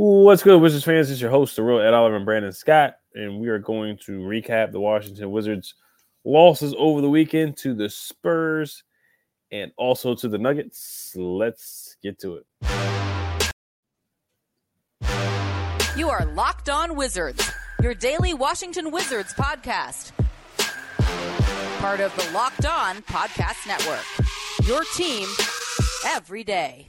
What's 0.00 0.44
good, 0.44 0.60
Wizards 0.60 0.84
fans? 0.84 1.10
It's 1.10 1.20
your 1.20 1.32
host, 1.32 1.56
the 1.56 1.64
real 1.64 1.80
Ed 1.80 1.92
Oliver 1.92 2.14
and 2.14 2.24
Brandon 2.24 2.52
Scott, 2.52 2.98
and 3.16 3.40
we 3.40 3.48
are 3.48 3.58
going 3.58 3.98
to 4.04 4.20
recap 4.20 4.70
the 4.70 4.78
Washington 4.78 5.32
Wizards' 5.32 5.74
losses 6.24 6.72
over 6.78 7.00
the 7.00 7.10
weekend 7.10 7.56
to 7.56 7.74
the 7.74 7.88
Spurs 7.88 8.84
and 9.50 9.72
also 9.76 10.14
to 10.14 10.28
the 10.28 10.38
Nuggets. 10.38 11.14
Let's 11.16 11.96
get 12.00 12.20
to 12.20 12.36
it. 12.36 12.46
You 15.96 16.10
are 16.10 16.26
Locked 16.26 16.68
On 16.68 16.94
Wizards, 16.94 17.50
your 17.82 17.94
daily 17.94 18.34
Washington 18.34 18.92
Wizards 18.92 19.34
podcast. 19.34 20.12
Part 21.80 21.98
of 21.98 22.14
the 22.14 22.30
Locked 22.32 22.66
On 22.66 23.02
Podcast 23.02 23.66
Network. 23.66 24.04
Your 24.64 24.84
team 24.94 25.26
every 26.06 26.44
day. 26.44 26.86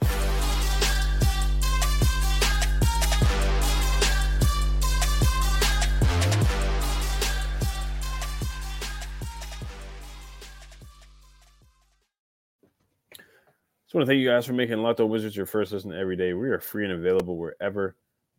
Just 13.90 13.96
want 13.96 14.06
to 14.06 14.12
thank 14.12 14.20
you 14.20 14.28
guys 14.28 14.46
for 14.46 14.52
making 14.52 14.78
On 14.78 15.08
Wizards 15.08 15.34
your 15.34 15.46
first 15.46 15.72
listen 15.72 15.92
every 15.92 16.14
day. 16.14 16.32
We 16.32 16.48
are 16.50 16.60
free 16.60 16.84
and 16.84 16.92
available 16.92 17.36
wherever 17.36 17.96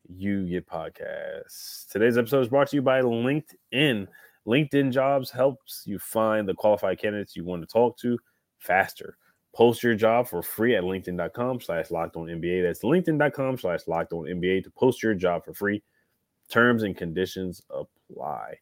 you 0.07 0.47
get 0.47 0.66
podcasts. 0.66 1.89
Today's 1.89 2.17
episode 2.17 2.39
is 2.39 2.47
brought 2.47 2.69
to 2.69 2.78
you 2.78 2.81
by 2.81 3.01
LinkedIn. 3.01 4.07
LinkedIn 4.47 4.94
Jobs 4.94 5.29
helps 5.29 5.84
you 5.85 6.00
find 6.00 6.47
the 6.47 6.53
qualified 6.53 7.00
candidates 7.00 7.35
you 7.35 7.44
want 7.44 7.63
to 7.63 7.67
talk 7.67 7.97
to 7.97 8.17
faster. 8.59 9.17
Post 9.53 9.84
your 9.84 9.94
job 9.94 10.29
for 10.29 10.41
free 10.41 10.78
at 10.78 10.85
LinkedIn.com 10.85 11.59
slash 11.59 11.91
locked 11.91 12.16
on 12.16 12.28
NBA. 12.28 12.63
That's 12.63 12.84
LinkedIn.com 12.84 13.57
slash 13.57 13.81
locked 13.88 14.13
on 14.13 14.23
NBA 14.23 14.63
to 14.63 14.72
post 14.72 15.03
your 15.03 15.16
job 15.16 15.44
for 15.44 15.53
free. 15.53 15.84
Terms 16.50 16.84
and 16.84 16.95
conditions 16.95 17.61
apply. 17.69 18.53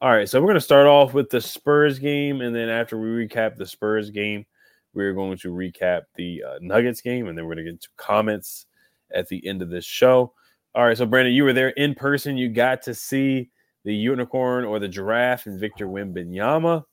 All 0.00 0.10
right, 0.10 0.26
so 0.26 0.40
we're 0.40 0.46
going 0.46 0.54
to 0.54 0.62
start 0.62 0.86
off 0.86 1.12
with 1.12 1.28
the 1.28 1.42
Spurs 1.42 1.98
game. 1.98 2.40
And 2.40 2.56
then 2.56 2.70
after 2.70 2.98
we 2.98 3.26
recap 3.26 3.56
the 3.56 3.66
Spurs 3.66 4.08
game, 4.08 4.46
we're 4.94 5.14
going 5.14 5.38
to 5.38 5.48
recap 5.48 6.02
the 6.16 6.42
uh, 6.42 6.58
Nuggets 6.60 7.00
game, 7.00 7.28
and 7.28 7.36
then 7.36 7.46
we're 7.46 7.54
going 7.54 7.66
to 7.66 7.72
get 7.72 7.80
to 7.82 7.88
comments 7.96 8.66
at 9.14 9.28
the 9.28 9.46
end 9.46 9.62
of 9.62 9.70
this 9.70 9.84
show. 9.84 10.32
All 10.74 10.84
right, 10.84 10.96
so 10.96 11.06
Brandon, 11.06 11.34
you 11.34 11.44
were 11.44 11.52
there 11.52 11.70
in 11.70 11.94
person. 11.94 12.36
You 12.36 12.48
got 12.48 12.82
to 12.82 12.94
see 12.94 13.50
the 13.84 13.94
unicorn 13.94 14.64
or 14.64 14.78
the 14.78 14.88
giraffe 14.88 15.46
and 15.46 15.58
Victor 15.58 15.86
Wembanyama 15.86 16.84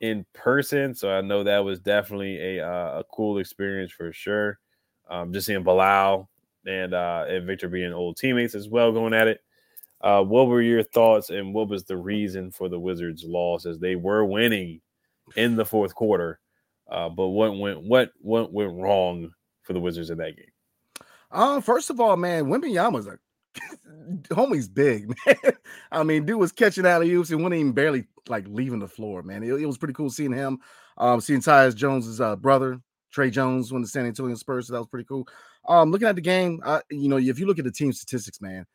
in 0.00 0.24
person. 0.32 0.94
So 0.94 1.12
I 1.12 1.20
know 1.20 1.44
that 1.44 1.58
was 1.58 1.78
definitely 1.78 2.56
a 2.58 2.66
uh, 2.66 3.00
a 3.00 3.04
cool 3.12 3.38
experience 3.38 3.92
for 3.92 4.12
sure. 4.12 4.58
Um, 5.08 5.32
just 5.32 5.46
seeing 5.46 5.62
Bilal 5.62 6.28
and 6.66 6.94
uh, 6.94 7.26
and 7.28 7.46
Victor 7.46 7.68
being 7.68 7.92
old 7.92 8.16
teammates 8.16 8.54
as 8.54 8.68
well, 8.68 8.92
going 8.92 9.14
at 9.14 9.28
it. 9.28 9.40
Uh, 10.00 10.22
what 10.22 10.46
were 10.46 10.62
your 10.62 10.82
thoughts, 10.82 11.30
and 11.30 11.52
what 11.52 11.68
was 11.68 11.84
the 11.84 11.96
reason 11.96 12.50
for 12.50 12.68
the 12.68 12.80
Wizards' 12.80 13.24
loss 13.24 13.66
as 13.66 13.78
they 13.78 13.96
were 13.96 14.24
winning 14.24 14.80
in 15.36 15.56
the 15.56 15.64
fourth 15.64 15.94
quarter? 15.94 16.40
Uh, 16.90 17.08
but 17.08 17.28
what 17.28 17.56
went 17.56 17.82
what 17.82 18.10
what 18.20 18.52
went 18.52 18.72
wrong 18.72 19.30
for 19.62 19.72
the 19.72 19.80
Wizards 19.80 20.10
in 20.10 20.18
that 20.18 20.36
game? 20.36 21.06
Um, 21.30 21.62
first 21.62 21.90
of 21.90 22.00
all, 22.00 22.16
man, 22.16 22.46
Wembanyama's 22.46 23.06
a 23.06 23.18
homie's 24.34 24.68
big, 24.68 25.08
man. 25.26 25.36
I 25.92 26.02
mean, 26.02 26.26
dude 26.26 26.38
was 26.38 26.52
catching 26.52 26.86
out 26.86 27.02
of 27.02 27.08
you 27.08 27.22
and 27.22 27.42
wasn't 27.42 27.54
even 27.54 27.72
barely 27.72 28.06
like 28.28 28.46
leaving 28.48 28.80
the 28.80 28.88
floor, 28.88 29.22
man. 29.22 29.42
It, 29.42 29.52
it 29.52 29.66
was 29.66 29.78
pretty 29.78 29.94
cool 29.94 30.10
seeing 30.10 30.32
him. 30.32 30.58
Um, 30.98 31.20
seeing 31.20 31.40
Tyus 31.40 31.74
Jones's 31.74 32.20
uh, 32.20 32.36
brother, 32.36 32.80
Tre 33.12 33.30
Jones, 33.30 33.72
when 33.72 33.82
the 33.82 33.88
San 33.88 34.06
Antonio 34.06 34.34
Spurs, 34.34 34.66
so 34.66 34.72
that 34.72 34.80
was 34.80 34.88
pretty 34.88 35.06
cool. 35.06 35.26
Um, 35.68 35.90
looking 35.90 36.08
at 36.08 36.14
the 36.14 36.20
game, 36.20 36.60
uh, 36.64 36.80
you 36.90 37.08
know, 37.08 37.16
if 37.16 37.38
you 37.38 37.46
look 37.46 37.58
at 37.58 37.64
the 37.64 37.72
team 37.72 37.92
statistics, 37.92 38.40
man, 38.40 38.66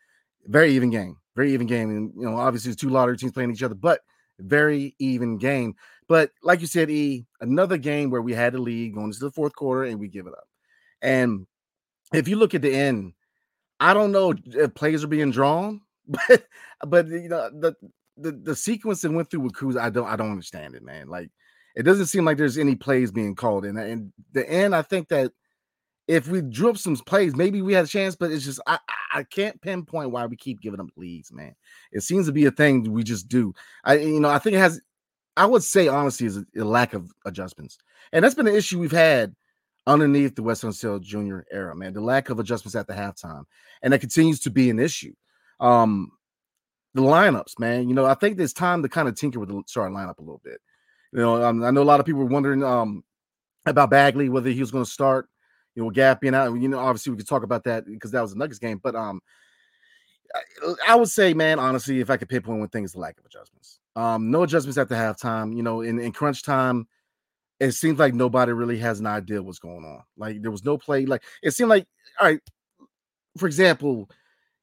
very 0.45 0.73
even 0.73 0.89
game, 0.89 1.17
very 1.35 1.53
even 1.53 1.67
game, 1.67 1.89
and 1.89 2.13
you 2.15 2.29
know, 2.29 2.37
obviously, 2.37 2.71
it's 2.71 2.81
two 2.81 2.89
lottery 2.89 3.17
teams 3.17 3.33
playing 3.33 3.51
each 3.51 3.63
other, 3.63 3.75
but 3.75 3.99
very 4.39 4.95
even 4.99 5.37
game. 5.37 5.75
But 6.07 6.31
like 6.43 6.61
you 6.61 6.67
said, 6.67 6.89
E, 6.89 7.25
another 7.41 7.77
game 7.77 8.09
where 8.09 8.21
we 8.21 8.33
had 8.33 8.53
the 8.53 8.59
lead 8.59 8.93
going 8.93 9.07
into 9.07 9.19
the 9.19 9.31
fourth 9.31 9.55
quarter 9.55 9.83
and 9.85 9.99
we 9.99 10.07
give 10.07 10.27
it 10.27 10.33
up. 10.33 10.47
And 11.01 11.47
if 12.13 12.27
you 12.27 12.35
look 12.35 12.53
at 12.53 12.61
the 12.61 12.73
end, 12.73 13.13
I 13.79 13.93
don't 13.93 14.11
know 14.11 14.33
if 14.45 14.73
plays 14.75 15.03
are 15.03 15.07
being 15.07 15.31
drawn, 15.31 15.81
but 16.07 16.45
but 16.85 17.07
you 17.07 17.29
know 17.29 17.49
the 17.49 17.75
the, 18.17 18.31
the 18.31 18.55
sequence 18.55 19.01
that 19.01 19.11
went 19.11 19.29
through 19.29 19.41
with 19.41 19.55
Cruz, 19.55 19.75
I 19.75 19.89
don't 19.89 20.07
I 20.07 20.15
don't 20.15 20.31
understand 20.31 20.75
it, 20.75 20.83
man. 20.83 21.09
Like 21.09 21.29
it 21.75 21.83
doesn't 21.83 22.05
seem 22.05 22.23
like 22.23 22.37
there's 22.37 22.57
any 22.57 22.75
plays 22.75 23.11
being 23.11 23.35
called. 23.35 23.65
And 23.65 23.77
in 23.77 24.13
the 24.31 24.49
end, 24.49 24.75
I 24.75 24.81
think 24.81 25.09
that 25.09 25.31
if 26.07 26.27
we 26.27 26.41
drew 26.41 26.69
up 26.69 26.77
some 26.77 26.95
plays, 26.95 27.35
maybe 27.35 27.61
we 27.61 27.73
had 27.73 27.85
a 27.85 27.89
chance, 27.89 28.15
but 28.15 28.31
it's 28.31 28.45
just 28.45 28.61
I 28.67 28.79
I 29.13 29.23
can't 29.23 29.61
pinpoint 29.61 30.11
why 30.11 30.25
we 30.25 30.35
keep 30.35 30.61
giving 30.61 30.77
them 30.77 30.91
leads, 30.95 31.31
man. 31.31 31.55
It 31.91 32.01
seems 32.01 32.27
to 32.27 32.31
be 32.31 32.45
a 32.45 32.51
thing 32.51 32.91
we 32.91 33.03
just 33.03 33.27
do. 33.27 33.53
I 33.83 33.97
you 33.97 34.19
know 34.19 34.29
I 34.29 34.39
think 34.39 34.55
it 34.55 34.59
has 34.59 34.79
I 35.37 35.45
would 35.45 35.63
say 35.63 35.87
honestly 35.87 36.27
is 36.27 36.37
a, 36.37 36.45
a, 36.57 36.63
lack 36.63 36.93
of 36.93 37.11
adjustments, 37.25 37.77
and 38.13 38.23
that's 38.23 38.35
been 38.35 38.47
an 38.47 38.55
issue 38.55 38.79
we've 38.79 38.91
had 38.91 39.35
underneath 39.87 40.35
the 40.35 40.43
Wes 40.43 40.63
Unseld 40.63 41.01
Jr. 41.01 41.39
era, 41.51 41.75
man. 41.75 41.93
The 41.93 42.01
lack 42.01 42.29
of 42.29 42.39
adjustments 42.39 42.75
at 42.75 42.87
the 42.87 42.93
halftime, 42.93 43.43
and 43.81 43.91
that 43.93 43.99
continues 43.99 44.39
to 44.41 44.49
be 44.49 44.69
an 44.69 44.79
issue. 44.79 45.13
Um, 45.59 46.11
the 46.93 47.01
lineups, 47.01 47.59
man. 47.59 47.89
You 47.89 47.95
know, 47.95 48.05
I 48.05 48.13
think 48.13 48.37
there's 48.37 48.53
time 48.53 48.81
to 48.83 48.89
kind 48.89 49.07
of 49.07 49.15
tinker 49.15 49.39
with 49.39 49.49
the 49.49 49.61
starting 49.67 49.95
lineup 49.95 50.17
a 50.19 50.21
little 50.21 50.41
bit. 50.43 50.61
You 51.11 51.19
know, 51.19 51.43
um, 51.43 51.63
I 51.63 51.71
know 51.71 51.81
a 51.81 51.83
lot 51.83 51.99
of 51.99 52.05
people 52.05 52.21
were 52.21 52.27
wondering 52.27 52.63
um, 52.63 53.03
about 53.65 53.89
Bagley 53.89 54.29
whether 54.29 54.49
he 54.49 54.59
was 54.59 54.71
going 54.71 54.85
to 54.85 54.89
start. 54.89 55.27
You 55.75 55.83
know, 55.83 55.89
Gap 55.89 56.21
being 56.21 56.33
out. 56.33 56.53
You 56.53 56.69
know, 56.69 56.79
obviously 56.79 57.11
we 57.11 57.17
could 57.17 57.27
talk 57.27 57.43
about 57.43 57.65
that 57.65 57.85
because 57.85 58.11
that 58.11 58.21
was 58.21 58.31
a 58.31 58.37
Nuggets 58.37 58.59
game, 58.59 58.79
but 58.81 58.95
um, 58.95 59.21
I 60.87 60.95
would 60.95 61.09
say, 61.09 61.33
man, 61.33 61.59
honestly, 61.59 61.99
if 61.99 62.09
I 62.09 62.17
could 62.17 62.29
pinpoint 62.29 62.59
one 62.59 62.69
thing, 62.69 62.83
is 62.83 62.93
the 62.93 62.99
lack 62.99 63.17
of 63.19 63.25
adjustments. 63.25 63.79
Um, 63.95 64.29
no 64.31 64.43
adjustments 64.43 64.77
at 64.77 64.89
the 64.89 64.95
halftime. 64.95 65.55
You 65.55 65.63
know, 65.63 65.81
in, 65.81 65.99
in 65.99 66.11
crunch 66.11 66.43
time, 66.43 66.87
it 67.59 67.71
seems 67.71 67.99
like 67.99 68.13
nobody 68.13 68.51
really 68.51 68.77
has 68.79 68.99
an 68.99 69.07
idea 69.07 69.41
what's 69.41 69.59
going 69.59 69.85
on. 69.85 70.03
Like 70.17 70.41
there 70.41 70.51
was 70.51 70.65
no 70.65 70.77
play. 70.77 71.05
Like 71.05 71.23
it 71.41 71.51
seemed 71.51 71.69
like, 71.69 71.85
all 72.19 72.27
right, 72.27 72.39
for 73.37 73.47
example, 73.47 74.09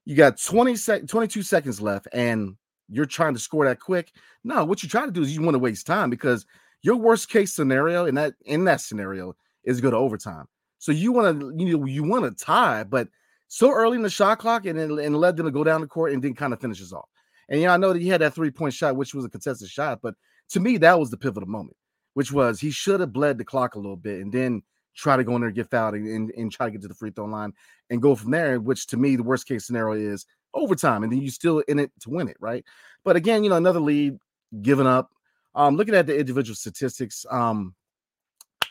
you 0.04 0.16
got 0.16 0.40
20 0.40 0.76
sec 0.76 1.06
22 1.06 1.42
seconds 1.42 1.80
left 1.80 2.08
and 2.12 2.56
you're 2.88 3.06
trying 3.06 3.34
to 3.34 3.40
score 3.40 3.64
that 3.64 3.80
quick. 3.80 4.12
No, 4.44 4.64
what 4.64 4.82
you 4.82 4.88
try 4.88 5.06
to 5.06 5.12
do 5.12 5.22
is 5.22 5.34
you 5.34 5.42
want 5.42 5.54
to 5.54 5.60
waste 5.60 5.86
time 5.86 6.10
because 6.10 6.44
your 6.82 6.96
worst 6.96 7.28
case 7.28 7.54
scenario 7.54 8.06
in 8.06 8.14
that 8.16 8.34
in 8.44 8.64
that 8.64 8.80
scenario 8.80 9.34
is 9.64 9.80
go 9.80 9.90
to 9.90 9.96
overtime. 9.96 10.46
So 10.78 10.92
you 10.92 11.12
want 11.12 11.40
to 11.40 11.54
you 11.56 11.78
know 11.78 11.84
you 11.86 12.02
want 12.02 12.24
to 12.24 12.44
tie, 12.44 12.84
but 12.84 13.08
so 13.48 13.70
early 13.70 13.96
in 13.96 14.02
the 14.02 14.10
shot 14.10 14.38
clock 14.38 14.66
and, 14.66 14.78
and 14.78 15.16
led 15.16 15.36
them 15.36 15.46
to 15.46 15.52
go 15.52 15.62
down 15.62 15.82
the 15.82 15.86
court 15.86 16.12
and 16.12 16.22
then 16.22 16.34
kind 16.34 16.52
of 16.52 16.60
finishes 16.60 16.92
off. 16.92 17.08
And 17.48 17.60
yeah, 17.60 17.72
I 17.72 17.76
know 17.76 17.92
that 17.92 18.02
he 18.02 18.08
had 18.08 18.20
that 18.20 18.34
three 18.34 18.50
point 18.50 18.74
shot, 18.74 18.96
which 18.96 19.14
was 19.14 19.24
a 19.24 19.28
contested 19.28 19.68
shot, 19.68 20.00
but 20.02 20.14
to 20.50 20.60
me, 20.60 20.76
that 20.78 20.98
was 20.98 21.10
the 21.10 21.16
pivotal 21.16 21.48
moment, 21.48 21.76
which 22.14 22.32
was 22.32 22.60
he 22.60 22.70
should 22.70 23.00
have 23.00 23.12
bled 23.12 23.38
the 23.38 23.44
clock 23.44 23.74
a 23.74 23.78
little 23.78 23.96
bit 23.96 24.20
and 24.20 24.32
then 24.32 24.62
try 24.94 25.16
to 25.16 25.24
go 25.24 25.34
in 25.34 25.40
there 25.40 25.48
and 25.48 25.56
get 25.56 25.70
fouled 25.70 25.94
and, 25.94 26.06
and, 26.06 26.30
and, 26.36 26.52
try 26.52 26.66
to 26.66 26.72
get 26.72 26.82
to 26.82 26.88
the 26.88 26.94
free 26.94 27.10
throw 27.10 27.24
line 27.24 27.52
and 27.90 28.02
go 28.02 28.14
from 28.14 28.30
there, 28.30 28.60
which 28.60 28.86
to 28.86 28.96
me, 28.96 29.16
the 29.16 29.22
worst 29.22 29.46
case 29.46 29.66
scenario 29.66 29.94
is 29.94 30.26
overtime. 30.54 31.02
And 31.02 31.10
then 31.10 31.22
you're 31.22 31.30
still 31.30 31.60
in 31.60 31.78
it 31.78 31.90
to 32.00 32.10
win 32.10 32.28
it, 32.28 32.36
right? 32.40 32.64
But 33.04 33.16
again, 33.16 33.42
you 33.42 33.50
know, 33.50 33.56
another 33.56 33.80
lead 33.80 34.18
given 34.60 34.86
up. 34.86 35.10
Um, 35.54 35.76
looking 35.76 35.94
at 35.94 36.06
the 36.06 36.18
individual 36.18 36.54
statistics, 36.54 37.26
um, 37.30 37.74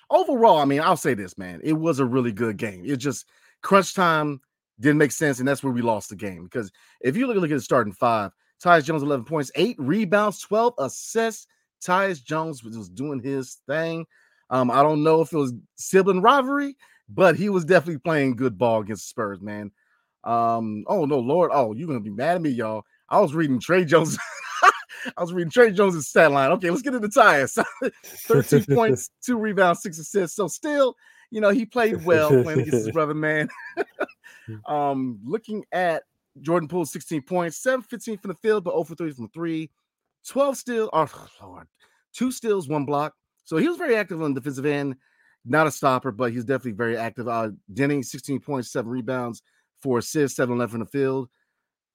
overall, 0.10 0.58
I 0.58 0.66
mean, 0.66 0.82
I'll 0.82 0.98
say 0.98 1.14
this, 1.14 1.38
man, 1.38 1.62
it 1.64 1.74
was 1.74 2.00
a 2.00 2.06
really 2.06 2.32
good 2.32 2.58
game. 2.58 2.84
It 2.86 2.98
just 2.98 3.26
crunch 3.62 3.94
time 3.94 4.42
didn't 4.80 4.98
make 4.98 5.12
sense, 5.12 5.40
and 5.40 5.48
that's 5.48 5.64
where 5.64 5.74
we 5.74 5.82
lost 5.82 6.10
the 6.10 6.16
game. 6.16 6.44
Because 6.44 6.72
if 7.02 7.16
you 7.16 7.28
look, 7.28 7.38
look 7.38 7.52
at 7.52 7.56
the 7.56 7.62
starting 7.62 7.94
five, 7.94 8.32
Tyus 8.64 8.84
Jones 8.84 9.04
11 9.04 9.26
points, 9.26 9.52
eight 9.56 9.76
rebounds, 9.80 10.40
12 10.40 10.74
assists. 10.78 11.48
Tyus 11.84 12.24
Jones 12.24 12.64
was 12.64 12.90
doing 12.90 13.22
his 13.22 13.60
thing. 13.68 14.06
Um, 14.50 14.70
I 14.70 14.84
don't 14.84 15.04
know 15.04 15.22
if 15.22 15.34
it 15.34 15.38
was 15.38 15.54
sibling 15.76 16.22
rivalry, 16.22 16.76
but 17.10 17.36
he 17.36 17.50
was 17.50 17.66
definitely 17.66 18.00
playing 18.00 18.36
good 18.36 18.58
ball 18.58 18.82
against 18.82 19.06
the 19.06 19.10
Spurs, 19.10 19.42
man. 19.42 19.72
Um, 20.24 20.84
oh 20.88 21.06
no, 21.06 21.20
Lord, 21.20 21.52
oh, 21.54 21.74
you're 21.74 21.88
gonna 21.88 22.00
be 22.00 22.12
mad 22.12 22.36
at 22.36 22.42
me, 22.42 22.50
y'all. 22.52 22.84
I 23.10 23.20
was 23.20 23.34
reading 23.34 23.60
Tre 23.60 23.84
Jones. 23.84 24.18
I 25.18 25.22
was 25.22 25.34
reading 25.34 25.50
Tre 25.50 25.72
Jones' 25.72 26.08
stat 26.08 26.32
line. 26.32 26.52
Okay, 26.52 26.70
let's 26.70 26.84
get 26.84 26.94
into 26.94 27.08
Tyus. 27.08 27.64
13 28.04 28.66
points, 28.66 29.10
two 29.26 29.38
rebounds, 29.38 29.82
six 29.82 29.98
assists. 29.98 30.36
So 30.36 30.48
still, 30.48 30.96
you 31.32 31.42
know, 31.42 31.50
he 31.50 31.66
played 31.66 32.06
well 32.06 32.30
playing 32.30 32.62
against 32.62 32.86
his 32.86 32.92
brother, 32.92 33.16
man. 33.16 33.50
um, 34.68 35.20
looking 35.26 35.66
at 35.72 36.04
Jordan 36.40 36.70
Poole, 36.70 36.86
16 36.86 37.22
points, 37.24 37.58
7 37.58 37.82
15 37.82 38.18
from 38.18 38.30
the 38.30 38.36
field, 38.36 38.64
but 38.64 38.72
0 38.72 38.84
for 38.84 38.96
3 38.96 39.12
from 39.12 39.30
three, 39.30 39.70
12 40.28 40.58
steals. 40.58 40.90
Oh, 40.94 41.28
Lord, 41.42 41.68
two 42.14 42.32
steals, 42.32 42.68
one 42.68 42.86
block. 42.86 43.14
So 43.44 43.58
he 43.58 43.68
was 43.68 43.78
very 43.78 43.96
active 43.96 44.22
on 44.22 44.34
the 44.34 44.40
defensive 44.40 44.66
end. 44.66 44.96
Not 45.44 45.68
a 45.68 45.72
stopper, 45.72 46.12
but 46.12 46.32
he's 46.32 46.46
definitely 46.46 46.74
very 46.74 46.96
active. 46.96 47.28
Uh, 47.28 47.50
Deni, 47.74 48.06
16 48.06 48.40
points, 48.40 48.72
seven 48.72 48.92
rebounds, 48.92 49.42
four 49.82 49.98
assists, 49.98 50.38
7 50.38 50.58
left 50.58 50.74
in 50.74 50.80
the 50.80 50.86
field. 50.86 51.30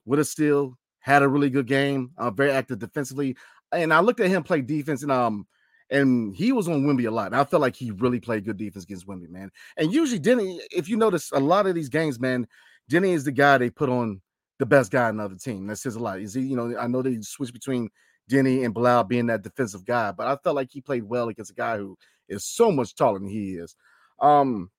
With 0.05 0.19
a 0.19 0.25
steal, 0.25 0.77
had 0.99 1.23
a 1.23 1.29
really 1.29 1.51
good 1.51 1.67
game. 1.67 2.11
Uh, 2.19 2.31
very 2.31 2.51
active 2.51 2.81
defensively. 2.81 3.37
And 3.73 3.95
I 3.95 4.01
looked 4.01 4.21
at 4.21 4.29
him 4.29 4.43
play 4.43 4.61
defense, 4.61 5.03
and 5.03 5.13
um, 5.13 5.47
and 5.91 6.35
he 6.35 6.53
was 6.53 6.69
on 6.69 6.85
Wimby 6.85 7.07
a 7.07 7.11
lot. 7.11 7.27
And 7.27 7.37
I 7.37 7.45
felt 7.45 7.61
like 7.61 7.77
he 7.77 7.93
really 7.93 8.21
played 8.21 8.45
good 8.45 8.57
defense 8.57 8.85
against 8.85 9.07
Wimby, 9.07 9.29
man. 9.29 9.51
And 9.77 9.93
usually, 9.93 10.21
Deni, 10.21 10.59
if 10.71 10.89
you 10.89 10.97
notice, 10.97 11.31
a 11.33 11.41
lot 11.41 11.67
of 11.67 11.75
these 11.75 11.89
games, 11.89 12.19
man, 12.19 12.47
Deni 12.91 13.15
is 13.15 13.25
the 13.25 13.33
guy 13.33 13.59
they 13.59 13.71
put 13.71 13.89
on 13.89 14.21
the 14.59 14.67
best 14.67 14.91
guy 14.91 15.09
in 15.09 15.19
the 15.19 15.25
other 15.25 15.37
team. 15.37 15.67
That 15.67 15.77
says 15.77 15.97
a 15.97 16.01
lot. 16.01 16.21
Is 16.21 16.35
he, 16.35 16.43
you 16.43 16.57
know, 16.57 16.77
I 16.79 16.87
know 16.87 17.03
they 17.03 17.21
switch 17.21 17.53
between 17.53 17.91
Deni 18.31 18.65
and 18.65 18.75
Bilal 18.75 19.05
being 19.05 19.27
that 19.27 19.43
defensive 19.43 19.85
guy, 19.85 20.13
but 20.13 20.27
I 20.27 20.37
felt 20.37 20.57
like 20.57 20.71
he 20.71 20.81
played 20.81 21.05
well 21.05 21.29
against 21.29 21.51
a 21.51 21.55
guy 21.55 21.77
who 21.77 21.97
is 22.29 22.45
so 22.45 22.73
much 22.73 22.95
taller 22.95 23.19
than 23.19 23.29
he 23.29 23.55
is. 23.55 23.75
Um 24.21 24.71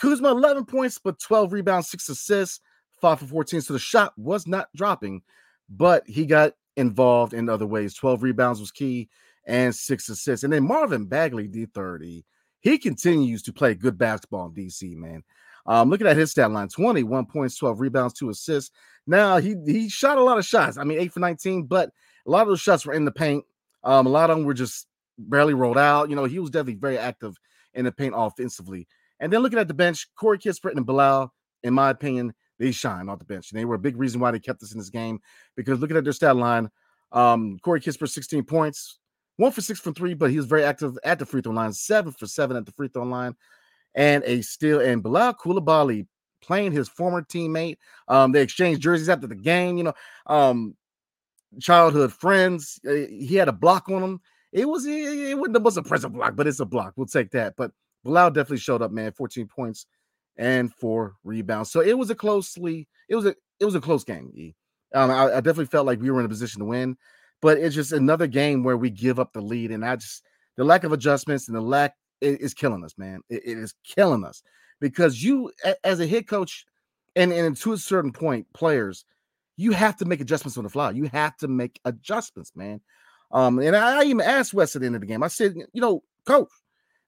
Kuzma, 0.00 0.30
11 0.30 0.64
points, 0.66 0.98
but 1.02 1.18
12 1.18 1.52
rebounds, 1.52 1.90
six 1.90 2.08
assists, 2.08 2.60
five 3.00 3.18
for 3.18 3.26
14. 3.26 3.60
So 3.60 3.72
the 3.72 3.78
shot 3.78 4.12
was 4.16 4.46
not 4.46 4.68
dropping, 4.76 5.22
but 5.68 6.04
he 6.06 6.24
got 6.24 6.52
involved 6.76 7.34
in 7.34 7.48
other 7.48 7.66
ways. 7.66 7.94
12 7.94 8.22
rebounds 8.22 8.60
was 8.60 8.70
key 8.70 9.08
and 9.46 9.74
six 9.74 10.08
assists. 10.08 10.44
And 10.44 10.52
then 10.52 10.64
Marvin 10.64 11.06
Bagley, 11.06 11.48
D30, 11.48 12.22
he 12.60 12.78
continues 12.78 13.42
to 13.42 13.52
play 13.52 13.74
good 13.74 13.98
basketball 13.98 14.46
in 14.46 14.54
DC, 14.54 14.94
man. 14.96 15.24
Um, 15.66 15.90
looking 15.90 16.06
at 16.06 16.16
his 16.16 16.30
stat 16.30 16.50
line 16.50 16.68
21 16.68 17.26
points, 17.26 17.56
12 17.56 17.80
rebounds, 17.80 18.14
two 18.14 18.30
assists. 18.30 18.70
Now 19.08 19.38
he 19.38 19.56
he 19.66 19.88
shot 19.88 20.18
a 20.18 20.22
lot 20.22 20.38
of 20.38 20.44
shots. 20.44 20.76
I 20.76 20.84
mean, 20.84 21.00
eight 21.00 21.12
for 21.12 21.20
19, 21.20 21.64
but 21.64 21.90
a 22.26 22.30
lot 22.30 22.42
of 22.42 22.48
those 22.48 22.60
shots 22.60 22.84
were 22.84 22.92
in 22.92 23.06
the 23.06 23.10
paint. 23.10 23.44
Um, 23.82 24.06
a 24.06 24.10
lot 24.10 24.30
of 24.30 24.36
them 24.36 24.44
were 24.44 24.54
just 24.54 24.86
barely 25.16 25.54
rolled 25.54 25.78
out. 25.78 26.10
You 26.10 26.16
know, 26.16 26.24
he 26.26 26.38
was 26.38 26.50
definitely 26.50 26.74
very 26.74 26.98
active 26.98 27.34
in 27.72 27.86
the 27.86 27.92
paint 27.92 28.14
offensively. 28.16 28.86
And 29.18 29.32
then 29.32 29.40
looking 29.40 29.58
at 29.58 29.66
the 29.66 29.74
bench, 29.74 30.06
Corey 30.14 30.38
Kispert 30.38 30.76
and 30.76 30.84
Bilal, 30.84 31.32
in 31.62 31.72
my 31.72 31.90
opinion, 31.90 32.34
they 32.58 32.70
shine 32.70 33.08
off 33.08 33.18
the 33.18 33.24
bench. 33.24 33.50
And 33.50 33.58
they 33.58 33.64
were 33.64 33.76
a 33.76 33.78
big 33.78 33.96
reason 33.96 34.20
why 34.20 34.30
they 34.30 34.38
kept 34.38 34.62
us 34.62 34.72
in 34.72 34.78
this 34.78 34.90
game 34.90 35.20
because 35.56 35.80
looking 35.80 35.96
at 35.96 36.04
their 36.04 36.12
stat 36.12 36.36
line, 36.36 36.68
um, 37.12 37.58
Corey 37.62 37.80
Kispert, 37.80 38.10
16 38.10 38.44
points, 38.44 38.98
one 39.36 39.52
for 39.52 39.60
six 39.62 39.80
from 39.80 39.94
three, 39.94 40.14
but 40.14 40.30
he 40.30 40.36
was 40.36 40.46
very 40.46 40.64
active 40.64 40.98
at 41.04 41.18
the 41.18 41.24
free 41.24 41.40
throw 41.40 41.52
line, 41.52 41.72
seven 41.72 42.12
for 42.12 42.26
seven 42.26 42.56
at 42.56 42.66
the 42.66 42.72
free 42.72 42.88
throw 42.88 43.04
line 43.04 43.34
and 43.94 44.22
a 44.24 44.42
steal. 44.42 44.80
And 44.80 45.02
Bilal 45.02 45.34
Coulibaly 45.34 46.06
playing 46.40 46.72
his 46.72 46.88
former 46.88 47.22
teammate. 47.22 47.76
Um, 48.08 48.32
they 48.32 48.42
exchanged 48.42 48.82
jerseys 48.82 49.08
after 49.08 49.26
the 49.26 49.34
game. 49.34 49.78
You 49.78 49.84
know, 49.84 49.94
um, 50.26 50.76
childhood 51.60 52.12
friends. 52.12 52.80
Uh, 52.86 53.06
he 53.10 53.34
had 53.36 53.48
a 53.48 53.52
block 53.52 53.88
on 53.88 54.02
him. 54.02 54.20
It 54.52 54.68
was 54.68 54.86
it, 54.86 54.92
it 54.92 55.38
wasn't 55.38 55.54
the 55.54 55.60
most 55.60 55.76
impressive 55.76 56.12
block, 56.12 56.36
but 56.36 56.46
it's 56.46 56.60
a 56.60 56.66
block. 56.66 56.94
We'll 56.96 57.06
take 57.06 57.30
that. 57.32 57.54
But 57.56 57.72
Bilal 58.04 58.30
definitely 58.30 58.58
showed 58.58 58.82
up, 58.82 58.90
man. 58.90 59.12
14 59.12 59.46
points 59.46 59.86
and 60.36 60.72
four 60.72 61.16
rebounds. 61.24 61.70
So 61.70 61.80
it 61.80 61.98
was 61.98 62.10
a 62.10 62.14
closely, 62.14 62.88
it 63.08 63.16
was 63.16 63.26
a 63.26 63.34
it 63.60 63.64
was 63.64 63.74
a 63.74 63.80
close 63.80 64.04
game. 64.04 64.30
E. 64.34 64.54
Um, 64.94 65.10
I, 65.10 65.24
I 65.24 65.40
definitely 65.40 65.66
felt 65.66 65.86
like 65.86 66.00
we 66.00 66.10
were 66.10 66.20
in 66.20 66.26
a 66.26 66.30
position 66.30 66.60
to 66.60 66.64
win, 66.64 66.96
but 67.42 67.58
it's 67.58 67.74
just 67.74 67.92
another 67.92 68.26
game 68.26 68.62
where 68.62 68.76
we 68.76 68.88
give 68.88 69.18
up 69.18 69.32
the 69.32 69.40
lead, 69.40 69.70
and 69.70 69.84
I 69.84 69.96
just 69.96 70.24
the 70.56 70.64
lack 70.64 70.84
of 70.84 70.92
adjustments 70.92 71.48
and 71.48 71.56
the 71.56 71.60
lack 71.60 71.94
it 72.20 72.40
is 72.40 72.54
killing 72.54 72.84
us, 72.84 72.94
man. 72.96 73.20
It, 73.28 73.42
it 73.44 73.58
is 73.58 73.74
killing 73.84 74.24
us 74.24 74.42
because 74.80 75.22
you, 75.22 75.52
as 75.84 76.00
a 76.00 76.06
head 76.06 76.26
coach, 76.26 76.66
and, 77.16 77.32
and 77.32 77.56
to 77.56 77.72
a 77.72 77.78
certain 77.78 78.12
point, 78.12 78.46
players, 78.52 79.04
you 79.56 79.72
have 79.72 79.96
to 79.96 80.04
make 80.04 80.20
adjustments 80.20 80.56
on 80.56 80.64
the 80.64 80.70
fly. 80.70 80.90
You 80.92 81.08
have 81.12 81.36
to 81.38 81.48
make 81.48 81.80
adjustments, 81.84 82.52
man. 82.54 82.80
Um, 83.32 83.58
and 83.58 83.76
I, 83.76 84.00
I 84.00 84.04
even 84.04 84.20
asked 84.20 84.54
Wes 84.54 84.74
at 84.76 84.80
the 84.80 84.86
end 84.86 84.94
of 84.94 85.00
the 85.00 85.06
game. 85.06 85.22
I 85.22 85.28
said, 85.28 85.54
you 85.72 85.80
know, 85.80 86.02
coach, 86.24 86.48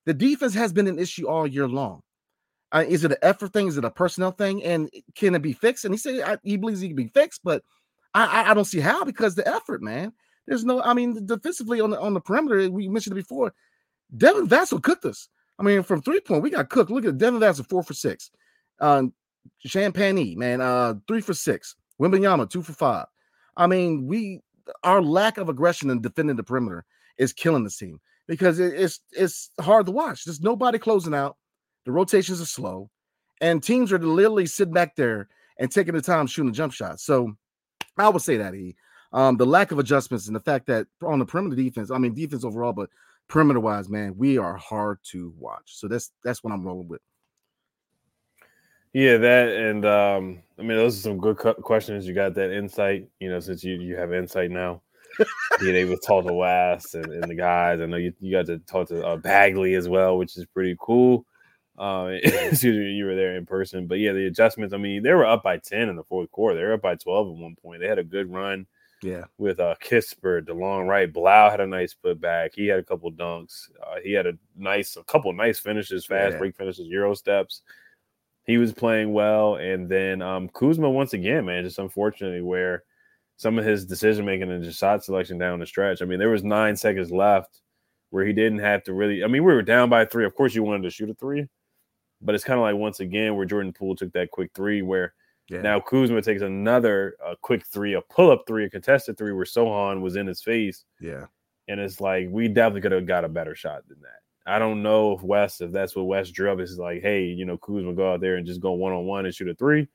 the 0.05 0.15
defense 0.15 0.55
has 0.55 0.73
been 0.73 0.89
an 0.89 0.99
issue 0.99 1.29
all 1.29 1.47
year 1.47 1.69
long. 1.69 2.03
Uh, 2.73 2.85
is 2.87 3.05
it 3.05 3.13
an 3.13 3.19
effort 3.23 3.53
thing? 3.53 3.69
Is 3.69 3.77
it 3.77 3.85
a 3.85 3.91
personnel 3.91 4.33
thing? 4.33 4.63
And 4.63 4.91
can 5.15 5.35
it 5.35 5.43
be 5.43 5.53
fixed? 5.53 5.85
And 5.85 5.95
he 5.95 5.99
said 5.99 6.21
I, 6.21 6.39
he 6.43 6.57
believes 6.57 6.81
he 6.81 6.89
can 6.89 6.97
be 6.97 7.09
fixed, 7.09 7.41
but 7.43 7.63
I, 8.15 8.43
I, 8.43 8.51
I 8.51 8.55
don't 8.55 8.65
see 8.65 8.81
how 8.81 9.05
because 9.05 9.35
the 9.35 9.47
effort, 9.47 9.83
man. 9.83 10.13
There's 10.47 10.65
no, 10.65 10.83
I 10.83 10.95
mean, 10.95 11.27
defensively 11.27 11.81
on 11.81 11.91
the 11.91 12.01
on 12.01 12.15
the 12.15 12.21
perimeter, 12.21 12.69
we 12.71 12.89
mentioned 12.89 13.17
it 13.17 13.23
before. 13.23 13.53
Devin 14.17 14.49
Vassell 14.49 14.83
cooked 14.83 15.05
us. 15.05 15.29
I 15.61 15.63
mean, 15.63 15.83
from 15.83 16.01
three 16.01 16.21
point, 16.21 16.43
we 16.43 16.51
got 16.51 16.71
cooked. 16.71 16.91
Look 16.91 17.05
at 17.05 17.19
Devin 17.19 17.39
Vassell, 17.39 17.69
four 17.69 17.83
for 17.83 17.93
six. 17.93 18.31
Um, 18.81 19.13
Champagnie, 19.67 20.35
man, 20.35 20.63
uh, 20.63 20.95
three 21.07 21.21
for 21.21 21.35
six. 21.35 21.77
Wembanyama, 22.01 22.49
two 22.49 22.63
for 22.63 22.73
five. 22.73 23.07
I 23.59 23.67
mean, 23.67 24.07
we 24.07 24.41
our 24.85 25.03
lack 25.03 25.37
of 25.37 25.51
aggression 25.51 25.91
in 25.91 26.01
defending 26.01 26.37
the 26.37 26.43
perimeter 26.43 26.85
is 27.19 27.35
killing 27.35 27.65
the 27.65 27.71
team 27.71 28.01
because 28.27 28.59
it, 28.59 28.73
it's 28.75 29.01
it's 29.13 29.51
hard 29.61 29.85
to 29.87 29.93
watch. 29.93 30.25
There's 30.25 30.41
nobody 30.41 30.79
closing 30.79 31.15
out. 31.15 31.37
The 31.85 31.93
rotations 31.93 32.41
are 32.41 32.47
slow, 32.47 32.91
and 33.43 33.63
teams 33.63 33.93
are 33.93 33.99
literally 33.99 34.47
sitting 34.47 34.73
back 34.73 34.97
there 34.97 35.29
and 35.59 35.71
taking 35.71 35.95
the 35.95 36.01
time 36.01 36.27
shooting 36.27 36.53
the 36.53 36.57
jump 36.57 36.73
shots. 36.73 37.05
So 37.05 37.35
I 37.99 38.09
would 38.09 38.23
say 38.23 38.39
that 38.39 38.55
he, 38.55 38.77
um, 39.13 39.37
the 39.37 39.45
lack 39.45 39.73
of 39.73 39.79
adjustments 39.79 40.27
and 40.27 40.35
the 40.35 40.41
fact 40.41 40.67
that 40.69 40.87
on 41.03 41.19
the 41.19 41.27
perimeter 41.27 41.57
defense, 41.57 41.91
I 41.91 41.99
mean 41.99 42.15
defense 42.15 42.45
overall, 42.45 42.73
but 42.73 42.89
perimeter 43.31 43.61
wise, 43.61 43.89
man, 43.89 44.15
we 44.19 44.37
are 44.37 44.57
hard 44.57 44.99
to 45.05 45.33
watch. 45.39 45.63
So 45.67 45.89
that's 45.89 46.11
that's 46.23 46.45
what 46.45 46.53
I'm 46.53 46.67
rolling 46.67 46.89
with. 46.89 47.01
Yeah, 48.93 49.17
that 49.19 49.49
and 49.51 49.87
um, 49.87 50.43
I 50.59 50.63
mean 50.63 50.77
those 50.77 50.99
are 50.99 51.03
some 51.03 51.19
good 51.19 51.37
questions. 51.37 52.07
You 52.07 52.13
got 52.13 52.35
that 52.35 52.53
insight, 52.53 53.09
you 53.21 53.31
know, 53.31 53.41
since 53.41 53.65
you 53.65 53.77
you 53.77 53.97
have 53.97 54.13
insight 54.13 54.51
now, 54.51 54.83
being 55.61 55.77
able 55.77 55.95
to 55.97 56.07
talk 56.07 56.27
to 56.27 56.33
Wes 56.33 56.95
and, 56.95 57.07
and 57.07 57.31
the 57.31 57.37
guys. 57.37 57.81
I 57.81 57.87
know 57.87 57.97
you, 57.97 58.13
you 58.21 58.33
got 58.33 58.47
to 58.47 58.59
talk 58.59 58.89
to 58.89 59.07
uh, 59.07 59.17
Bagley 59.17 59.75
as 59.75 59.89
well, 59.89 60.19
which 60.19 60.37
is 60.37 60.45
pretty 60.47 60.77
cool. 60.81 61.25
Um, 61.79 62.09
excuse 62.23 62.77
me, 62.77 62.91
you 62.91 63.07
were 63.07 63.15
there 63.15 63.37
in 63.37 63.47
person, 63.47 63.87
but 63.87 64.01
yeah, 64.01 64.13
the 64.13 64.27
adjustments. 64.27 64.75
I 64.75 64.79
mean, 64.79 65.05
they 65.05 65.13
were 65.13 65.25
up 65.25 65.45
by 65.45 65.59
ten 65.59 65.89
in 65.89 65.95
the 65.95 66.05
fourth 66.05 66.31
quarter. 66.33 66.57
They 66.57 66.65
were 66.65 66.75
up 66.75 66.83
by 66.83 66.97
twelve 66.97 67.29
at 67.29 67.35
one 67.35 67.57
point. 67.63 67.81
They 67.81 67.89
had 67.89 68.01
a 68.01 68.05
good 68.05 68.31
run. 68.31 68.67
Yeah. 69.03 69.25
With 69.39 69.61
uh 69.61 69.75
Kispert, 69.83 70.47
Delon 70.47 70.87
Wright, 70.87 71.13
Bilal 71.13 71.51
had 71.51 71.61
a 71.61 71.67
nice 71.67 71.95
putback. 71.95 72.51
He 72.55 72.67
had 72.67 72.79
a 72.79 72.85
couple 72.85 73.11
dunks. 73.11 73.71
Uh, 73.83 73.97
he 74.03 74.13
had 74.13 74.27
a 74.27 74.35
nice, 74.57 74.97
a 74.97 75.05
couple 75.05 75.33
nice 75.33 75.59
finishes, 75.59 76.05
fast 76.05 76.33
yeah. 76.33 76.39
break 76.39 76.57
finishes, 76.57 76.87
Euro 76.89 77.15
steps. 77.15 77.63
He 78.45 78.59
was 78.59 78.73
playing 78.73 79.13
well. 79.13 79.57
And 79.57 79.89
then 79.89 80.23
um 80.23 80.49
Kuzma 80.49 80.91
once 80.91 81.15
again, 81.15 81.47
man, 81.47 81.65
just 81.65 81.79
unfortunately 81.79 82.43
where 82.43 82.85
some 83.37 83.59
of 83.59 83.65
his 83.65 83.87
decision 83.87 84.27
making 84.27 84.51
and 84.51 84.63
just 84.63 84.79
shot 84.79 85.03
selection 85.03 85.39
down 85.39 85.61
the 85.61 85.67
stretch. 85.67 86.03
I 86.03 86.05
mean, 86.05 86.19
there 86.19 86.29
was 86.29 86.45
nine 86.45 86.77
seconds 86.77 87.11
left 87.11 87.63
where 88.11 88.27
he 88.27 88.35
didn't 88.35 88.59
have 88.59 88.83
to 88.85 88.93
really. 88.93 89.25
I 89.25 89.29
mean, 89.29 89.45
we 89.45 89.55
were 89.55 89.63
down 89.63 89.89
by 89.89 90.05
three. 90.05 90.27
Of 90.27 90.35
course, 90.35 90.55
you 90.55 90.63
wanted 90.63 90.83
to 90.83 90.91
shoot 90.91 91.09
a 91.09 91.15
three, 91.15 91.47
but 92.21 92.35
it's 92.35 92.45
kind 92.45 92.59
of 92.59 92.63
like 92.63 92.77
once 92.77 93.01
again 93.01 93.35
where 93.37 93.47
Jordan 93.47 93.73
Poole 93.73 93.97
took 93.97 94.13
that 94.13 94.31
quick 94.31 94.51
three 94.55 94.83
where 94.83 95.15
yeah. 95.51 95.61
Now 95.61 95.81
Kuzma 95.81 96.23
takes 96.23 96.43
another 96.43 97.17
a 97.25 97.37
quick 97.37 97.67
three, 97.67 97.95
a 97.95 98.01
pull 98.01 98.31
up 98.31 98.45
three, 98.47 98.65
a 98.65 98.71
contested 98.71 99.19
three 99.19 99.33
where 99.33 99.45
Sochan 99.45 100.01
was 100.01 100.17
in 100.17 100.27
his 100.27 100.41
face. 100.41 100.85
Yeah. 101.01 101.27
And 101.69 101.81
it's 101.81 102.01
like 102.01 102.29
we 102.31 102.49
definitely 102.49 102.83
could 102.83 102.93
have 102.93 103.07
got 103.07 103.25
a 103.25 103.29
better 103.29 103.55
shot 103.55 103.87
than 103.89 104.01
that. 104.03 104.21
I 104.47 104.59
don't 104.59 104.83
know 104.83 105.13
if 105.13 105.23
Wes, 105.23 105.61
if 105.61 105.71
that's 105.71 105.95
what 105.95 106.07
Wes 106.07 106.31
drew 106.31 106.51
up, 106.51 106.61
is 106.61 106.79
like, 106.79 107.03
hey, 107.03 107.25
you 107.25 107.45
know, 107.45 107.59
Kuzma 107.59 107.93
go 107.93 108.15
out 108.15 108.21
there 108.21 108.37
and 108.37 108.47
just 108.47 108.61
go 108.61 108.73
one 108.73 108.93
on 108.93 109.05
one 109.05 109.27
and 109.27 109.35
shoot 109.35 109.49
a 109.49 109.55
three. 109.55 109.87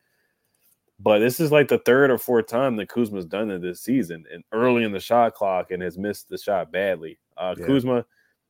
But 0.99 1.19
this 1.19 1.39
is 1.39 1.51
like 1.51 1.67
the 1.67 1.79
third 1.79 2.11
or 2.11 2.17
fourth 2.17 2.47
time 2.47 2.75
that 2.77 2.87
Kuzma's 2.87 3.25
done 3.25 3.51
it 3.51 3.61
this 3.61 3.81
season, 3.81 4.23
and 4.31 4.43
early 4.53 4.83
in 4.83 4.91
the 4.93 4.99
shot 4.99 5.33
clock, 5.33 5.71
and 5.71 5.81
has 5.81 5.97
missed 5.97 6.29
the 6.29 6.37
shot 6.37 6.71
badly. 6.71 7.19
Uh, 7.35 7.55
Yeah. 7.57 7.65
Kuzma 7.65 8.05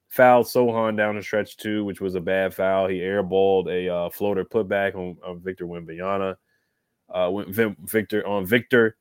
fouled 0.10 0.46
Sochan 0.46 0.96
down 0.96 1.16
the 1.16 1.24
stretch 1.24 1.58
too, 1.58 1.84
which 1.86 2.02
was 2.02 2.14
a 2.14 2.22
bad 2.22 2.54
foul. 2.54 2.88
He 2.88 3.00
airballed 3.00 3.68
a 3.68 3.92
uh, 3.92 4.10
floater 4.12 4.46
putback 4.46 4.94
on, 4.96 5.18
on 5.26 5.40
Victor 5.40 5.66
Wembanyama. 5.66 6.36
Uh, 7.10 7.30
went 7.32 7.78
Victor 7.90 8.26
on 8.28 8.46
Victor, 8.46 8.98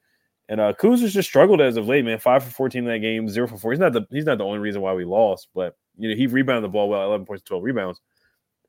and 0.48 0.60
uh, 0.60 0.72
Kuzma's 0.74 1.14
just 1.14 1.28
struggled 1.28 1.60
as 1.60 1.76
of 1.76 1.88
late, 1.88 2.04
man. 2.04 2.18
Five 2.18 2.44
for 2.44 2.50
fourteen 2.50 2.84
in 2.84 2.90
that 2.90 2.98
game, 2.98 3.28
zero 3.28 3.48
for 3.48 3.56
four. 3.56 3.72
He's 3.72 3.80
not 3.80 3.92
the 3.92 4.06
he's 4.10 4.26
not 4.26 4.38
the 4.38 4.44
only 4.44 4.58
reason 4.58 4.82
why 4.82 4.92
we 4.92 5.04
lost, 5.04 5.48
but 5.54 5.76
you 5.96 6.08
know 6.10 6.14
he 6.16 6.26
rebounded 6.26 6.64
the 6.64 6.72
ball 6.72 6.88
well, 6.88 7.02
eleven 7.02 7.26
points, 7.26 7.42
twelve 7.44 7.62
rebounds. 7.62 8.00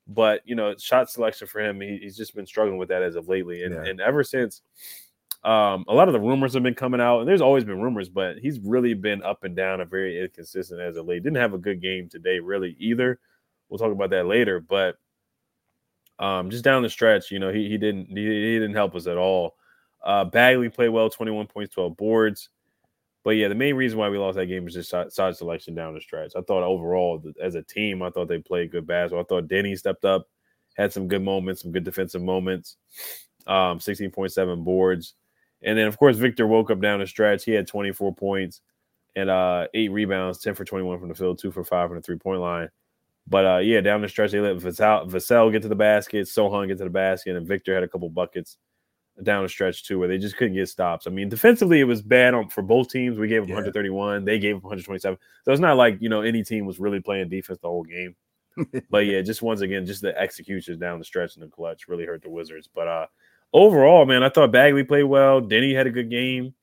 But 0.08 0.40
you 0.44 0.54
know, 0.54 0.74
shot 0.78 1.10
selection 1.10 1.46
for 1.46 1.60
him, 1.60 1.80
he, 1.80 1.98
he's 2.00 2.16
just 2.16 2.34
been 2.34 2.46
struggling 2.46 2.78
with 2.78 2.88
that 2.88 3.02
as 3.02 3.16
of 3.16 3.28
lately, 3.28 3.64
and 3.64 3.74
Yeah. 3.74 3.84
and 3.84 4.00
ever 4.00 4.24
since. 4.24 4.62
Um, 5.44 5.84
a 5.86 5.94
lot 5.94 6.08
of 6.08 6.12
the 6.12 6.18
rumors 6.20 6.54
have 6.54 6.64
been 6.64 6.74
coming 6.74 7.00
out, 7.00 7.20
and 7.20 7.28
there's 7.28 7.40
always 7.40 7.62
been 7.62 7.80
rumors, 7.80 8.08
but 8.08 8.38
he's 8.38 8.58
really 8.58 8.94
been 8.94 9.22
up 9.22 9.44
and 9.44 9.54
down 9.54 9.80
and 9.80 9.88
very 9.88 10.20
inconsistent 10.20 10.80
as 10.80 10.96
of 10.96 11.06
late. 11.06 11.22
Didn't 11.22 11.36
have 11.36 11.54
a 11.54 11.58
good 11.58 11.80
game 11.80 12.08
today, 12.08 12.40
really 12.40 12.74
either. 12.80 13.20
We'll 13.68 13.78
talk 13.78 13.92
about 13.92 14.10
that 14.10 14.26
later, 14.26 14.58
but 14.58 14.96
um, 16.18 16.50
just 16.50 16.64
down 16.64 16.82
the 16.82 16.90
stretch, 16.90 17.30
you 17.30 17.38
know, 17.38 17.52
he 17.52 17.68
he 17.68 17.78
didn't 17.78 18.06
he, 18.08 18.14
he 18.14 18.54
didn't 18.54 18.74
help 18.74 18.94
us 18.94 19.06
at 19.06 19.16
all. 19.16 19.56
Uh, 20.04 20.24
Bagley 20.24 20.68
played 20.68 20.90
well, 20.90 21.10
21 21.10 21.46
points, 21.46 21.74
12 21.74 21.96
boards. 21.96 22.48
But 23.24 23.30
yeah, 23.30 23.48
the 23.48 23.56
main 23.56 23.74
reason 23.74 23.98
why 23.98 24.08
we 24.08 24.18
lost 24.18 24.36
that 24.36 24.46
game 24.46 24.64
was 24.64 24.74
just 24.74 24.90
side, 24.90 25.36
selection 25.36 25.74
down 25.74 25.94
the 25.94 26.00
stretch. 26.00 26.32
I 26.36 26.42
thought 26.42 26.62
overall, 26.62 27.20
as 27.42 27.56
a 27.56 27.62
team, 27.62 28.00
I 28.00 28.10
thought 28.10 28.28
they 28.28 28.38
played 28.38 28.70
good 28.70 28.86
basketball. 28.86 29.22
I 29.22 29.24
thought 29.24 29.48
Deni 29.48 29.76
stepped 29.76 30.04
up, 30.04 30.28
had 30.76 30.92
some 30.92 31.08
good 31.08 31.22
moments, 31.22 31.62
some 31.62 31.72
good 31.72 31.82
defensive 31.82 32.22
moments. 32.22 32.76
Um, 33.48 33.80
16.7 33.80 34.64
boards. 34.64 35.14
And 35.62 35.76
then, 35.76 35.88
of 35.88 35.98
course, 35.98 36.16
Victor 36.16 36.46
woke 36.46 36.70
up 36.70 36.80
down 36.80 37.00
the 37.00 37.06
stretch. 37.06 37.44
He 37.44 37.52
had 37.52 37.66
24 37.66 38.14
points 38.14 38.60
and 39.16 39.30
uh, 39.30 39.66
eight 39.74 39.90
rebounds, 39.90 40.38
10 40.38 40.54
for 40.54 40.64
21 40.64 41.00
from 41.00 41.08
the 41.08 41.14
field, 41.14 41.38
two 41.38 41.50
for 41.50 41.64
five 41.64 41.88
from 41.88 41.96
the 41.96 42.02
three 42.02 42.18
point 42.18 42.40
line. 42.40 42.68
But 43.28 43.46
uh, 43.46 43.58
yeah, 43.58 43.80
down 43.80 44.02
the 44.02 44.08
stretch, 44.08 44.30
they 44.30 44.40
let 44.40 44.56
Vassell, 44.56 45.10
Vassell 45.10 45.50
get 45.50 45.62
to 45.62 45.68
the 45.68 45.74
basket, 45.74 46.26
Sochan 46.26 46.68
get 46.68 46.78
to 46.78 46.84
the 46.84 46.90
basket, 46.90 47.34
and 47.36 47.46
Victor 47.46 47.74
had 47.74 47.82
a 47.82 47.88
couple 47.88 48.08
buckets 48.08 48.56
down 49.22 49.42
the 49.42 49.48
stretch 49.48 49.84
too, 49.84 49.98
where 49.98 50.08
they 50.08 50.18
just 50.18 50.36
couldn't 50.36 50.54
get 50.54 50.68
stops. 50.68 51.06
I 51.06 51.10
mean, 51.10 51.28
defensively, 51.28 51.80
it 51.80 51.84
was 51.84 52.02
bad 52.02 52.34
on 52.34 52.48
for 52.50 52.62
both 52.62 52.88
teams. 52.90 53.18
We 53.18 53.28
gave 53.28 53.42
them 53.42 53.48
Yeah. 53.48 53.56
131, 53.56 54.24
they 54.24 54.38
gave 54.38 54.56
them 54.56 54.62
127. 54.62 55.18
So 55.44 55.52
it's 55.52 55.60
not 55.60 55.76
like 55.76 55.98
you 56.00 56.08
know 56.08 56.20
any 56.22 56.44
team 56.44 56.66
was 56.66 56.78
really 56.78 57.00
playing 57.00 57.28
defense 57.28 57.58
the 57.60 57.68
whole 57.68 57.82
game. 57.84 58.14
but 58.90 59.06
yeah, 59.06 59.20
just 59.22 59.42
once 59.42 59.60
again, 59.60 59.84
just 59.86 60.02
the 60.02 60.16
executions 60.18 60.78
down 60.78 60.98
the 60.98 61.04
stretch 61.04 61.34
and 61.36 61.44
the 61.44 61.48
clutch 61.50 61.88
really 61.88 62.06
hurt 62.06 62.22
the 62.22 62.30
Wizards. 62.30 62.68
But 62.72 62.88
uh 62.88 63.06
overall, 63.52 64.06
man, 64.06 64.22
I 64.22 64.28
thought 64.28 64.52
Bagley 64.52 64.84
played 64.84 65.04
well. 65.04 65.40
Deni 65.42 65.74
had 65.74 65.86
a 65.86 65.90
good 65.90 66.10
game. 66.10 66.54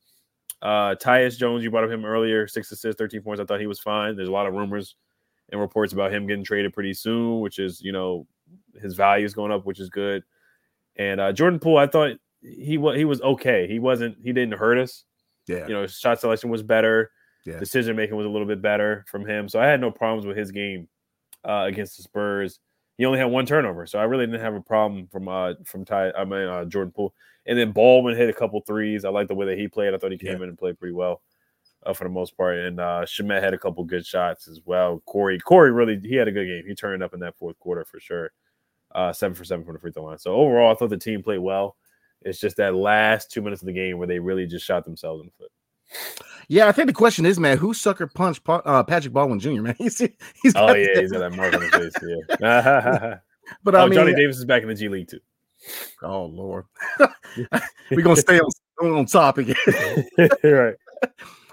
Uh 0.61 0.95
Tyus 0.95 1.37
Jones, 1.37 1.63
you 1.63 1.71
brought 1.71 1.83
up 1.83 1.91
him 1.91 2.05
earlier, 2.05 2.47
six 2.47 2.71
assists, 2.71 2.97
13 2.97 3.21
points. 3.21 3.41
I 3.41 3.45
thought 3.45 3.59
he 3.59 3.67
was 3.67 3.79
fine. 3.79 4.15
There's 4.15 4.29
a 4.29 4.31
lot 4.31 4.47
of 4.47 4.53
rumors 4.53 4.95
and 5.53 5.61
reports 5.61 5.93
about 5.93 6.11
him 6.11 6.27
getting 6.27 6.43
traded 6.43 6.73
pretty 6.73 6.93
soon, 6.93 7.39
which 7.39 7.59
is, 7.59 7.79
you 7.79 7.93
know, 7.93 8.27
his 8.81 8.95
value 8.95 9.25
is 9.25 9.33
going 9.33 9.53
up, 9.53 9.65
which 9.65 9.79
is 9.79 9.89
good. 9.89 10.23
And 10.97 11.21
uh 11.21 11.31
Jordan 11.31 11.59
Poole, 11.59 11.77
I 11.77 11.87
thought 11.87 12.11
he 12.41 12.77
was 12.77 12.97
he 12.97 13.05
was 13.05 13.21
okay. 13.21 13.67
He 13.67 13.79
wasn't 13.79 14.17
he 14.21 14.33
didn't 14.33 14.59
hurt 14.59 14.77
us. 14.77 15.05
Yeah. 15.47 15.67
You 15.67 15.73
know, 15.73 15.81
his 15.83 15.97
shot 15.97 16.19
selection 16.19 16.49
was 16.49 16.61
better. 16.63 17.11
Yeah. 17.45 17.59
Decision 17.59 17.95
making 17.95 18.15
was 18.17 18.25
a 18.25 18.29
little 18.29 18.47
bit 18.47 18.61
better 18.61 19.05
from 19.07 19.25
him. 19.25 19.47
So 19.47 19.59
I 19.61 19.67
had 19.67 19.79
no 19.79 19.91
problems 19.91 20.25
with 20.25 20.35
his 20.37 20.51
game 20.51 20.87
uh, 21.45 21.63
against 21.67 21.97
the 21.97 22.03
Spurs. 22.03 22.59
He 22.97 23.05
only 23.05 23.19
had 23.19 23.25
one 23.25 23.45
turnover, 23.45 23.85
so 23.87 23.99
I 23.99 24.03
really 24.03 24.25
didn't 24.27 24.41
have 24.41 24.53
a 24.55 24.61
problem 24.61 25.07
from 25.11 25.27
uh 25.27 25.53
from 25.65 25.85
Ty. 25.85 26.11
I 26.11 26.25
mean 26.25 26.47
uh, 26.47 26.65
Jordan 26.65 26.91
Poole, 26.91 27.13
and 27.45 27.57
then 27.57 27.71
Baldwin 27.71 28.15
hit 28.15 28.29
a 28.29 28.33
couple 28.33 28.59
threes. 28.61 29.03
I 29.05 29.09
like 29.09 29.27
the 29.27 29.35
way 29.35 29.45
that 29.47 29.57
he 29.57 29.67
played. 29.67 29.93
I 29.93 29.97
thought 29.97 30.11
he 30.11 30.17
came 30.17 30.29
Yeah. 30.37 30.43
in 30.43 30.49
and 30.49 30.57
played 30.57 30.79
pretty 30.79 30.93
well 30.93 31.21
uh, 31.85 31.93
for 31.93 32.03
the 32.05 32.09
most 32.09 32.35
part. 32.37 32.57
And 32.57 32.79
uh 32.79 33.01
Shamet 33.05 33.41
had 33.41 33.53
a 33.53 33.57
couple 33.57 33.83
good 33.83 34.05
shots 34.05 34.47
as 34.47 34.59
well. 34.65 35.01
Corey 35.05 35.39
Corey 35.39 35.71
really 35.71 35.99
he 35.99 36.15
had 36.15 36.27
a 36.27 36.31
good 36.31 36.45
game. 36.45 36.63
He 36.67 36.75
turned 36.75 37.03
up 37.03 37.13
in 37.13 37.19
that 37.21 37.37
fourth 37.37 37.59
quarter 37.59 37.85
for 37.85 37.99
sure. 37.99 38.31
Uh, 38.93 39.11
seven 39.11 39.33
for 39.33 39.43
seven 39.43 39.65
from 39.65 39.73
the 39.73 39.79
free 39.79 39.91
throw 39.91 40.03
line. 40.03 40.19
So 40.19 40.35
overall, 40.35 40.71
I 40.71 40.75
thought 40.75 40.89
the 40.91 40.97
team 40.97 41.23
played 41.23 41.39
well. 41.39 41.75
It's 42.21 42.39
just 42.39 42.57
that 42.57 42.75
last 42.75 43.31
two 43.31 43.41
minutes 43.41 43.61
of 43.61 43.65
the 43.65 43.73
game 43.73 43.97
where 43.97 44.07
they 44.07 44.19
really 44.19 44.45
just 44.45 44.65
shot 44.65 44.85
themselves 44.85 45.21
in 45.21 45.27
the 45.27 45.33
foot. 45.33 45.51
Yeah, 46.47 46.67
I 46.67 46.71
think 46.71 46.87
the 46.87 46.93
question 46.93 47.25
is, 47.25 47.39
man, 47.39 47.57
who 47.57 47.73
sucker 47.73 48.07
punched 48.07 48.41
uh, 48.47 48.83
Patrick 48.83 49.13
Baldwin 49.13 49.39
Jr. 49.39 49.61
Man, 49.61 49.75
he's 49.79 49.97
he's 49.97 50.53
Oh 50.55 50.73
yeah, 50.73 50.87
that- 50.93 51.01
he's 51.01 51.11
got 51.11 51.19
that 51.19 51.35
mark 51.35 51.53
on 51.53 51.61
his 51.61 51.71
face. 51.71 51.93
Yeah. 52.39 53.15
But 53.63 53.75
oh, 53.75 53.79
I 53.79 53.85
mean, 53.87 53.95
Johnny 53.95 54.15
Davis 54.15 54.37
is 54.37 54.45
back 54.45 54.61
in 54.61 54.69
the 54.69 54.73
G 54.75 54.87
League 54.87 55.09
too. 55.09 55.19
oh 56.01 56.25
lord, 56.25 56.63
we're 57.91 58.01
gonna 58.01 58.15
stay 58.15 58.39
on, 58.39 58.49
on 58.87 59.05
topic. 59.05 59.55
right. 60.43 60.75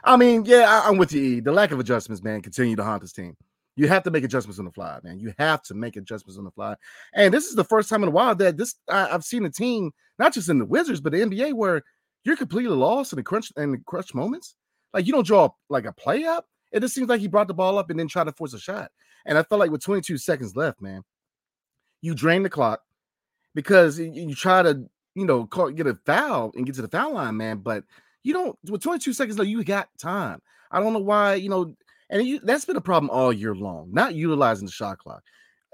I 0.04 0.16
mean, 0.16 0.44
yeah, 0.44 0.66
I, 0.68 0.88
I'm 0.88 0.96
with 0.96 1.12
you. 1.12 1.22
E. 1.22 1.40
The 1.40 1.52
lack 1.52 1.72
of 1.72 1.80
adjustments, 1.80 2.22
man, 2.22 2.42
continue 2.42 2.76
to 2.76 2.84
haunt 2.84 3.02
this 3.02 3.12
team. 3.12 3.36
You 3.76 3.88
have 3.88 4.02
to 4.02 4.10
make 4.10 4.24
adjustments 4.24 4.58
on 4.58 4.64
the 4.64 4.72
fly, 4.72 4.98
man. 5.02 5.18
You 5.20 5.32
have 5.38 5.62
to 5.64 5.74
make 5.74 5.96
adjustments 5.96 6.38
on 6.38 6.44
the 6.44 6.50
fly. 6.50 6.74
And 7.14 7.32
this 7.32 7.46
is 7.46 7.54
the 7.54 7.64
first 7.64 7.88
time 7.88 8.02
in 8.02 8.08
a 8.08 8.12
while 8.12 8.34
that 8.34 8.56
this 8.56 8.74
I, 8.88 9.08
I've 9.10 9.24
seen 9.24 9.44
a 9.44 9.50
team, 9.50 9.92
not 10.18 10.34
just 10.34 10.48
in 10.48 10.58
the 10.58 10.66
Wizards, 10.66 11.00
but 11.00 11.12
the 11.12 11.20
NBA, 11.20 11.54
where 11.54 11.82
you're 12.24 12.36
completely 12.36 12.74
lost 12.74 13.12
in 13.12 13.16
the 13.16 13.22
crunch 13.22 13.52
and 13.56 13.74
the 13.74 13.78
crunch 13.86 14.14
moments. 14.14 14.54
Like 14.92 15.06
you 15.06 15.12
don't 15.12 15.26
draw 15.26 15.50
like 15.68 15.86
a 15.86 15.92
play 15.92 16.24
up. 16.24 16.46
It 16.72 16.80
just 16.80 16.94
seems 16.94 17.08
like 17.08 17.20
he 17.20 17.28
brought 17.28 17.48
the 17.48 17.54
ball 17.54 17.78
up 17.78 17.90
and 17.90 17.98
then 17.98 18.08
tried 18.08 18.24
to 18.24 18.32
force 18.32 18.54
a 18.54 18.58
shot. 18.58 18.90
And 19.26 19.36
I 19.38 19.42
felt 19.42 19.60
like 19.60 19.70
with 19.70 19.82
22 19.82 20.18
seconds 20.18 20.56
left, 20.56 20.80
man, 20.80 21.02
you 22.00 22.14
drain 22.14 22.42
the 22.42 22.50
clock 22.50 22.80
because 23.54 23.98
you, 23.98 24.10
you 24.12 24.34
try 24.34 24.62
to, 24.62 24.84
you 25.14 25.26
know, 25.26 25.46
call, 25.46 25.70
get 25.70 25.86
a 25.86 25.98
foul 26.06 26.52
and 26.54 26.66
get 26.66 26.74
to 26.76 26.82
the 26.82 26.88
foul 26.88 27.14
line, 27.14 27.36
man. 27.36 27.58
But 27.58 27.84
you 28.22 28.32
don't 28.32 28.58
with 28.68 28.82
22 28.82 29.12
seconds 29.12 29.38
left, 29.38 29.50
you 29.50 29.62
got 29.64 29.88
time. 29.98 30.40
I 30.70 30.80
don't 30.80 30.92
know 30.92 31.00
why, 31.00 31.34
you 31.34 31.48
know, 31.48 31.74
and 32.10 32.26
you, 32.26 32.40
that's 32.40 32.64
been 32.64 32.76
a 32.76 32.80
problem 32.80 33.10
all 33.10 33.32
year 33.32 33.54
long, 33.54 33.88
not 33.92 34.14
utilizing 34.14 34.66
the 34.66 34.72
shot 34.72 34.98
clock. 34.98 35.22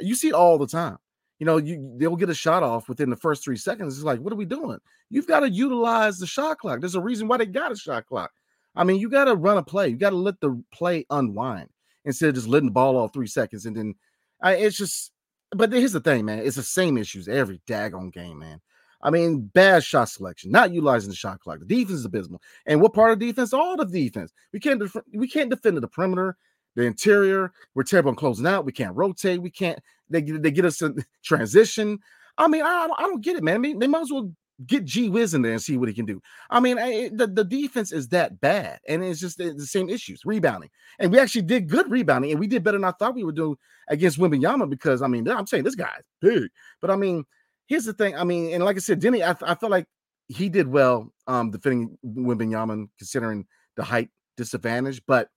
You 0.00 0.14
see 0.14 0.28
it 0.28 0.34
all 0.34 0.58
the 0.58 0.66
time. 0.66 0.98
You 1.38 1.46
know, 1.46 1.58
you 1.58 1.94
they'll 1.98 2.16
get 2.16 2.30
a 2.30 2.34
shot 2.34 2.62
off 2.62 2.88
within 2.88 3.10
the 3.10 3.16
first 3.16 3.44
three 3.44 3.56
seconds. 3.56 3.96
It's 3.96 4.04
like, 4.04 4.20
what 4.20 4.32
are 4.32 4.36
we 4.36 4.44
doing? 4.44 4.78
You've 5.10 5.26
got 5.26 5.40
to 5.40 5.50
utilize 5.50 6.18
the 6.18 6.26
shot 6.26 6.58
clock. 6.58 6.80
There's 6.80 6.94
a 6.94 7.00
reason 7.00 7.28
why 7.28 7.36
they 7.36 7.46
got 7.46 7.72
a 7.72 7.76
shot 7.76 8.06
clock. 8.06 8.30
I 8.74 8.84
mean, 8.84 9.00
you 9.00 9.08
got 9.08 9.24
to 9.24 9.34
run 9.34 9.58
a 9.58 9.62
play. 9.62 9.88
You 9.88 9.96
got 9.96 10.10
to 10.10 10.16
let 10.16 10.40
the 10.40 10.62
play 10.72 11.06
unwind 11.10 11.68
instead 12.04 12.28
of 12.28 12.34
just 12.34 12.48
letting 12.48 12.68
the 12.68 12.72
ball 12.72 12.96
off 12.96 13.12
three 13.12 13.26
seconds. 13.26 13.66
And 13.66 13.76
then 13.76 13.94
I, 14.42 14.56
it's 14.56 14.76
just, 14.76 15.12
but 15.50 15.72
here's 15.72 15.92
the 15.92 16.00
thing, 16.00 16.24
man. 16.24 16.40
It's 16.40 16.56
the 16.56 16.62
same 16.62 16.98
issues 16.98 17.28
every 17.28 17.60
daggone 17.66 18.12
game, 18.12 18.38
man. 18.38 18.60
I 19.02 19.10
mean, 19.10 19.42
bad 19.54 19.84
shot 19.84 20.08
selection, 20.08 20.50
not 20.50 20.72
utilizing 20.72 21.10
the 21.10 21.16
shot 21.16 21.40
clock. 21.40 21.60
The 21.60 21.66
defense 21.66 21.98
is 21.98 22.04
abysmal. 22.04 22.42
And 22.66 22.80
what 22.80 22.94
part 22.94 23.12
of 23.12 23.18
defense? 23.18 23.52
All 23.52 23.76
the 23.76 23.84
defense. 23.84 24.32
We 24.52 24.60
can't 24.60 24.80
def- 24.80 24.96
we 25.12 25.28
can't 25.28 25.50
defend 25.50 25.76
the 25.76 25.88
perimeter, 25.88 26.36
the 26.74 26.82
interior. 26.82 27.52
We're 27.74 27.84
terrible 27.84 28.10
on 28.10 28.16
closing 28.16 28.46
out. 28.46 28.64
We 28.64 28.72
can't 28.72 28.96
rotate. 28.96 29.42
We 29.42 29.50
can't. 29.50 29.78
They 30.08 30.22
they 30.22 30.50
get 30.50 30.64
us 30.64 30.82
in 30.82 31.04
transition. 31.24 31.98
I 32.38 32.48
mean, 32.48 32.62
I 32.62 32.86
don't, 32.86 33.00
I 33.00 33.02
don't 33.02 33.22
get 33.22 33.36
it, 33.36 33.42
man. 33.42 33.54
I 33.56 33.58
mean, 33.58 33.78
they 33.78 33.86
might 33.86 34.02
as 34.02 34.12
well 34.12 34.30
get 34.66 34.84
G 34.84 35.08
Wiz 35.10 35.34
in 35.34 35.42
there 35.42 35.52
and 35.52 35.62
see 35.62 35.76
what 35.76 35.88
he 35.88 35.94
can 35.94 36.06
do. 36.06 36.20
I 36.48 36.60
mean, 36.60 36.78
I, 36.78 37.10
the, 37.12 37.26
the 37.26 37.44
defense 37.44 37.92
is 37.92 38.08
that 38.08 38.40
bad, 38.40 38.80
and 38.88 39.02
it's 39.04 39.20
just 39.20 39.38
the, 39.38 39.52
the 39.52 39.66
same 39.66 39.88
issues. 39.88 40.24
Rebounding, 40.24 40.70
and 40.98 41.12
we 41.12 41.18
actually 41.18 41.42
did 41.42 41.68
good 41.68 41.90
rebounding, 41.90 42.30
and 42.30 42.40
we 42.40 42.46
did 42.46 42.62
better 42.64 42.78
than 42.78 42.84
I 42.84 42.92
thought 42.92 43.14
we 43.14 43.24
would 43.24 43.36
do 43.36 43.58
against 43.88 44.18
Wembanyama 44.18 44.68
because 44.70 45.02
I 45.02 45.08
mean, 45.08 45.28
I'm 45.28 45.46
saying 45.46 45.64
this 45.64 45.74
guy's 45.74 46.02
big, 46.20 46.48
but 46.80 46.90
I 46.90 46.96
mean, 46.96 47.24
here's 47.66 47.84
the 47.84 47.92
thing. 47.92 48.16
I 48.16 48.24
mean, 48.24 48.52
and 48.52 48.64
like 48.64 48.76
I 48.76 48.80
said, 48.80 49.00
Deni, 49.00 49.22
I, 49.22 49.36
I 49.50 49.54
felt 49.54 49.70
like 49.72 49.86
he 50.28 50.48
did 50.48 50.66
well 50.66 51.12
um 51.26 51.50
defending 51.50 51.96
Wembanyama 52.04 52.88
considering 52.98 53.46
the 53.76 53.84
height 53.84 54.10
disadvantage, 54.36 55.02
but 55.06 55.28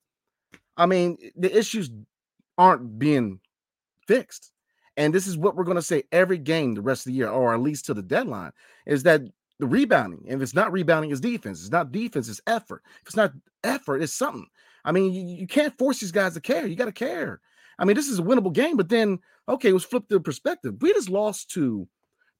I 0.78 0.86
mean, 0.86 1.18
the 1.36 1.56
issues 1.56 1.92
aren't 2.58 2.98
being 2.98 3.40
fixed. 4.08 4.52
And 4.98 5.14
this 5.14 5.28
is 5.28 5.38
what 5.38 5.56
we're 5.56 5.64
going 5.64 5.76
to 5.76 5.82
say 5.82 6.04
every 6.12 6.38
game 6.38 6.74
the 6.74 6.82
rest 6.82 7.02
of 7.06 7.12
the 7.12 7.18
year, 7.18 7.30
or 7.30 7.54
at 7.54 7.62
least 7.62 7.86
to 7.86 7.94
the 7.94 8.02
deadline, 8.02 8.52
is 8.86 9.04
that 9.04 9.22
the 9.60 9.68
rebounding. 9.68 10.24
If 10.26 10.42
it's 10.42 10.54
not 10.54 10.72
rebounding, 10.72 11.12
it's 11.12 11.20
defense. 11.20 11.62
It's 11.62 11.72
not 11.72 11.92
defense, 11.92 12.28
it's 12.28 12.42
effort. 12.48 12.82
If 13.02 13.08
it's 13.08 13.16
not 13.16 13.34
effort, 13.64 14.02
it's 14.02 14.14
something. 14.14 14.48
I 14.86 14.92
mean, 14.92 15.14
you, 15.14 15.36
you 15.36 15.48
can't 15.48 15.78
force 15.78 16.00
these 16.00 16.12
guys 16.12 16.34
to 16.34 16.42
care. 16.42 16.66
You 16.66 16.76
got 16.76 16.86
to 16.86 16.92
care. 16.92 17.42
I 17.78 17.86
mean, 17.86 17.96
this 17.96 18.08
is 18.08 18.20
a 18.20 18.24
winnable 18.24 18.54
game, 18.54 18.76
but 18.78 18.90
then 18.90 19.20
okay, 19.48 19.72
let's 19.72 19.86
flip 19.86 20.04
the 20.10 20.20
perspective. 20.20 20.76
We 20.82 20.94
just 20.94 21.10
lost 21.10 21.50
to 21.52 21.88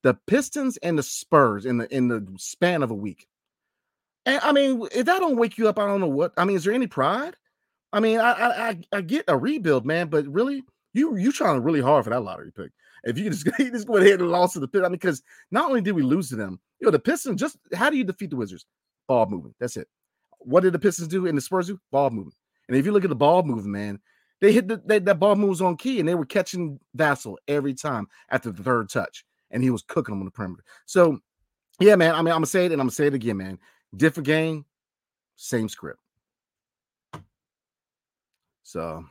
the 0.02 0.14
Pistons 0.26 0.76
and 0.78 0.98
the 0.98 1.02
Spurs 1.02 1.66
in 1.66 1.78
the 1.78 1.94
in 1.94 2.08
the 2.08 2.26
span 2.38 2.82
of 2.82 2.90
a 2.90 2.94
week. 2.94 3.26
And 4.26 4.40
I 4.42 4.52
mean, 4.52 4.86
if 4.92 5.06
that 5.06 5.20
don't 5.20 5.36
wake 5.36 5.58
you 5.58 5.68
up, 5.68 5.78
I 5.78 5.86
don't 5.86 6.00
know 6.00 6.06
what. 6.06 6.32
I 6.36 6.44
mean, 6.44 6.56
is 6.56 6.64
there 6.64 6.74
any 6.74 6.86
pride? 6.86 7.36
I 7.92 8.00
mean, 8.00 8.18
I 8.20 8.32
I 8.32 8.78
I, 8.92 9.00
get 9.00 9.24
a 9.28 9.36
rebuild, 9.36 9.84
man, 9.84 10.08
but 10.08 10.26
really, 10.26 10.62
you 10.92 11.16
you 11.16 11.32
trying 11.32 11.62
really 11.62 11.80
hard 11.80 12.04
for 12.04 12.10
that 12.10 12.22
lottery 12.22 12.52
pick. 12.52 12.70
If 13.04 13.18
you 13.18 13.30
just, 13.30 13.46
you 13.58 13.70
just 13.70 13.86
go 13.86 13.96
ahead 13.96 14.20
and 14.20 14.30
lost 14.30 14.54
to 14.54 14.60
the 14.60 14.68
pit, 14.68 14.82
I 14.82 14.84
mean, 14.84 14.92
because 14.92 15.22
not 15.50 15.68
only 15.68 15.80
did 15.80 15.92
we 15.92 16.02
lose 16.02 16.28
to 16.28 16.36
them, 16.36 16.60
you 16.78 16.86
know, 16.86 16.90
the 16.90 16.98
Pistons 16.98 17.40
just 17.40 17.58
how 17.74 17.90
do 17.90 17.96
you 17.96 18.04
defeat 18.04 18.30
the 18.30 18.36
Wizards? 18.36 18.66
Ball 19.08 19.26
movement. 19.26 19.56
That's 19.58 19.76
it. 19.76 19.88
What 20.38 20.62
did 20.62 20.72
the 20.72 20.78
Pistons 20.78 21.08
do 21.08 21.26
and 21.26 21.36
the 21.36 21.42
Spurs 21.42 21.66
do? 21.66 21.80
Ball 21.90 22.10
movement. 22.10 22.36
And 22.68 22.76
if 22.76 22.86
you 22.86 22.92
look 22.92 23.04
at 23.04 23.10
the 23.10 23.16
ball 23.16 23.42
movement, 23.42 23.72
man, 23.72 24.00
they 24.40 24.52
hit 24.52 24.68
the 24.68 24.80
they, 24.84 24.98
that 25.00 25.18
ball 25.18 25.36
moves 25.36 25.60
on 25.60 25.76
key, 25.76 25.98
and 26.00 26.08
they 26.08 26.14
were 26.14 26.24
catching 26.24 26.78
Vassell 26.96 27.36
every 27.48 27.74
time 27.74 28.06
after 28.30 28.50
the 28.50 28.62
third 28.62 28.88
touch, 28.88 29.24
and 29.50 29.62
he 29.62 29.70
was 29.70 29.82
cooking 29.82 30.12
them 30.12 30.20
on 30.20 30.24
the 30.26 30.30
perimeter. 30.30 30.64
So 30.86 31.20
yeah, 31.80 31.96
man. 31.96 32.14
I 32.14 32.18
mean, 32.18 32.28
I'm 32.28 32.36
gonna 32.36 32.46
say 32.46 32.66
it 32.66 32.72
and 32.72 32.80
I'm 32.80 32.86
gonna 32.86 32.92
say 32.92 33.06
it 33.06 33.14
again, 33.14 33.38
man. 33.38 33.58
Different 33.96 34.26
game, 34.26 34.64
same 35.36 35.68
script. 35.68 36.00
So 38.62 39.04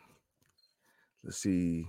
let's 1.23 1.37
see. 1.37 1.87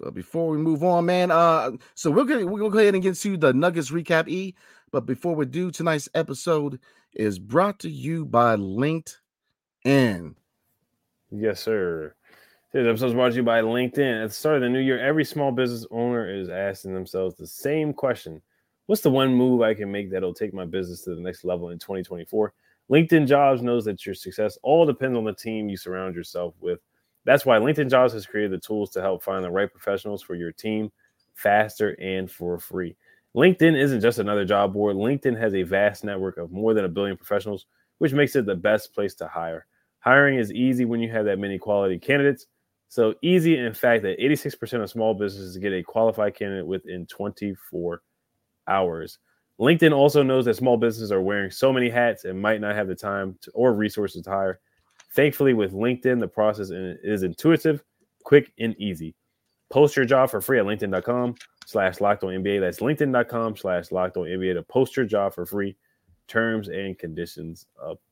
But 0.00 0.14
before 0.14 0.48
we 0.48 0.58
move 0.58 0.82
on, 0.82 1.06
man, 1.06 1.30
uh, 1.30 1.72
so 1.94 2.10
we're 2.10 2.24
gonna 2.24 2.46
we'll 2.46 2.70
go 2.70 2.78
ahead 2.78 2.94
and 2.94 3.02
get 3.02 3.14
to 3.16 3.36
the 3.36 3.52
Nuggets 3.52 3.90
recap. 3.90 4.28
E, 4.28 4.54
but 4.90 5.06
before 5.06 5.34
we 5.34 5.46
do, 5.46 5.70
tonight's 5.70 6.08
episode 6.14 6.80
is 7.14 7.38
brought 7.38 7.78
to 7.80 7.90
you 7.90 8.24
by 8.24 8.56
LinkedIn. 8.56 10.34
Yes, 11.30 11.60
sir. 11.60 12.14
Today's 12.72 12.88
episode 12.88 13.08
is 13.08 13.12
brought 13.12 13.28
to 13.32 13.36
you 13.36 13.42
by 13.42 13.60
LinkedIn. 13.60 14.22
At 14.24 14.30
the 14.30 14.34
start 14.34 14.56
of 14.56 14.62
the 14.62 14.68
new 14.70 14.78
year, 14.78 14.98
every 14.98 15.26
small 15.26 15.52
business 15.52 15.84
owner 15.90 16.26
is 16.34 16.48
asking 16.48 16.94
themselves 16.94 17.34
the 17.34 17.46
same 17.46 17.92
question: 17.92 18.40
What's 18.86 19.02
the 19.02 19.10
one 19.10 19.34
move 19.34 19.60
I 19.60 19.74
can 19.74 19.92
make 19.92 20.10
that'll 20.10 20.32
take 20.32 20.54
my 20.54 20.64
business 20.64 21.02
to 21.02 21.14
the 21.14 21.20
next 21.20 21.44
level 21.44 21.68
in 21.68 21.78
2024? 21.78 22.54
LinkedIn 22.90 23.26
Jobs 23.26 23.60
knows 23.60 23.84
that 23.84 24.06
your 24.06 24.14
success 24.14 24.56
all 24.62 24.86
depends 24.86 25.18
on 25.18 25.24
the 25.24 25.34
team 25.34 25.68
you 25.68 25.76
surround 25.76 26.14
yourself 26.14 26.54
with. 26.60 26.80
That's 27.26 27.44
why 27.44 27.58
LinkedIn 27.58 27.90
Jobs 27.90 28.14
has 28.14 28.24
created 28.24 28.52
the 28.52 28.66
tools 28.66 28.88
to 28.92 29.02
help 29.02 29.22
find 29.22 29.44
the 29.44 29.50
right 29.50 29.70
professionals 29.70 30.22
for 30.22 30.34
your 30.34 30.52
team 30.52 30.90
faster 31.34 31.90
and 32.00 32.30
for 32.30 32.58
free. 32.58 32.96
LinkedIn 33.36 33.78
isn't 33.78 34.00
just 34.00 34.18
another 34.18 34.46
job 34.46 34.72
board. 34.72 34.96
LinkedIn 34.96 35.38
has 35.38 35.54
a 35.54 35.62
vast 35.62 36.04
network 36.04 36.38
of 36.38 36.50
more 36.50 36.72
than 36.72 36.86
a 36.86 36.88
billion 36.88 37.18
professionals, 37.18 37.66
which 37.98 38.14
makes 38.14 38.34
it 38.34 38.46
the 38.46 38.56
best 38.56 38.94
place 38.94 39.14
to 39.16 39.28
hire. 39.28 39.66
Hiring 39.98 40.38
is 40.38 40.50
easy 40.50 40.86
when 40.86 41.00
you 41.00 41.10
have 41.12 41.26
that 41.26 41.38
many 41.38 41.58
quality 41.58 41.98
candidates. 41.98 42.46
So 42.92 43.14
easy, 43.22 43.56
in 43.56 43.72
fact, 43.72 44.02
that 44.02 44.18
86% 44.18 44.82
of 44.82 44.90
small 44.90 45.14
businesses 45.14 45.56
get 45.56 45.72
a 45.72 45.82
qualified 45.82 46.34
candidate 46.34 46.66
within 46.66 47.06
24 47.06 48.02
hours. 48.68 49.18
LinkedIn 49.58 49.96
also 49.96 50.22
knows 50.22 50.44
that 50.44 50.56
small 50.56 50.76
businesses 50.76 51.10
are 51.10 51.22
wearing 51.22 51.50
so 51.50 51.72
many 51.72 51.88
hats 51.88 52.26
and 52.26 52.38
might 52.38 52.60
not 52.60 52.74
have 52.74 52.88
the 52.88 52.94
time 52.94 53.38
to, 53.40 53.50
or 53.52 53.72
resources 53.72 54.20
to 54.24 54.30
hire. 54.30 54.60
Thankfully, 55.14 55.54
with 55.54 55.72
LinkedIn, 55.72 56.20
the 56.20 56.28
process 56.28 56.68
is 56.70 57.22
intuitive, 57.22 57.82
quick, 58.24 58.52
and 58.58 58.76
easy. 58.78 59.14
Post 59.70 59.96
your 59.96 60.04
job 60.04 60.28
for 60.28 60.42
free 60.42 60.58
at 60.58 60.66
LinkedIn.com 60.66 61.36
slash 61.64 61.98
locked 62.02 62.24
on 62.24 62.34
NBA. 62.34 62.60
That's 62.60 62.80
LinkedIn.com 62.80 63.56
slash 63.56 63.90
locked 63.90 64.18
on 64.18 64.24
NBA 64.24 64.52
to 64.52 64.62
post 64.64 64.98
your 64.98 65.06
job 65.06 65.32
for 65.32 65.46
free. 65.46 65.78
Terms 66.28 66.68
and 66.68 66.98
conditions 66.98 67.64
apply. 67.80 68.11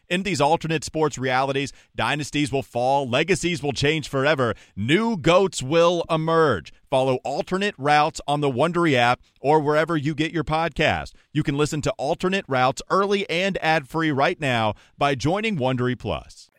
In 0.11 0.23
these 0.23 0.41
alternate 0.41 0.83
sports 0.83 1.17
realities, 1.17 1.71
dynasties 1.95 2.51
will 2.51 2.63
fall, 2.63 3.07
legacies 3.07 3.63
will 3.63 3.71
change 3.71 4.09
forever, 4.09 4.55
new 4.75 5.15
goats 5.15 5.63
will 5.63 6.03
emerge. 6.09 6.73
Follow 6.89 7.19
alternate 7.23 7.75
routes 7.77 8.19
on 8.27 8.41
the 8.41 8.51
Wondery 8.51 8.93
app 8.93 9.21
or 9.39 9.61
wherever 9.61 9.95
you 9.95 10.13
get 10.13 10.33
your 10.33 10.43
podcast. 10.43 11.13
You 11.31 11.43
can 11.43 11.57
listen 11.57 11.81
to 11.83 11.91
alternate 11.91 12.43
routes 12.49 12.81
early 12.89 13.27
and 13.29 13.57
ad 13.61 13.87
free 13.87 14.11
right 14.11 14.37
now 14.37 14.73
by 14.97 15.15
joining 15.15 15.55
Wondery 15.55 15.97
Plus. 15.97 16.51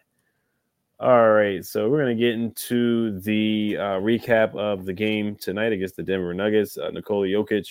All 0.99 1.33
right, 1.33 1.63
so 1.63 1.91
we're 1.91 1.99
gonna 1.99 2.15
get 2.15 2.33
into 2.33 3.21
the 3.21 3.77
uh, 3.79 3.83
recap 4.01 4.57
of 4.57 4.87
the 4.87 4.95
game 4.95 5.37
tonight 5.37 5.75
against 5.75 5.97
the 5.97 6.03
Denver 6.03 6.33
Nuggets. 6.33 6.79
Uh, 6.79 6.89
Nikola 6.89 7.27
Jokic 7.27 7.67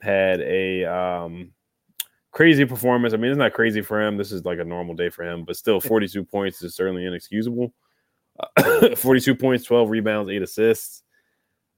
had 0.00 0.40
a 0.40 0.84
um, 0.86 1.52
crazy 2.32 2.64
performance. 2.64 3.14
I 3.14 3.16
mean, 3.16 3.30
it's 3.30 3.38
not 3.38 3.52
crazy 3.52 3.82
for 3.82 4.00
him. 4.00 4.16
This 4.16 4.32
is 4.32 4.44
like 4.44 4.58
a 4.58 4.64
normal 4.64 4.94
day 4.94 5.08
for 5.08 5.24
him, 5.24 5.44
but 5.44 5.56
still, 5.56 5.80
42 5.80 6.24
points 6.24 6.62
is 6.62 6.74
certainly 6.74 7.04
inexcusable. 7.04 7.72
Uh, 8.56 8.94
42 8.96 9.34
points, 9.34 9.64
12 9.64 9.90
rebounds, 9.90 10.30
eight 10.30 10.42
assists. 10.42 11.02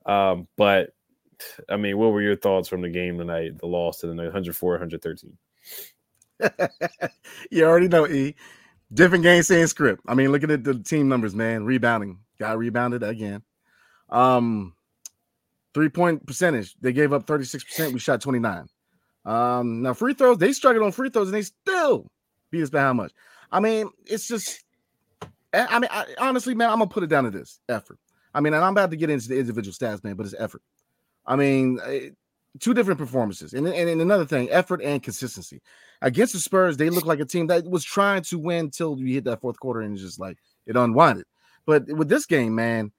Um, 0.06 0.48
but 0.56 0.90
I 1.68 1.76
mean, 1.76 1.98
what 1.98 2.12
were 2.12 2.22
your 2.22 2.36
thoughts 2.36 2.68
from 2.68 2.82
the 2.82 2.88
game 2.88 3.18
tonight? 3.18 3.58
The 3.58 3.66
loss 3.66 3.98
to 3.98 4.06
the 4.06 4.14
night, 4.14 4.24
104, 4.24 4.72
113. 4.72 5.38
you 7.50 7.64
already 7.64 7.88
know, 7.88 8.06
E. 8.06 8.34
Different 8.92 9.22
game, 9.22 9.42
same 9.42 9.66
script. 9.68 10.02
I 10.08 10.14
mean, 10.14 10.32
looking 10.32 10.50
at 10.50 10.64
the 10.64 10.74
team 10.74 11.08
numbers, 11.08 11.34
man. 11.34 11.64
Rebounding, 11.64 12.18
got 12.38 12.58
rebounded 12.58 13.02
again. 13.04 13.42
Um, 14.08 14.74
three 15.74 15.88
point 15.88 16.26
percentage. 16.26 16.74
They 16.80 16.92
gave 16.92 17.12
up 17.12 17.26
36%. 17.26 17.92
We 17.92 18.00
shot 18.00 18.20
29. 18.20 18.66
Um, 19.24 19.82
now 19.82 19.94
free 19.94 20.14
throws, 20.14 20.38
they 20.38 20.52
struggled 20.52 20.84
on 20.84 20.92
free 20.92 21.10
throws 21.10 21.28
and 21.28 21.34
they 21.34 21.42
still 21.42 22.06
beat 22.50 22.62
us 22.62 22.70
by 22.70 22.80
how 22.80 22.92
much? 22.92 23.12
I 23.52 23.60
mean, 23.60 23.90
it's 24.06 24.26
just 24.28 24.64
I 25.52 25.78
mean, 25.78 25.88
I, 25.90 26.06
honestly, 26.18 26.54
man, 26.54 26.70
I'm 26.70 26.78
gonna 26.78 26.90
put 26.90 27.02
it 27.02 27.08
down 27.08 27.24
to 27.24 27.30
this 27.30 27.60
effort. 27.68 27.98
I 28.34 28.40
mean, 28.40 28.54
and 28.54 28.64
I'm 28.64 28.72
about 28.72 28.90
to 28.90 28.96
get 28.96 29.10
into 29.10 29.28
the 29.28 29.38
individual 29.38 29.74
stats, 29.74 30.04
man, 30.04 30.14
but 30.14 30.26
it's 30.26 30.34
effort. 30.38 30.62
I 31.26 31.36
mean, 31.36 31.80
eh, 31.84 32.10
two 32.60 32.74
different 32.74 32.98
performances, 32.98 33.52
and, 33.52 33.66
and, 33.66 33.88
and 33.88 34.00
another 34.00 34.24
thing, 34.24 34.48
effort 34.50 34.80
and 34.82 35.02
consistency. 35.02 35.60
Against 36.02 36.32
the 36.32 36.38
Spurs, 36.38 36.76
they 36.76 36.90
look 36.90 37.04
like 37.04 37.20
a 37.20 37.24
team 37.24 37.48
that 37.48 37.68
was 37.68 37.84
trying 37.84 38.22
to 38.22 38.38
win 38.38 38.70
till 38.70 38.98
you 38.98 39.14
hit 39.14 39.24
that 39.24 39.40
fourth 39.40 39.58
quarter 39.58 39.80
and 39.80 39.96
just 39.96 40.20
like 40.20 40.38
it 40.66 40.76
unwinded. 40.76 41.26
But 41.66 41.88
with 41.88 42.08
this 42.08 42.26
game, 42.26 42.54
man, 42.54 42.92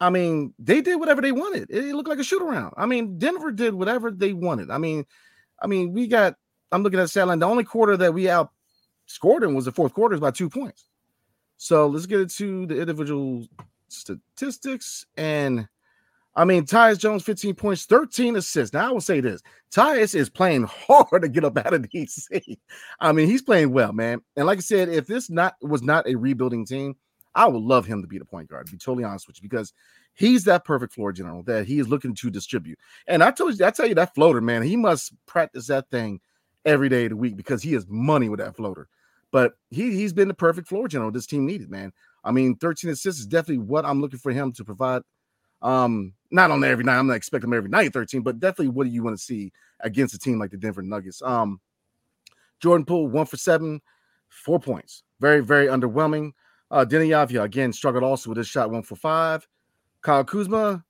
I 0.00 0.10
mean, 0.10 0.52
they 0.58 0.80
did 0.80 0.96
whatever 0.96 1.22
they 1.22 1.32
wanted. 1.32 1.70
It 1.70 1.94
looked 1.94 2.08
like 2.08 2.18
a 2.18 2.24
shoot 2.24 2.42
around. 2.42 2.74
I 2.76 2.86
mean, 2.86 3.18
Denver 3.18 3.52
did 3.52 3.74
whatever 3.74 4.10
they 4.10 4.32
wanted. 4.32 4.70
I 4.70 4.78
mean, 4.78 5.06
I 5.62 5.66
mean, 5.66 5.92
we 5.92 6.06
got. 6.06 6.36
I'm 6.70 6.82
looking 6.82 7.00
at 7.00 7.10
stat. 7.10 7.28
The 7.38 7.46
only 7.46 7.64
quarter 7.64 7.96
that 7.98 8.14
we 8.14 8.24
outscored 8.24 9.42
in 9.42 9.54
was 9.54 9.66
the 9.66 9.72
fourth 9.72 9.94
quarter, 9.94 10.14
is 10.14 10.20
by 10.20 10.30
two 10.30 10.48
points. 10.48 10.86
So 11.58 11.86
let's 11.86 12.06
get 12.06 12.20
into 12.20 12.66
the 12.66 12.80
individual 12.80 13.46
statistics. 13.88 15.06
And 15.16 15.68
I 16.34 16.44
mean, 16.44 16.64
Tyus 16.64 16.98
Jones, 16.98 17.22
15 17.22 17.54
points, 17.54 17.84
13 17.84 18.36
assists. 18.36 18.72
Now 18.72 18.88
I 18.88 18.92
will 18.92 19.00
say 19.00 19.20
this: 19.20 19.42
Tyus 19.70 20.14
is 20.14 20.30
playing 20.30 20.64
hard 20.88 21.22
to 21.22 21.28
get 21.28 21.44
up 21.44 21.58
out 21.58 21.74
of 21.74 21.82
DC. 21.82 22.58
I 23.00 23.12
mean, 23.12 23.28
he's 23.28 23.42
playing 23.42 23.72
well, 23.72 23.92
man. 23.92 24.22
And 24.36 24.46
like 24.46 24.58
I 24.58 24.62
said, 24.62 24.88
if 24.88 25.06
this 25.06 25.30
not 25.30 25.54
was 25.60 25.82
not 25.82 26.08
a 26.08 26.14
rebuilding 26.14 26.64
team, 26.64 26.96
I 27.34 27.46
would 27.46 27.62
love 27.62 27.86
him 27.86 28.02
to 28.02 28.08
be 28.08 28.18
the 28.18 28.24
point 28.24 28.48
guard. 28.48 28.66
To 28.66 28.72
be 28.72 28.78
totally 28.78 29.04
honest 29.04 29.26
with 29.26 29.36
you, 29.36 29.48
because 29.48 29.72
he's 30.14 30.44
that 30.44 30.64
perfect 30.64 30.92
floor 30.92 31.12
general 31.12 31.42
that 31.44 31.66
he 31.66 31.78
is 31.78 31.88
looking 31.88 32.14
to 32.16 32.30
distribute. 32.30 32.78
And 33.06 33.22
I 33.22 33.30
told 33.30 33.58
you, 33.58 33.64
I 33.64 33.70
tell 33.70 33.86
you 33.86 33.94
that 33.94 34.14
floater, 34.14 34.40
man, 34.40 34.62
he 34.62 34.76
must 34.76 35.14
practice 35.26 35.66
that 35.68 35.88
thing 35.90 36.20
every 36.64 36.88
day 36.88 37.04
of 37.04 37.10
the 37.10 37.16
week 37.16 37.36
because 37.36 37.62
he 37.62 37.74
is 37.74 37.86
money 37.88 38.28
with 38.28 38.40
that 38.40 38.56
floater. 38.56 38.88
But 39.30 39.54
he 39.70 39.92
he's 39.92 40.12
been 40.12 40.28
the 40.28 40.34
perfect 40.34 40.68
floor 40.68 40.88
general 40.88 41.10
this 41.10 41.26
team 41.26 41.46
needed, 41.46 41.70
man. 41.70 41.92
I 42.22 42.32
mean, 42.32 42.56
13 42.56 42.90
assists 42.90 43.20
is 43.20 43.26
definitely 43.26 43.64
what 43.64 43.84
I'm 43.84 44.00
looking 44.00 44.18
for 44.18 44.30
him 44.30 44.52
to 44.52 44.64
provide. 44.64 45.02
Um, 45.62 46.14
not 46.30 46.50
on 46.50 46.64
every 46.64 46.84
night. 46.84 46.98
I'm 46.98 47.06
not 47.06 47.14
expecting 47.14 47.48
him 47.48 47.54
every 47.54 47.70
night 47.70 47.92
13, 47.92 48.22
but 48.22 48.40
definitely 48.40 48.68
what 48.68 48.84
do 48.84 48.90
you 48.90 49.02
want 49.02 49.16
to 49.16 49.22
see 49.22 49.52
against 49.80 50.14
a 50.14 50.18
team 50.18 50.38
like 50.38 50.50
the 50.50 50.56
Denver 50.56 50.82
Nuggets? 50.82 51.22
Um, 51.22 51.60
Jordan 52.60 52.84
Poole, 52.84 53.08
one 53.08 53.26
for 53.26 53.36
seven, 53.36 53.80
four 54.28 54.58
points. 54.58 55.02
Very, 55.20 55.40
very 55.40 55.66
underwhelming. 55.66 56.32
Uh, 56.72 56.86
Deni 56.86 57.08
Avdija 57.08 57.42
again 57.42 57.72
struggled 57.72 58.02
also 58.02 58.30
with 58.30 58.38
his 58.38 58.48
shot, 58.48 58.70
one 58.70 58.82
for 58.82 58.96
five. 58.96 59.46
Kyle 60.00 60.24
Kuzma 60.24 60.82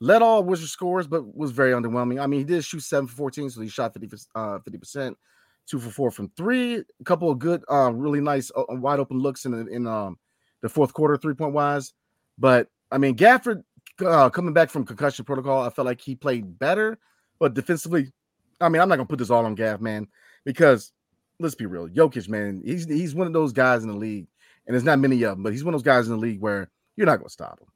led 0.00 0.20
all 0.20 0.42
Wizard 0.42 0.68
scores, 0.68 1.06
but 1.06 1.34
was 1.34 1.52
very 1.52 1.72
underwhelming. 1.72 2.20
I 2.20 2.26
mean, 2.26 2.40
he 2.40 2.44
did 2.44 2.64
shoot 2.64 2.80
seven 2.80 3.06
for 3.06 3.14
14, 3.16 3.50
so 3.50 3.60
he 3.60 3.68
shot 3.68 3.94
50 3.94 4.10
uh, 4.34 4.58
percent, 4.58 5.16
two 5.66 5.78
for 5.78 5.90
four 5.90 6.10
from 6.10 6.30
three. 6.36 6.74
A 6.76 7.04
couple 7.04 7.30
of 7.30 7.38
good, 7.38 7.62
uh, 7.70 7.92
really 7.94 8.20
nice 8.20 8.50
uh, 8.56 8.64
wide 8.68 8.98
open 8.98 9.20
looks 9.20 9.44
in 9.44 9.52
the, 9.52 9.66
in 9.68 9.86
um 9.86 10.18
the 10.60 10.68
fourth 10.68 10.92
quarter, 10.92 11.16
three 11.16 11.34
point 11.34 11.54
wise. 11.54 11.94
But 12.36 12.68
I 12.90 12.98
mean, 12.98 13.16
Gafford 13.16 13.62
uh, 14.04 14.30
coming 14.30 14.52
back 14.52 14.70
from 14.70 14.84
concussion 14.84 15.24
protocol, 15.24 15.62
I 15.62 15.70
felt 15.70 15.86
like 15.86 16.00
he 16.00 16.14
played 16.14 16.58
better, 16.58 16.98
but 17.38 17.54
defensively, 17.54 18.12
I 18.60 18.68
mean, 18.68 18.82
I'm 18.82 18.88
not 18.88 18.96
gonna 18.96 19.06
put 19.06 19.18
this 19.18 19.30
all 19.30 19.46
on 19.46 19.54
Gaff, 19.54 19.80
man, 19.80 20.08
because 20.44 20.92
let's 21.38 21.54
be 21.54 21.66
real, 21.66 21.88
Jokic, 21.88 22.28
man, 22.28 22.62
he's 22.64 22.86
he's 22.86 23.14
one 23.14 23.26
of 23.26 23.32
those 23.32 23.52
guys 23.52 23.82
in 23.82 23.88
the 23.88 23.96
league, 23.96 24.26
and 24.68 24.74
there's 24.74 24.84
not 24.84 25.00
many 25.00 25.20
of 25.24 25.36
them, 25.36 25.42
but 25.42 25.52
he's 25.52 25.64
one 25.64 25.74
of 25.74 25.80
those 25.80 25.84
guys 25.84 26.06
in 26.06 26.12
the 26.12 26.20
league 26.20 26.40
where 26.40 26.70
you're 26.94 27.06
not 27.06 27.16
gonna 27.16 27.28
stop 27.28 27.58
him 27.60 27.66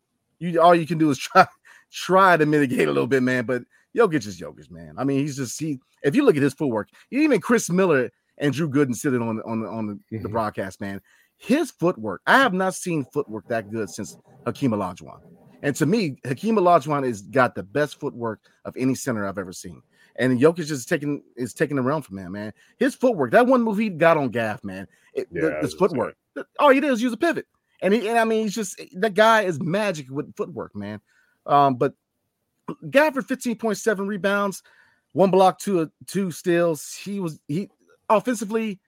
you 0.43 0.61
all 0.61 0.75
you 0.75 0.87
can 0.87 0.99
do 0.99 1.11
is 1.11 1.19
try 1.31 1.47
try 1.91 2.37
to 2.37 2.47
mitigate 2.47 2.89
a 2.89 2.93
little 2.93 3.07
bit, 3.07 3.23
man. 3.23 3.45
But 3.45 3.63
Jokic 3.97 4.27
is 4.27 4.41
Jokic, 4.41 4.71
man. 4.71 4.95
I 4.99 5.05
mean, 5.05 5.21
he's 5.21 5.37
just 5.37 5.59
he. 5.59 5.79
If 6.03 6.17
you 6.17 6.25
look 6.25 6.37
at 6.37 6.43
his 6.43 6.55
footwork, 6.55 6.89
even 7.11 7.41
Chris 7.41 7.71
Miller 7.71 8.11
and 8.39 8.53
Drew 8.53 8.69
Gooden 8.69 8.95
sitting 8.95 9.23
on 9.23 9.41
on 9.43 9.65
on 9.65 9.87
the, 9.87 9.95
mm-hmm. 9.95 10.23
the 10.23 10.29
broadcast, 10.29 10.81
man. 10.81 11.01
His 11.39 11.73
footwork, 11.73 12.23
I 12.27 12.39
have 12.39 12.53
not 12.53 12.75
seen 12.75 13.05
footwork 13.05 13.49
that 13.49 13.71
good 13.71 13.91
since 13.91 14.17
Hakeem 14.47 14.71
Olajuwon. 14.71 15.21
And 15.63 15.75
to 15.77 15.87
me, 15.87 16.17
Hakeem 16.25 16.57
Olajuwon 16.57 17.05
has 17.05 17.23
got 17.23 17.57
the 17.57 17.65
best 17.65 17.99
footwork 17.99 18.41
of 18.65 18.77
any 18.77 18.95
center 18.95 19.27
I've 19.27 19.39
ever 19.39 19.53
seen. 19.53 19.83
And 20.17 20.41
Jokic 20.41 20.71
is 20.71 20.85
taking 20.87 21.23
is 21.37 21.53
taking 21.53 21.77
the 21.77 21.83
realm 21.83 22.03
from 22.03 22.19
him, 22.19 22.33
man. 22.33 22.53
His 22.79 22.95
footwork, 22.95 23.33
that 23.33 23.47
one 23.47 23.63
move 23.63 23.79
he 23.79 23.89
got 23.89 24.17
on 24.17 24.29
Gaff, 24.29 24.63
man. 24.63 24.87
It, 25.15 25.29
yeah, 25.33 25.61
his 25.61 25.75
footwork. 25.75 26.17
All 26.59 26.71
he 26.71 26.81
did 26.81 26.91
was 26.91 27.03
use 27.03 27.13
a 27.13 27.17
pivot. 27.17 27.47
And 27.83 27.93
he 27.93 28.09
and 28.09 28.19
I 28.19 28.25
mean, 28.25 28.45
he's 28.45 28.55
just 28.55 28.81
the 28.93 29.11
guy 29.11 29.43
is 29.43 29.61
magic 29.61 30.09
with 30.11 30.35
footwork, 30.37 30.75
man. 30.75 31.01
Um, 31.47 31.75
but 31.75 31.95
Gafford 32.85 33.27
15.7 33.27 34.07
rebounds, 34.07 34.63
one 35.13 35.31
block, 35.31 35.59
two 35.59 35.91
two 36.07 36.31
steals. 36.31 36.95
He 36.95 37.19
was 37.19 37.41
he 37.49 37.69
offensively, 38.09 38.81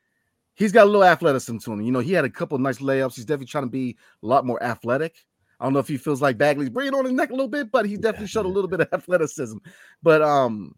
he's 0.54 0.72
got 0.72 0.84
a 0.84 0.90
little 0.90 1.04
athleticism 1.04 1.58
to 1.58 1.72
him. 1.72 1.80
You 1.80 1.92
know, 1.92 1.98
he 1.98 2.12
had 2.12 2.24
a 2.24 2.30
couple 2.30 2.56
nice 2.58 2.78
layups. 2.78 3.16
He's 3.16 3.24
definitely 3.24 3.46
trying 3.46 3.64
to 3.64 3.70
be 3.70 3.96
a 4.22 4.26
lot 4.26 4.46
more 4.46 4.62
athletic. 4.62 5.16
I 5.58 5.64
don't 5.64 5.72
know 5.72 5.80
if 5.80 5.88
he 5.88 5.96
feels 5.96 6.20
like 6.20 6.38
Bagley's 6.38 6.70
breathing 6.70 6.94
on 6.94 7.04
his 7.04 7.14
neck 7.14 7.30
a 7.30 7.32
little 7.32 7.48
bit, 7.48 7.70
but 7.70 7.86
he 7.86 7.96
definitely 7.96 8.26
showed 8.26 8.46
a 8.46 8.48
little 8.48 8.68
bit 8.68 8.80
of 8.80 8.88
athleticism. 8.92 9.58
But 10.02 10.22
um, 10.22 10.74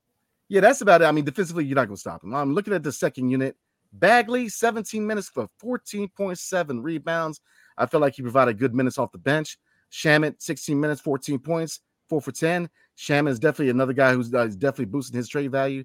yeah, 0.48 0.60
that's 0.60 0.80
about 0.80 1.02
it. 1.02 1.06
I 1.06 1.12
mean, 1.12 1.24
defensively, 1.24 1.64
you're 1.64 1.76
not 1.76 1.86
gonna 1.86 1.96
stop 1.96 2.24
him. 2.24 2.34
I'm 2.34 2.54
looking 2.54 2.72
at 2.72 2.82
the 2.82 2.92
second 2.92 3.30
unit. 3.30 3.56
Bagley, 3.98 4.48
17 4.48 5.06
minutes 5.06 5.28
for 5.28 5.48
14.7 5.62 6.82
rebounds. 6.82 7.40
I 7.76 7.86
feel 7.86 8.00
like 8.00 8.14
he 8.14 8.22
provided 8.22 8.58
good 8.58 8.74
minutes 8.74 8.98
off 8.98 9.12
the 9.12 9.18
bench. 9.18 9.58
Shamet, 9.92 10.36
16 10.38 10.78
minutes, 10.78 11.00
14 11.00 11.38
points, 11.38 11.80
four 12.08 12.20
for 12.20 12.32
10. 12.32 12.68
Shamet 12.96 13.28
is 13.30 13.38
definitely 13.38 13.70
another 13.70 13.92
guy 13.92 14.14
who's 14.14 14.32
uh, 14.32 14.46
definitely 14.46 14.86
boosting 14.86 15.16
his 15.16 15.28
trade 15.28 15.52
value. 15.52 15.84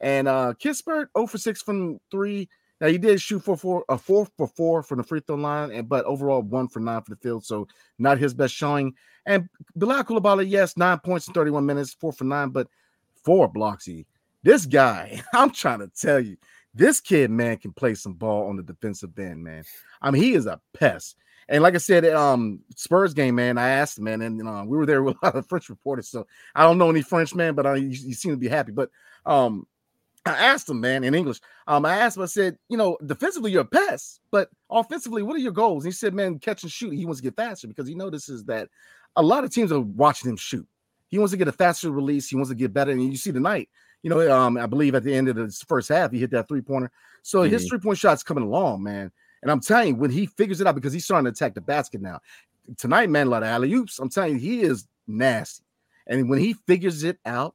And 0.00 0.28
uh 0.28 0.54
Kispert, 0.62 1.08
0 1.16 1.26
for 1.26 1.38
6 1.38 1.62
from 1.62 1.98
three. 2.10 2.48
Now 2.80 2.86
he 2.88 2.98
did 2.98 3.20
shoot 3.20 3.42
for 3.42 3.56
four, 3.56 3.84
a 3.88 3.98
four 3.98 4.28
for 4.36 4.46
four 4.46 4.82
from 4.82 4.98
the 4.98 5.04
free 5.04 5.20
throw 5.20 5.36
line, 5.36 5.72
and 5.72 5.88
but 5.88 6.04
overall 6.04 6.42
one 6.42 6.68
for 6.68 6.78
nine 6.78 7.02
for 7.02 7.10
the 7.10 7.20
field, 7.20 7.44
so 7.44 7.66
not 7.98 8.18
his 8.18 8.34
best 8.34 8.54
showing. 8.54 8.94
And 9.26 9.48
Bilal 9.76 10.04
Coulibaly, 10.04 10.48
yes, 10.48 10.76
nine 10.76 10.98
points 11.00 11.26
in 11.26 11.34
31 11.34 11.66
minutes, 11.66 11.94
four 11.94 12.12
for 12.12 12.24
nine, 12.24 12.50
but 12.50 12.68
four 13.24 13.48
blocks. 13.48 13.84
He, 13.84 14.06
this 14.44 14.64
guy, 14.64 15.20
I'm 15.34 15.50
trying 15.50 15.80
to 15.80 15.88
tell 15.88 16.20
you, 16.20 16.36
this 16.74 17.00
kid, 17.00 17.30
man, 17.30 17.56
can 17.56 17.72
play 17.72 17.94
some 17.94 18.14
ball 18.14 18.48
on 18.48 18.56
the 18.56 18.62
defensive 18.62 19.18
end, 19.18 19.42
man. 19.42 19.64
I 20.00 20.10
mean, 20.10 20.22
he 20.22 20.34
is 20.34 20.46
a 20.46 20.60
pest. 20.74 21.16
And 21.48 21.62
like 21.62 21.74
I 21.74 21.78
said, 21.78 22.04
um, 22.04 22.60
Spurs 22.76 23.14
game, 23.14 23.34
man, 23.34 23.56
I 23.56 23.70
asked 23.70 23.98
man, 23.98 24.20
and 24.20 24.36
know, 24.36 24.64
we 24.66 24.76
were 24.76 24.84
there 24.84 25.02
with 25.02 25.16
a 25.22 25.26
lot 25.26 25.36
of 25.36 25.48
French 25.48 25.70
reporters, 25.70 26.08
so 26.08 26.26
I 26.54 26.62
don't 26.62 26.76
know 26.76 26.90
any 26.90 27.00
French, 27.00 27.34
man, 27.34 27.54
but 27.54 27.66
I, 27.66 27.76
you, 27.76 27.88
you 27.88 28.14
seem 28.14 28.32
to 28.32 28.36
be 28.36 28.48
happy. 28.48 28.72
But 28.72 28.90
um, 29.24 29.66
I 30.26 30.32
asked 30.32 30.68
him, 30.68 30.80
man, 30.80 31.04
in 31.04 31.14
English. 31.14 31.40
Um, 31.66 31.86
I 31.86 31.96
asked 31.96 32.18
him, 32.18 32.22
I 32.22 32.26
said, 32.26 32.58
you 32.68 32.76
know, 32.76 32.98
defensively 33.06 33.50
you're 33.50 33.62
a 33.62 33.64
pest, 33.64 34.20
but 34.30 34.50
offensively, 34.70 35.22
what 35.22 35.36
are 35.36 35.40
your 35.40 35.52
goals? 35.52 35.84
And 35.84 35.92
he 35.92 35.96
said, 35.96 36.12
man, 36.12 36.38
catch 36.38 36.64
and 36.64 36.72
shoot. 36.72 36.90
He 36.90 37.06
wants 37.06 37.20
to 37.20 37.24
get 37.24 37.36
faster 37.36 37.66
because 37.66 37.88
he 37.88 37.94
notices 37.94 38.44
that 38.44 38.68
a 39.16 39.22
lot 39.22 39.44
of 39.44 39.50
teams 39.50 39.72
are 39.72 39.80
watching 39.80 40.30
him 40.30 40.36
shoot. 40.36 40.66
He 41.08 41.18
wants 41.18 41.30
to 41.30 41.38
get 41.38 41.48
a 41.48 41.52
faster 41.52 41.90
release. 41.90 42.28
He 42.28 42.36
wants 42.36 42.50
to 42.50 42.54
get 42.54 42.74
better. 42.74 42.90
And 42.90 43.02
you 43.02 43.16
see 43.16 43.32
tonight, 43.32 43.70
you 44.02 44.10
know, 44.10 44.30
um, 44.30 44.56
I 44.56 44.66
believe 44.66 44.94
at 44.94 45.02
the 45.02 45.14
end 45.14 45.28
of 45.28 45.36
the 45.36 45.48
first 45.66 45.88
half, 45.88 46.12
he 46.12 46.18
hit 46.18 46.30
that 46.30 46.48
three 46.48 46.60
pointer. 46.60 46.90
So 47.22 47.40
mm-hmm. 47.40 47.52
his 47.52 47.68
three 47.68 47.78
point 47.78 47.98
shot's 47.98 48.22
coming 48.22 48.44
along, 48.44 48.82
man. 48.82 49.10
And 49.42 49.50
I'm 49.50 49.60
telling 49.60 49.88
you, 49.88 49.94
when 49.96 50.10
he 50.10 50.26
figures 50.26 50.60
it 50.60 50.66
out, 50.66 50.74
because 50.74 50.92
he's 50.92 51.04
starting 51.04 51.24
to 51.26 51.30
attack 51.30 51.54
the 51.54 51.60
basket 51.60 52.00
now. 52.00 52.20
Tonight, 52.76 53.08
man, 53.08 53.28
a 53.28 53.30
lot 53.30 53.42
of 53.42 53.48
alley 53.48 53.72
oops. 53.72 53.98
I'm 53.98 54.10
telling 54.10 54.34
you, 54.34 54.38
he 54.38 54.60
is 54.62 54.86
nasty. 55.06 55.64
And 56.06 56.28
when 56.28 56.38
he 56.38 56.54
figures 56.66 57.04
it 57.04 57.18
out, 57.24 57.54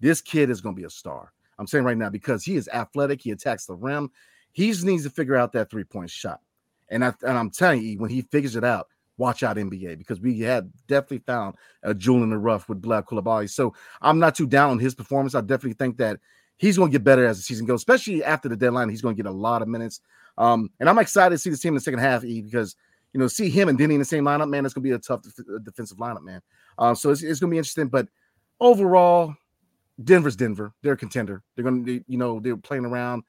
this 0.00 0.20
kid 0.20 0.50
is 0.50 0.60
going 0.60 0.74
to 0.74 0.80
be 0.80 0.86
a 0.86 0.90
star. 0.90 1.32
I'm 1.58 1.66
saying 1.66 1.84
right 1.84 1.96
now 1.96 2.08
because 2.08 2.42
he 2.42 2.56
is 2.56 2.68
athletic, 2.68 3.20
he 3.20 3.30
attacks 3.30 3.66
the 3.66 3.74
rim. 3.74 4.10
He 4.52 4.70
just 4.70 4.84
needs 4.84 5.04
to 5.04 5.10
figure 5.10 5.36
out 5.36 5.52
that 5.52 5.70
three 5.70 5.84
point 5.84 6.10
shot. 6.10 6.40
And 6.88 7.04
I 7.04 7.12
and 7.22 7.38
I'm 7.38 7.50
telling 7.50 7.82
you, 7.82 7.98
when 7.98 8.10
he 8.10 8.22
figures 8.22 8.56
it 8.56 8.64
out, 8.64 8.88
watch 9.20 9.42
out 9.42 9.56
NBA 9.56 9.98
because 9.98 10.20
we 10.20 10.40
had 10.40 10.72
definitely 10.88 11.18
found 11.18 11.54
a 11.82 11.94
jewel 11.94 12.22
in 12.22 12.30
the 12.30 12.38
rough 12.38 12.68
with 12.68 12.82
Bilal 12.82 13.02
Coulibaly. 13.02 13.48
So 13.48 13.74
I'm 14.02 14.18
not 14.18 14.34
too 14.34 14.46
down 14.46 14.70
on 14.70 14.78
his 14.78 14.94
performance. 14.94 15.34
I 15.34 15.42
definitely 15.42 15.74
think 15.74 15.98
that 15.98 16.18
he's 16.56 16.76
going 16.76 16.90
to 16.90 16.92
get 16.92 17.04
better 17.04 17.26
as 17.26 17.36
the 17.36 17.42
season 17.42 17.66
goes, 17.66 17.80
especially 17.80 18.24
after 18.24 18.48
the 18.48 18.56
deadline. 18.56 18.88
He's 18.88 19.02
going 19.02 19.14
to 19.14 19.22
get 19.22 19.30
a 19.30 19.34
lot 19.34 19.62
of 19.62 19.68
minutes. 19.68 20.00
Um, 20.38 20.70
and 20.80 20.88
I'm 20.88 20.98
excited 20.98 21.34
to 21.34 21.38
see 21.38 21.50
this 21.50 21.60
team 21.60 21.70
in 21.70 21.74
the 21.76 21.80
second 21.80 22.00
half, 22.00 22.24
E, 22.24 22.40
because 22.40 22.76
you 23.12 23.20
know, 23.20 23.28
see 23.28 23.50
him 23.50 23.68
and 23.68 23.78
Deni 23.78 23.94
in 23.94 23.98
the 23.98 24.04
same 24.04 24.24
lineup, 24.24 24.48
man, 24.48 24.64
it's 24.64 24.74
going 24.74 24.84
to 24.84 24.88
be 24.88 24.94
a 24.94 24.98
tough 24.98 25.22
def- 25.22 25.64
defensive 25.64 25.98
lineup, 25.98 26.22
man. 26.22 26.40
Um, 26.78 26.94
so 26.94 27.10
it's, 27.10 27.22
it's 27.22 27.40
going 27.40 27.50
to 27.50 27.54
be 27.54 27.58
interesting. 27.58 27.88
But 27.88 28.08
overall, 28.60 29.34
Denver's 30.02 30.36
Denver. 30.36 30.72
They're 30.82 30.94
a 30.94 30.96
contender. 30.96 31.42
They're 31.54 31.64
going 31.64 31.84
to, 31.84 32.04
you 32.06 32.18
know, 32.18 32.40
they're 32.40 32.56
playing 32.56 32.84
around 32.84 33.24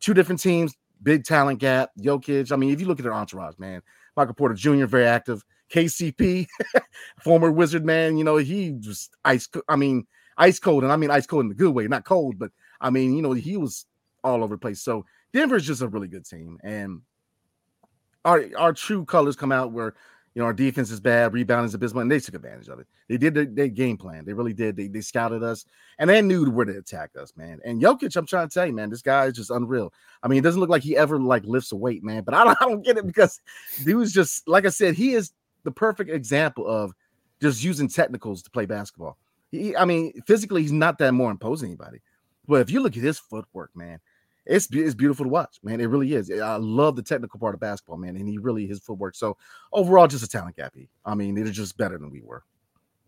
two 0.00 0.14
different 0.14 0.40
teams, 0.40 0.74
big 1.02 1.24
talent 1.24 1.58
gap. 1.60 1.90
Jokic. 2.00 2.50
I 2.50 2.56
mean, 2.56 2.70
if 2.70 2.80
you 2.80 2.86
look 2.86 2.98
at 2.98 3.04
their 3.04 3.14
entourage, 3.14 3.58
man, 3.58 3.82
Michael 4.16 4.34
Porter 4.34 4.54
Jr. 4.54 4.86
very 4.86 5.06
active. 5.06 5.44
KCP, 5.70 6.46
former 7.20 7.50
Wizard 7.50 7.84
man, 7.84 8.16
you 8.16 8.24
know, 8.24 8.36
he 8.36 8.72
was 8.72 9.10
ice. 9.24 9.48
I 9.68 9.76
mean, 9.76 10.06
ice 10.38 10.58
cold, 10.58 10.84
and 10.84 10.92
I 10.92 10.96
mean 10.96 11.10
ice 11.10 11.26
cold 11.26 11.42
in 11.42 11.48
the 11.48 11.54
good 11.54 11.74
way, 11.74 11.88
not 11.88 12.04
cold, 12.04 12.38
but 12.38 12.52
I 12.80 12.90
mean, 12.90 13.16
you 13.16 13.22
know, 13.22 13.32
he 13.32 13.56
was 13.56 13.86
all 14.22 14.44
over 14.44 14.54
the 14.54 14.60
place. 14.60 14.80
So 14.80 15.04
Denver's 15.32 15.66
just 15.66 15.82
a 15.82 15.88
really 15.88 16.08
good 16.08 16.24
team, 16.24 16.58
and 16.62 17.00
our 18.24 18.44
our 18.56 18.72
true 18.72 19.04
colors 19.04 19.36
come 19.36 19.52
out 19.52 19.72
where 19.72 19.94
you 20.36 20.42
know, 20.42 20.46
our 20.46 20.52
defense 20.52 20.90
is 20.90 21.00
bad, 21.00 21.32
rebounding 21.32 21.64
is 21.64 21.72
abysmal, 21.72 22.02
and 22.02 22.12
they 22.12 22.20
took 22.20 22.34
advantage 22.34 22.68
of 22.68 22.78
it. 22.78 22.86
They 23.08 23.16
did 23.16 23.32
their, 23.32 23.46
their, 23.46 23.68
game 23.68 23.96
plan. 23.96 24.26
They 24.26 24.34
really 24.34 24.52
did. 24.52 24.76
They, 24.76 24.86
they 24.86 25.00
scouted 25.00 25.42
us 25.42 25.64
and 25.98 26.10
they 26.10 26.20
knew 26.20 26.50
where 26.50 26.66
to 26.66 26.76
attack 26.76 27.12
us, 27.18 27.32
man. 27.38 27.58
And 27.64 27.80
Jokic, 27.80 28.14
I'm 28.14 28.26
trying 28.26 28.46
to 28.46 28.52
tell 28.52 28.66
you, 28.66 28.74
man, 28.74 28.90
this 28.90 29.00
guy 29.00 29.24
is 29.24 29.34
just 29.34 29.48
unreal. 29.48 29.94
I 30.22 30.28
mean, 30.28 30.38
it 30.38 30.42
doesn't 30.42 30.60
look 30.60 30.68
like 30.68 30.82
he 30.82 30.94
ever 30.94 31.18
like 31.18 31.46
lifts 31.46 31.72
a 31.72 31.76
weight, 31.76 32.04
man. 32.04 32.22
But 32.22 32.34
I 32.34 32.44
don't, 32.44 32.58
I 32.60 32.66
don't 32.66 32.84
get 32.84 32.98
it 32.98 33.06
because 33.06 33.40
he 33.82 33.94
was 33.94 34.12
just 34.12 34.46
like 34.46 34.66
I 34.66 34.68
said, 34.68 34.94
he 34.94 35.14
is 35.14 35.32
the 35.64 35.70
perfect 35.70 36.10
example 36.10 36.68
of 36.68 36.92
just 37.40 37.64
using 37.64 37.88
technicals 37.88 38.42
to 38.42 38.50
play 38.50 38.66
basketball. 38.66 39.16
He, 39.50 39.74
I 39.74 39.86
mean, 39.86 40.20
physically, 40.26 40.60
he's 40.60 40.70
not 40.70 40.98
that 40.98 41.12
more 41.12 41.30
imposing 41.30 41.70
anybody. 41.70 42.02
But 42.46 42.60
if 42.60 42.70
you 42.70 42.80
look 42.80 42.94
at 42.98 43.02
his 43.02 43.18
footwork, 43.18 43.70
man, 43.74 44.00
it's 44.46 44.68
it's 44.70 44.94
beautiful 44.94 45.24
to 45.24 45.28
watch, 45.28 45.58
man. 45.62 45.80
It 45.80 45.86
really 45.86 46.14
is. 46.14 46.30
I 46.30 46.56
love 46.56 46.96
the 46.96 47.02
technical 47.02 47.40
part 47.40 47.54
of 47.54 47.60
basketball, 47.60 47.96
man, 47.96 48.16
and 48.16 48.28
he 48.28 48.38
really 48.38 48.66
his 48.66 48.80
footwork. 48.80 49.14
So 49.14 49.36
overall, 49.72 50.06
just 50.06 50.24
a 50.24 50.28
talent 50.28 50.56
gap. 50.56 50.74
I 51.04 51.14
mean, 51.14 51.34
they're 51.34 51.46
just 51.46 51.76
better 51.76 51.98
than 51.98 52.10
we 52.10 52.22
were. 52.22 52.44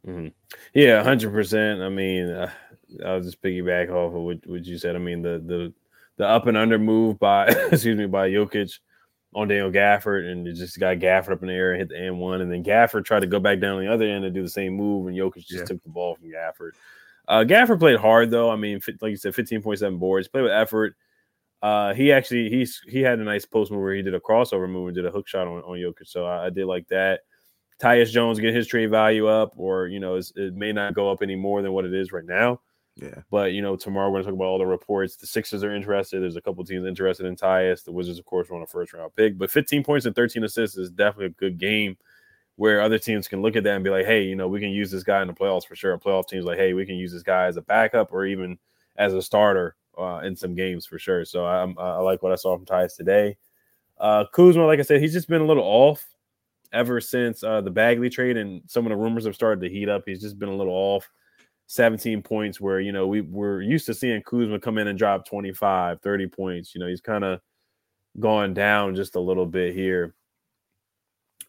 Mm-hmm. 0.06 0.28
Yeah, 0.74 1.02
hundred 1.02 1.32
percent. 1.32 1.80
I 1.80 1.88
mean, 1.88 2.28
uh, 2.28 2.50
I'll 3.04 3.20
just 3.20 3.42
piggyback 3.42 3.90
off 3.90 4.14
of 4.14 4.22
what, 4.22 4.46
what 4.46 4.64
you 4.64 4.78
said. 4.78 4.96
I 4.96 4.98
mean, 4.98 5.22
the 5.22 5.42
the 5.44 5.72
the 6.16 6.26
up 6.26 6.46
and 6.46 6.56
under 6.56 6.78
move 6.78 7.18
by 7.18 7.46
excuse 7.70 7.98
me 7.98 8.06
by 8.06 8.28
Jokic 8.30 8.78
on 9.34 9.48
Daniel 9.48 9.70
Gafford, 9.70 10.30
and 10.30 10.46
it 10.46 10.54
just 10.54 10.78
got 10.78 10.98
Gafford 10.98 11.32
up 11.32 11.42
in 11.42 11.48
the 11.48 11.54
air 11.54 11.72
and 11.72 11.80
hit 11.80 11.88
the 11.90 11.98
end 11.98 12.18
one, 12.18 12.40
and 12.40 12.50
then 12.50 12.64
Gafford 12.64 13.04
tried 13.04 13.20
to 13.20 13.26
go 13.26 13.38
back 13.38 13.60
down 13.60 13.76
on 13.76 13.84
the 13.84 13.92
other 13.92 14.06
end 14.06 14.24
and 14.24 14.34
do 14.34 14.42
the 14.42 14.48
same 14.48 14.74
move, 14.74 15.06
and 15.06 15.16
Jokic 15.16 15.46
just 15.46 15.52
yeah. 15.52 15.64
took 15.64 15.82
the 15.82 15.90
ball 15.90 16.16
from 16.16 16.30
Gafford. 16.30 16.72
Uh, 17.26 17.44
Gafford 17.44 17.78
played 17.78 17.98
hard 17.98 18.30
though. 18.30 18.50
I 18.50 18.56
mean, 18.56 18.80
like 19.00 19.10
you 19.10 19.16
said, 19.16 19.34
fifteen 19.34 19.62
point 19.62 19.78
seven 19.78 19.98
boards, 19.98 20.28
played 20.28 20.42
with 20.42 20.52
effort. 20.52 20.96
Uh, 21.60 21.92
he 21.92 22.12
actually 22.12 22.48
he's 22.48 22.80
he 22.86 23.00
had 23.00 23.18
a 23.18 23.24
nice 23.24 23.44
post 23.44 23.70
move 23.70 23.80
where 23.80 23.94
he 23.94 24.02
did 24.02 24.14
a 24.14 24.20
crossover 24.20 24.68
move 24.68 24.88
and 24.88 24.94
did 24.94 25.06
a 25.06 25.10
hook 25.10 25.26
shot 25.26 25.48
on, 25.48 25.58
on 25.62 25.76
Jokic. 25.76 26.06
So 26.06 26.24
I, 26.24 26.46
I 26.46 26.50
did 26.50 26.66
like 26.66 26.86
that. 26.88 27.20
Tyus 27.80 28.10
Jones 28.10 28.40
get 28.40 28.54
his 28.54 28.66
trade 28.66 28.90
value 28.90 29.26
up, 29.26 29.54
or 29.56 29.88
you 29.88 30.00
know, 30.00 30.16
it 30.16 30.54
may 30.54 30.72
not 30.72 30.94
go 30.94 31.10
up 31.10 31.22
any 31.22 31.36
more 31.36 31.62
than 31.62 31.72
what 31.72 31.84
it 31.84 31.94
is 31.94 32.12
right 32.12 32.24
now. 32.24 32.60
Yeah. 32.96 33.22
But 33.30 33.52
you 33.52 33.62
know, 33.62 33.76
tomorrow 33.76 34.10
we're 34.10 34.18
gonna 34.18 34.32
talk 34.32 34.34
about 34.34 34.46
all 34.46 34.58
the 34.58 34.66
reports. 34.66 35.16
The 35.16 35.26
Sixers 35.26 35.62
are 35.62 35.74
interested. 35.74 36.22
There's 36.22 36.36
a 36.36 36.40
couple 36.40 36.64
teams 36.64 36.86
interested 36.86 37.26
in 37.26 37.36
Tyus. 37.36 37.84
The 37.84 37.92
Wizards, 37.92 38.18
of 38.18 38.24
course, 38.24 38.50
want 38.50 38.64
a 38.64 38.66
first 38.66 38.92
round 38.92 39.14
pick. 39.14 39.38
But 39.38 39.50
15 39.50 39.84
points 39.84 40.06
and 40.06 40.14
13 40.14 40.44
assists 40.44 40.76
is 40.76 40.90
definitely 40.90 41.26
a 41.26 41.30
good 41.30 41.58
game 41.58 41.96
where 42.56 42.80
other 42.80 42.98
teams 42.98 43.28
can 43.28 43.40
look 43.40 43.54
at 43.54 43.62
that 43.62 43.76
and 43.76 43.84
be 43.84 43.90
like, 43.90 44.06
hey, 44.06 44.24
you 44.24 44.34
know, 44.34 44.48
we 44.48 44.58
can 44.58 44.70
use 44.70 44.90
this 44.90 45.04
guy 45.04 45.22
in 45.22 45.28
the 45.28 45.34
playoffs 45.34 45.64
for 45.64 45.76
sure. 45.76 45.92
A 45.92 45.98
playoff 45.98 46.26
teams 46.26 46.44
like, 46.44 46.58
hey, 46.58 46.72
we 46.72 46.84
can 46.84 46.96
use 46.96 47.12
this 47.12 47.22
guy 47.22 47.46
as 47.46 47.56
a 47.56 47.62
backup 47.62 48.12
or 48.12 48.26
even 48.26 48.58
as 48.96 49.14
a 49.14 49.22
starter 49.22 49.76
uh, 49.98 50.20
in 50.20 50.36
some 50.36 50.54
games 50.54 50.86
for 50.86 50.98
sure. 50.98 51.24
So 51.24 51.44
I, 51.44 51.62
I 51.78 51.98
like 51.98 52.22
what 52.22 52.32
I 52.32 52.36
saw 52.36 52.56
from 52.56 52.66
Tyus 52.66 52.96
today. 52.96 53.36
Uh, 53.98 54.24
Kuzma, 54.32 54.66
like 54.66 54.78
I 54.78 54.82
said, 54.82 55.00
he's 55.00 55.12
just 55.12 55.28
been 55.28 55.42
a 55.42 55.46
little 55.46 55.64
off 55.64 56.06
ever 56.72 57.00
since 57.00 57.42
uh, 57.42 57.60
the 57.60 57.70
Bagley 57.70 58.10
trade, 58.10 58.36
and 58.36 58.62
some 58.66 58.86
of 58.86 58.90
the 58.90 58.96
rumors 58.96 59.24
have 59.26 59.34
started 59.34 59.60
to 59.62 59.72
heat 59.72 59.88
up. 59.88 60.02
He's 60.06 60.20
just 60.20 60.38
been 60.38 60.48
a 60.48 60.56
little 60.56 60.74
off. 60.74 61.08
17 61.70 62.22
points 62.22 62.62
where 62.62 62.80
you 62.80 62.92
know 62.92 63.06
we 63.06 63.20
we're 63.20 63.60
used 63.60 63.84
to 63.86 63.94
seeing 63.94 64.22
Kuzma 64.22 64.58
come 64.58 64.78
in 64.78 64.88
and 64.88 64.98
drop 64.98 65.26
25, 65.26 66.00
30 66.00 66.26
points. 66.28 66.74
You 66.74 66.80
know, 66.80 66.86
he's 66.86 67.02
kind 67.02 67.24
of 67.24 67.40
gone 68.18 68.54
down 68.54 68.94
just 68.94 69.16
a 69.16 69.20
little 69.20 69.46
bit 69.46 69.74
here. 69.74 70.14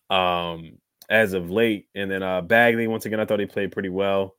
Um, 0.09 0.77
as 1.09 1.33
of 1.33 1.49
late, 1.49 1.87
and 1.95 2.11
then 2.11 2.21
uh 2.21 2.41
Bagley 2.41 2.87
once 2.87 3.05
again, 3.05 3.19
I 3.19 3.25
thought 3.25 3.39
he 3.39 3.45
played 3.45 3.71
pretty 3.71 3.89
well. 3.89 4.35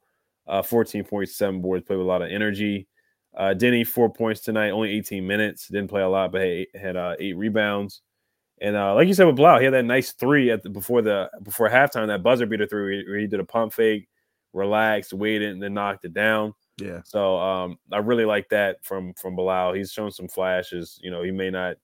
Uh, 0.46 0.62
14 0.62 1.04
points, 1.04 1.36
seven 1.36 1.62
boards, 1.62 1.84
played 1.86 1.96
with 1.96 2.06
a 2.06 2.08
lot 2.08 2.22
of 2.22 2.30
energy. 2.30 2.88
Uh, 3.36 3.54
Deni 3.56 3.86
four 3.86 4.12
points 4.12 4.40
tonight, 4.40 4.70
only 4.70 4.90
18 4.90 5.26
minutes. 5.26 5.68
Didn't 5.68 5.88
play 5.88 6.02
a 6.02 6.08
lot, 6.08 6.32
but 6.32 6.40
hey, 6.40 6.66
had 6.74 6.96
uh, 6.96 7.14
eight 7.18 7.36
rebounds. 7.36 8.02
And 8.60 8.76
uh, 8.76 8.94
like 8.94 9.08
you 9.08 9.14
said 9.14 9.26
with 9.26 9.36
Bilal, 9.36 9.58
he 9.58 9.64
had 9.64 9.74
that 9.74 9.84
nice 9.84 10.12
three 10.12 10.50
at 10.50 10.62
the, 10.62 10.68
before 10.68 11.00
the 11.00 11.30
before 11.42 11.70
halftime, 11.70 12.08
that 12.08 12.22
buzzer 12.22 12.46
beater 12.46 12.66
three 12.66 13.04
where 13.08 13.18
he 13.18 13.26
did 13.26 13.40
a 13.40 13.44
pump 13.44 13.72
fake, 13.72 14.08
relaxed, 14.52 15.12
waited, 15.12 15.52
and 15.52 15.62
then 15.62 15.74
knocked 15.74 16.04
it 16.04 16.12
down. 16.12 16.52
Yeah. 16.78 17.00
So 17.04 17.38
um, 17.38 17.78
I 17.92 17.98
really 17.98 18.24
like 18.26 18.48
that 18.50 18.84
from 18.84 19.14
from 19.14 19.34
Bilal. 19.34 19.72
He's 19.72 19.92
shown 19.92 20.10
some 20.10 20.28
flashes. 20.28 20.98
You 21.02 21.10
know, 21.10 21.22
he 21.22 21.30
may 21.30 21.50
not, 21.50 21.76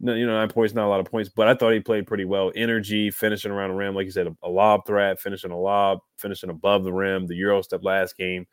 you 0.00 0.26
know, 0.26 0.38
nine 0.38 0.48
points, 0.48 0.74
not 0.74 0.86
a 0.86 0.88
lot 0.88 1.00
of 1.00 1.06
points, 1.06 1.30
but 1.34 1.48
I 1.48 1.54
thought 1.54 1.72
he 1.72 1.80
played 1.80 2.06
pretty 2.06 2.26
well. 2.26 2.52
Energy, 2.54 3.10
finishing 3.10 3.50
around 3.50 3.70
the 3.70 3.76
rim, 3.76 3.94
like 3.94 4.04
you 4.04 4.10
said, 4.10 4.26
a, 4.26 4.36
a 4.42 4.48
lob 4.48 4.86
threat, 4.86 5.20
finishing 5.20 5.52
a 5.52 5.58
lob, 5.58 6.00
finishing 6.18 6.50
above 6.50 6.84
the 6.84 6.92
rim. 6.92 7.26
The 7.26 7.36
Euro 7.36 7.62
step 7.62 7.82
last 7.82 8.16
game. 8.18 8.46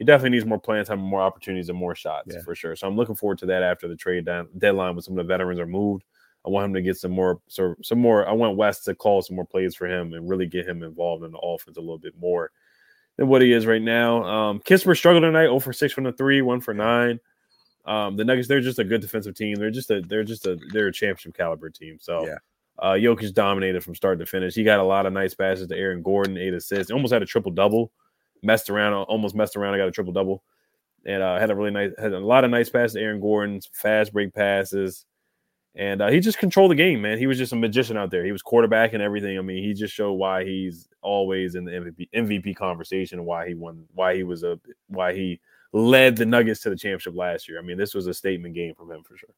He 0.00 0.04
definitely 0.06 0.30
needs 0.30 0.46
more 0.46 0.58
playing 0.58 0.86
time, 0.86 0.98
more 0.98 1.20
opportunities, 1.20 1.68
and 1.68 1.78
more 1.78 1.94
shots 1.94 2.34
Yeah. 2.34 2.40
for 2.40 2.54
sure. 2.54 2.74
So 2.74 2.88
I'm 2.88 2.96
looking 2.96 3.14
forward 3.14 3.36
to 3.40 3.46
that 3.46 3.62
after 3.62 3.86
the 3.86 3.94
trade 3.94 4.24
down, 4.24 4.48
deadline 4.56 4.94
when 4.94 5.02
some 5.02 5.12
of 5.18 5.24
the 5.24 5.28
veterans 5.28 5.60
are 5.60 5.66
moved. 5.66 6.04
I 6.46 6.48
want 6.48 6.64
him 6.64 6.72
to 6.74 6.80
get 6.80 6.96
some 6.96 7.10
more, 7.10 7.38
so 7.48 7.74
some 7.82 7.98
more. 7.98 8.26
I 8.26 8.32
want 8.32 8.56
Wes 8.56 8.80
to 8.84 8.94
call 8.94 9.20
some 9.20 9.36
more 9.36 9.44
plays 9.44 9.74
for 9.74 9.86
him 9.86 10.14
and 10.14 10.26
really 10.26 10.46
get 10.46 10.66
him 10.66 10.82
involved 10.82 11.22
in 11.22 11.32
the 11.32 11.38
offense 11.38 11.76
a 11.76 11.80
little 11.80 11.98
bit 11.98 12.14
more 12.18 12.50
than 13.18 13.28
what 13.28 13.42
he 13.42 13.52
is 13.52 13.66
right 13.66 13.82
now. 13.82 14.24
Um, 14.24 14.60
Kispert 14.60 14.96
struggled 14.96 15.22
tonight, 15.22 15.44
0 15.48 15.58
for 15.60 15.74
6 15.74 15.92
from 15.92 16.04
the 16.04 16.12
three, 16.12 16.40
1 16.40 16.62
for 16.62 16.72
9. 16.72 17.20
Um, 17.84 18.16
the 18.16 18.24
Nuggets, 18.24 18.48
they're 18.48 18.60
just 18.62 18.78
a 18.78 18.84
good 18.84 19.02
defensive 19.02 19.34
team. 19.34 19.56
They're 19.56 19.70
just 19.70 19.90
a 19.90 20.00
they're 20.00 20.24
just 20.24 20.46
a 20.46 20.58
they're 20.72 20.86
a 20.88 20.92
championship 20.92 21.34
caliber 21.34 21.68
team. 21.68 21.98
So 22.00 22.26
Yeah. 22.26 22.38
uh 22.78 22.92
Jokic 22.94 23.34
dominated 23.34 23.84
from 23.84 23.94
start 23.94 24.18
to 24.20 24.24
finish. 24.26 24.54
He 24.54 24.64
got 24.64 24.80
a 24.80 24.84
lot 24.84 25.04
of 25.04 25.12
nice 25.12 25.34
passes 25.34 25.66
to 25.68 25.76
Aaron 25.76 26.00
Gordon, 26.02 26.38
eight 26.38 26.54
assists, 26.54 26.88
He 26.88 26.94
almost 26.94 27.12
had 27.12 27.22
a 27.22 27.26
triple 27.26 27.50
double, 27.52 27.92
messed 28.42 28.70
around, 28.70 28.94
almost 28.94 29.34
messed 29.34 29.56
around. 29.56 29.74
I 29.74 29.78
got 29.78 29.88
a 29.88 29.92
triple 29.92 30.12
double. 30.12 30.42
And 31.06 31.22
uh, 31.22 31.38
had 31.38 31.50
a 31.50 31.54
really 31.54 31.70
nice 31.70 31.92
had 31.98 32.12
a 32.12 32.18
lot 32.18 32.44
of 32.44 32.50
nice 32.50 32.68
passes 32.68 32.96
Aaron 32.96 33.20
Gordon's 33.20 33.70
fast 33.72 34.12
break 34.12 34.34
passes. 34.34 35.06
And 35.74 36.02
uh, 36.02 36.08
he 36.08 36.20
just 36.20 36.38
controlled 36.38 36.72
the 36.72 36.76
game, 36.76 37.00
man. 37.00 37.16
He 37.16 37.26
was 37.26 37.38
just 37.38 37.52
a 37.52 37.56
magician 37.56 37.96
out 37.96 38.10
there. 38.10 38.24
He 38.24 38.32
was 38.32 38.42
quarterback 38.42 38.92
and 38.92 39.02
everything. 39.02 39.38
I 39.38 39.40
mean, 39.40 39.62
he 39.62 39.72
just 39.72 39.94
showed 39.94 40.14
why 40.14 40.44
he's 40.44 40.88
always 41.00 41.54
in 41.54 41.64
the 41.64 41.70
MVP, 41.70 42.08
MVP 42.14 42.56
conversation 42.56 43.18
and 43.18 43.26
why 43.26 43.46
he 43.46 43.54
won, 43.54 43.84
why 43.94 44.16
he 44.16 44.24
was 44.24 44.42
a, 44.42 44.58
why 44.88 45.14
he 45.14 45.40
led 45.72 46.16
the 46.16 46.26
Nuggets 46.26 46.60
to 46.62 46.70
the 46.70 46.76
championship 46.76 47.14
last 47.14 47.48
year. 47.48 47.58
I 47.58 47.62
mean, 47.62 47.78
this 47.78 47.94
was 47.94 48.08
a 48.08 48.14
statement 48.14 48.54
game 48.54 48.74
from 48.74 48.90
him 48.90 49.04
for 49.04 49.16
sure. 49.16 49.30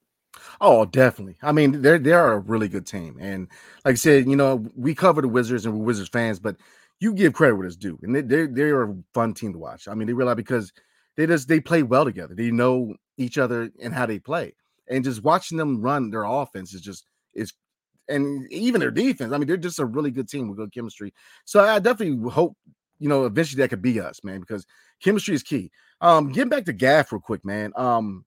Oh, 0.61 0.85
definitely. 0.87 1.37
I 1.43 1.53
mean, 1.53 1.83
they're 1.83 1.99
they're 1.99 2.33
a 2.33 2.39
really 2.39 2.69
good 2.69 2.87
team, 2.87 3.19
and 3.21 3.49
like 3.85 3.93
I 3.93 3.97
said, 3.97 4.27
you 4.27 4.35
know, 4.37 4.67
we 4.75 4.95
cover 4.95 5.21
the 5.21 5.29
Wizards 5.29 5.67
and 5.67 5.75
we're 5.75 5.85
Wizards 5.85 6.09
fans, 6.09 6.39
but 6.41 6.57
you 7.03 7.13
give 7.13 7.33
credit 7.33 7.57
where 7.57 7.67
it's 7.67 7.75
due, 7.75 7.99
and 8.03 8.15
they 8.15 8.21
they're 8.21 8.47
they're 8.47 8.83
a 8.85 8.97
fun 9.13 9.35
team 9.35 9.53
to 9.53 9.59
watch. 9.59 9.89
I 9.89 9.95
mean, 9.95 10.07
they 10.07 10.13
realize 10.13 10.37
because 10.37 10.73
they 11.17 11.27
just 11.27 11.49
they 11.49 11.59
play 11.59 11.83
well 11.83 12.05
together. 12.05 12.33
They 12.37 12.53
know 12.53 12.95
each 13.19 13.39
other 13.39 13.71
and 13.83 13.93
how 13.93 14.07
they 14.07 14.21
play, 14.21 14.55
and 14.89 15.03
just 15.03 15.25
watching 15.25 15.59
them 15.59 15.83
run 15.83 16.11
their 16.11 16.23
offense 16.23 16.73
is 16.73 16.81
just 16.81 17.07
is, 17.35 17.53
and 18.09 18.51
even 18.53 18.81
their 18.81 18.93
defense. 18.93 19.33
I 19.33 19.39
mean, 19.39 19.49
they're 19.49 19.57
just 19.57 19.81
a 19.81 19.85
really 19.85 20.13
good 20.13 20.29
team 20.29 20.47
with 20.49 20.59
good 20.59 20.73
chemistry. 20.73 21.13
So 21.45 21.61
I 21.65 21.81
definitely 21.81 22.31
hope 22.31 22.57
you 23.01 23.09
know 23.09 23.25
eventually 23.27 23.61
that 23.63 23.71
could 23.71 23.83
be 23.83 23.99
us, 24.01 24.23
man, 24.23 24.39
because 24.39 24.65
chemistry 25.03 25.35
is 25.35 25.43
key. 25.43 25.73
Um, 26.01 26.31
getting 26.31 26.51
back 26.51 26.67
to 26.67 26.73
Gaff 26.73 27.11
real 27.11 27.21
quick, 27.21 27.45
man. 27.45 27.73
Um, 27.75 28.25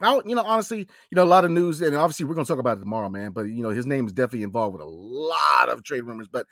I, 0.00 0.20
you 0.24 0.36
know, 0.36 0.44
honestly, 0.44 0.86
you 1.10 1.16
know, 1.16 1.24
a 1.24 1.26
lot 1.26 1.44
of 1.44 1.50
news, 1.50 1.82
and 1.82 1.96
obviously 1.96 2.26
we're 2.26 2.36
gonna 2.36 2.46
talk 2.46 2.60
about 2.60 2.76
it 2.76 2.80
tomorrow, 2.80 3.08
man. 3.08 3.32
But 3.32 3.46
you 3.46 3.64
know, 3.64 3.70
his 3.70 3.86
name 3.86 4.06
is 4.06 4.12
definitely 4.12 4.44
involved 4.44 4.74
with 4.74 4.82
a 4.82 4.88
lot 4.88 5.68
of 5.68 5.82
trade 5.82 6.02
rumors. 6.02 6.28
But 6.28 6.46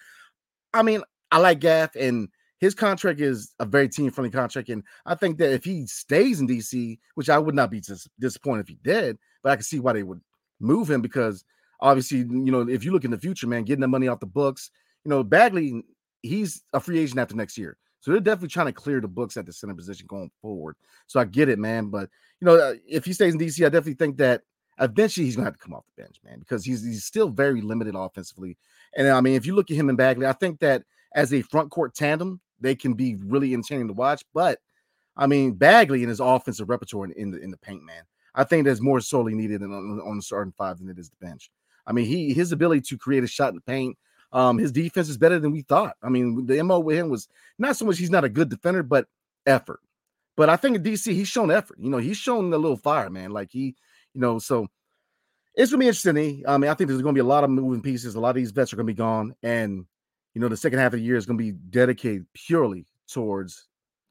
I 0.75 0.83
mean, 0.83 1.03
I 1.31 1.39
like 1.39 1.61
Gaff, 1.61 1.97
and 1.97 2.29
his 2.59 2.75
contract 2.75 3.21
is 3.21 3.55
a 3.59 3.67
very 3.67 3.89
team 3.89 4.11
friendly 4.11 4.31
contract, 4.31 4.69
and 4.69 4.83
I 5.05 5.15
think 5.15 5.39
that 5.39 5.53
if 5.53 5.65
he 5.65 5.87
stays 5.87 6.41
in 6.41 6.49
DC, 6.49 6.99
which 7.15 7.29
I 7.29 7.39
would 7.39 7.55
not 7.55 7.71
be 7.71 7.81
dis- 7.81 8.09
disappointed 8.19 8.61
if 8.63 8.69
he 8.69 8.79
did, 8.83 9.19
but 9.43 9.53
I 9.53 9.57
can 9.57 9.65
see 9.65 9.81
why 9.81 9.93
they 9.93 10.03
would 10.03 10.21
move 10.61 10.91
him 10.91 11.03
because 11.03 11.45
obviously, 11.81 12.19
you 12.19 12.51
know, 12.51 12.69
if 12.69 12.85
you 12.85 12.93
look 12.93 13.05
in 13.05 13.11
the 13.11 13.19
future, 13.19 13.47
man, 13.47 13.65
getting 13.65 13.81
the 13.81 13.89
money 13.89 14.09
off 14.09 14.21
the 14.21 14.27
books, 14.27 14.71
you 15.05 15.11
know, 15.11 15.23
Bagley, 15.23 15.83
he's 16.23 16.63
a 16.73 16.81
free 16.81 16.99
agent 16.99 17.21
after 17.21 17.37
next 17.37 17.59
year. 17.59 17.77
So 18.01 18.11
they're 18.11 18.21
definitely 18.21 18.49
trying 18.49 18.67
to 18.67 18.73
clear 18.73 19.01
the 19.01 19.09
books 19.09 19.37
at 19.37 19.47
the 19.47 19.53
center 19.53 19.75
position 19.75 20.07
going 20.09 20.31
forward. 20.41 20.77
So 21.07 21.19
I 21.19 21.25
get 21.25 21.49
it, 21.49 21.59
man. 21.59 21.87
But 21.87 22.09
you 22.41 22.47
know, 22.47 22.57
uh, 22.57 22.75
if 22.89 23.05
he 23.05 23.13
stays 23.13 23.35
in 23.35 23.41
DC, 23.41 23.65
I 23.65 23.69
definitely 23.69 23.95
think 23.95 24.19
that 24.19 24.43
eventually 24.79 25.27
he's 25.27 25.37
gonna 25.37 25.47
have 25.47 25.55
to 25.55 25.63
come 25.63 25.75
off 25.75 25.85
the 25.97 26.03
bench, 26.03 26.21
man, 26.25 26.39
because 26.39 26.65
he's 26.65 26.85
he's 26.85 27.05
still 27.05 27.31
very 27.31 27.61
limited 27.61 27.95
offensively. 27.97 28.57
And 28.97 29.09
I 29.09 29.21
mean, 29.21 29.35
if 29.35 29.47
you 29.47 29.55
look 29.55 29.71
at 29.71 29.77
him 29.77 29.89
and 29.89 29.99
Bagley, 29.99 30.27
I 30.27 30.33
think 30.33 30.61
that 30.61 30.85
as 31.17 31.33
a 31.33 31.43
front 31.43 31.71
court 31.71 31.95
tandem, 31.95 32.41
they 32.61 32.77
can 32.77 32.95
be 32.95 33.17
really 33.17 33.53
entertaining 33.53 33.89
to 33.89 33.95
watch. 33.95 34.23
But 34.33 34.61
I 35.17 35.27
mean, 35.27 35.53
Bagley 35.53 36.03
and 36.03 36.11
his 36.11 36.21
offensive 36.21 36.69
repertoire 36.69 37.07
in, 37.07 37.13
in 37.13 37.31
the 37.33 37.39
in 37.39 37.51
the 37.51 37.57
paint, 37.57 37.83
man, 37.83 38.05
I 38.35 38.45
think 38.45 38.65
there's 38.65 38.83
more 38.83 39.01
sorely 39.01 39.35
needed 39.35 39.63
on, 39.63 39.73
on 39.73 40.17
the 40.17 40.23
starting 40.23 40.53
five 40.57 40.79
than 40.79 40.89
it 40.89 40.99
is 40.99 41.11
the 41.11 41.27
bench. 41.27 41.51
I 41.87 41.93
mean, 41.93 42.05
he 42.05 42.33
his 42.33 42.53
ability 42.53 42.83
to 42.83 42.99
create 42.99 43.25
a 43.25 43.27
shot 43.27 43.49
in 43.49 43.57
the 43.57 43.61
paint. 43.63 43.97
Um, 44.33 44.59
his 44.59 44.73
defense 44.73 45.09
is 45.09 45.17
better 45.17 45.39
than 45.39 45.53
we 45.53 45.63
thought. 45.63 45.97
I 46.03 46.11
mean, 46.11 46.47
the 46.47 46.63
MO 46.63 46.81
with 46.81 46.99
him 46.99 47.09
was 47.09 47.29
not 47.59 47.77
so 47.77 47.87
much 47.87 47.99
he's 47.99 48.11
not 48.11 48.25
a 48.25 48.29
good 48.29 48.51
defender, 48.51 48.83
but 48.83 49.07
effort. 49.47 49.81
But 50.37 50.51
I 50.51 50.57
think 50.57 50.77
in 50.77 50.83
DC, 50.83 51.15
he's 51.15 51.29
shown 51.29 51.51
effort. 51.51 51.79
You 51.81 51.89
know, 51.89 51.97
he's 51.97 52.19
shown 52.19 52.53
a 52.53 52.59
little 52.59 52.77
fire, 52.77 53.09
man. 53.09 53.31
Like 53.31 53.51
he, 53.51 53.75
you 54.13 54.21
know, 54.21 54.39
so 54.39 54.67
it's 55.55 55.71
gonna 55.71 55.81
be 55.81 55.87
interesting. 55.87 56.45
I 56.47 56.59
mean, 56.59 56.71
I 56.71 56.75
think 56.75 56.89
there's 56.89 57.01
gonna 57.01 57.15
be 57.15 57.21
a 57.21 57.25
lot 57.25 57.45
of 57.45 57.51
moving 57.51 57.81
pieces. 57.81 58.17
A 58.17 58.21
lot 58.21 58.31
of 58.31 58.37
these 58.37 58.51
vets 58.51 58.73
are 58.73 58.77
gonna 58.77 58.85
be 58.85 58.93
gone, 58.93 59.35
and 59.43 59.87
you 60.37 60.43
know, 60.43 60.49
the 60.49 60.57
second 60.57 60.79
half 60.79 60.93
of 60.93 60.99
the 60.99 61.05
year 61.05 61.17
is 61.17 61.25
gonna 61.25 61.39
be 61.39 61.53
dedicated 61.53 62.27
purely 62.35 62.85
towards 63.09 63.69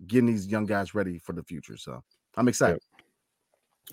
getting 0.08 0.26
these 0.26 0.48
young 0.48 0.66
guys 0.66 0.96
ready 0.96 1.20
for 1.20 1.34
the 1.34 1.44
future. 1.44 1.78
So 1.78 2.04
I'm 2.36 2.48
excited. 2.48 2.82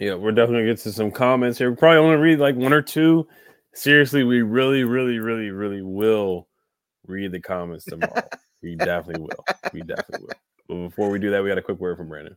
Yeah, 0.01 0.15
we're 0.15 0.33
definitely 0.33 0.63
gonna 0.63 0.73
get 0.73 0.83
to 0.85 0.93
some 0.93 1.11
comments 1.11 1.59
here. 1.59 1.69
We 1.69 1.77
probably 1.77 1.99
only 1.99 2.17
read 2.17 2.39
like 2.39 2.57
one 2.57 2.73
or 2.73 2.81
two. 2.81 3.29
Seriously, 3.75 4.25
we 4.25 4.41
really, 4.41 4.83
really, 4.83 5.19
really, 5.19 5.51
really 5.51 5.83
will 5.83 6.49
read 7.07 7.33
the 7.33 7.41
comments 7.41 7.85
tomorrow. 7.85 8.23
we 8.63 8.77
definitely 8.77 9.25
will. 9.25 9.45
We 9.75 9.83
definitely 9.83 10.29
will. 10.29 10.35
But 10.69 10.89
before 10.89 11.11
we 11.11 11.19
do 11.19 11.31
that, 11.33 11.43
we 11.43 11.51
got 11.51 11.59
a 11.59 11.63
quick 11.63 11.81
word 11.81 11.99
from 11.99 12.09
Brandon. 12.09 12.35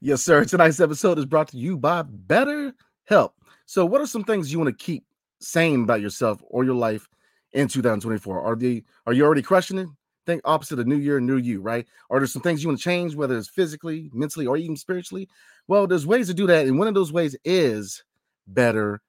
Yes, 0.00 0.22
sir. 0.22 0.46
Tonight's 0.46 0.80
episode 0.80 1.18
is 1.18 1.26
brought 1.26 1.48
to 1.48 1.58
you 1.58 1.76
by 1.76 2.00
Better 2.00 2.72
Help. 3.04 3.34
So, 3.66 3.84
what 3.84 4.00
are 4.00 4.06
some 4.06 4.24
things 4.24 4.50
you 4.50 4.58
want 4.58 4.70
to 4.70 4.84
keep 4.84 5.04
sane 5.38 5.82
about 5.82 6.00
yourself 6.00 6.42
or 6.48 6.64
your 6.64 6.76
life 6.76 7.06
in 7.54 7.68
2024? 7.68 8.42
Are 8.42 8.56
they 8.56 8.84
are 9.06 9.12
you 9.12 9.24
already 9.24 9.42
it? 9.42 9.88
Think 10.26 10.40
opposite 10.44 10.78
of 10.78 10.86
new 10.86 10.96
year, 10.96 11.20
new 11.20 11.36
you, 11.36 11.60
right? 11.60 11.86
Are 12.08 12.18
there 12.18 12.26
some 12.26 12.40
things 12.40 12.62
you 12.62 12.68
want 12.68 12.78
to 12.78 12.84
change, 12.84 13.14
whether 13.14 13.36
it's 13.36 13.48
physically, 13.48 14.10
mentally, 14.14 14.46
or 14.46 14.56
even 14.56 14.76
spiritually? 14.76 15.28
Well, 15.68 15.86
there's 15.86 16.06
ways 16.06 16.28
to 16.28 16.34
do 16.34 16.46
that, 16.46 16.66
and 16.66 16.78
one 16.78 16.88
of 16.88 16.94
those 16.94 17.12
ways 17.12 17.36
is 17.44 18.04
better 18.46 19.02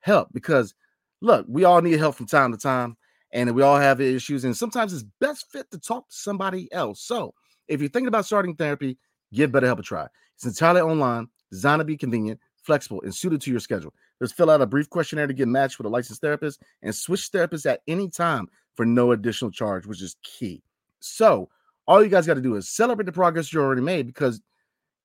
help. 0.00 0.28
Because 0.32 0.74
look, 1.20 1.44
we 1.48 1.64
all 1.64 1.82
need 1.82 1.98
help 1.98 2.14
from 2.14 2.26
time 2.26 2.52
to 2.52 2.58
time, 2.58 2.96
and 3.32 3.52
we 3.54 3.62
all 3.62 3.76
have 3.76 4.00
issues, 4.00 4.44
and 4.44 4.56
sometimes 4.56 4.92
it's 4.92 5.04
best 5.20 5.50
fit 5.50 5.70
to 5.70 5.78
talk 5.78 6.08
to 6.08 6.16
somebody 6.16 6.72
else. 6.72 7.00
So, 7.00 7.34
if 7.68 7.80
you're 7.80 7.90
thinking 7.90 8.08
about 8.08 8.26
starting 8.26 8.54
therapy, 8.54 8.96
give 9.32 9.50
BetterHelp 9.50 9.80
a 9.80 9.82
try. 9.82 10.06
It's 10.36 10.46
entirely 10.46 10.80
online, 10.80 11.28
designed 11.50 11.80
to 11.80 11.84
be 11.84 11.96
convenient, 11.96 12.40
flexible, 12.62 13.02
and 13.02 13.14
suited 13.14 13.40
to 13.42 13.50
your 13.50 13.60
schedule. 13.60 13.92
Just 14.20 14.36
fill 14.36 14.50
out 14.50 14.60
a 14.60 14.66
brief 14.66 14.90
questionnaire 14.90 15.26
to 15.26 15.32
get 15.32 15.48
matched 15.48 15.78
with 15.78 15.86
a 15.86 15.90
licensed 15.90 16.20
therapist 16.20 16.62
and 16.82 16.94
switch 16.94 17.30
therapists 17.32 17.70
at 17.70 17.82
any 17.88 18.08
time 18.08 18.48
for 18.74 18.84
no 18.84 19.12
additional 19.12 19.50
charge, 19.50 19.86
which 19.86 20.02
is 20.02 20.16
key. 20.22 20.62
So, 21.00 21.48
all 21.86 22.02
you 22.02 22.08
guys 22.08 22.26
got 22.26 22.34
to 22.34 22.40
do 22.40 22.56
is 22.56 22.68
celebrate 22.68 23.06
the 23.06 23.12
progress 23.12 23.52
you 23.52 23.60
already 23.60 23.82
made 23.82 24.06
because 24.06 24.40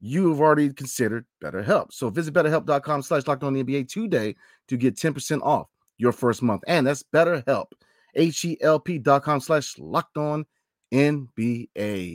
you 0.01 0.29
have 0.29 0.39
already 0.39 0.69
considered 0.69 1.25
BetterHelp. 1.41 1.93
So, 1.93 2.09
visit 2.09 2.33
betterhelp.com 2.33 3.01
slash 3.01 3.25
locked 3.27 3.43
on 3.43 3.53
the 3.53 3.63
NBA 3.63 3.87
today 3.87 4.35
to 4.67 4.77
get 4.77 4.95
10% 4.95 5.41
off 5.41 5.67
your 5.97 6.11
first 6.11 6.41
month. 6.41 6.63
And 6.67 6.85
that's 6.85 7.03
BetterHelp, 7.13 7.67
H-E-L-P 8.15 8.99
dot 8.99 9.23
com 9.23 9.39
slash 9.39 9.77
locked 9.77 10.17
on 10.17 10.45
NBA. 10.93 12.14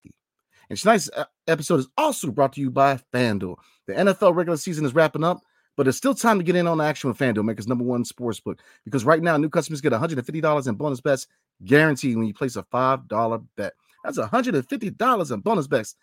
And 0.71 0.79
tonight's 0.79 1.09
uh, 1.17 1.25
episode 1.47 1.81
is 1.81 1.89
also 1.97 2.31
brought 2.31 2.53
to 2.53 2.61
you 2.61 2.71
by 2.71 2.97
FanDuel. 3.13 3.57
The 3.87 3.93
NFL 3.93 4.33
regular 4.33 4.55
season 4.55 4.85
is 4.85 4.95
wrapping 4.95 5.21
up, 5.21 5.41
but 5.75 5.85
it's 5.85 5.97
still 5.97 6.15
time 6.15 6.37
to 6.37 6.45
get 6.45 6.55
in 6.55 6.65
on 6.65 6.77
the 6.77 6.85
action 6.85 7.09
with 7.09 7.17
FanDuel, 7.17 7.43
Maker's 7.43 7.67
number 7.67 7.83
one 7.83 8.05
sports 8.05 8.39
book. 8.39 8.61
Because 8.85 9.03
right 9.03 9.21
now, 9.21 9.35
new 9.35 9.49
customers 9.49 9.81
get 9.81 9.91
$150 9.91 10.67
in 10.67 10.75
bonus 10.75 11.01
bets 11.01 11.27
guaranteed 11.65 12.15
when 12.15 12.25
you 12.25 12.33
place 12.33 12.55
a 12.55 12.63
$5 12.63 13.45
bet. 13.57 13.73
That's 14.05 14.17
$150 14.17 15.31
in 15.33 15.39
bonus 15.41 15.67
bets, 15.67 15.95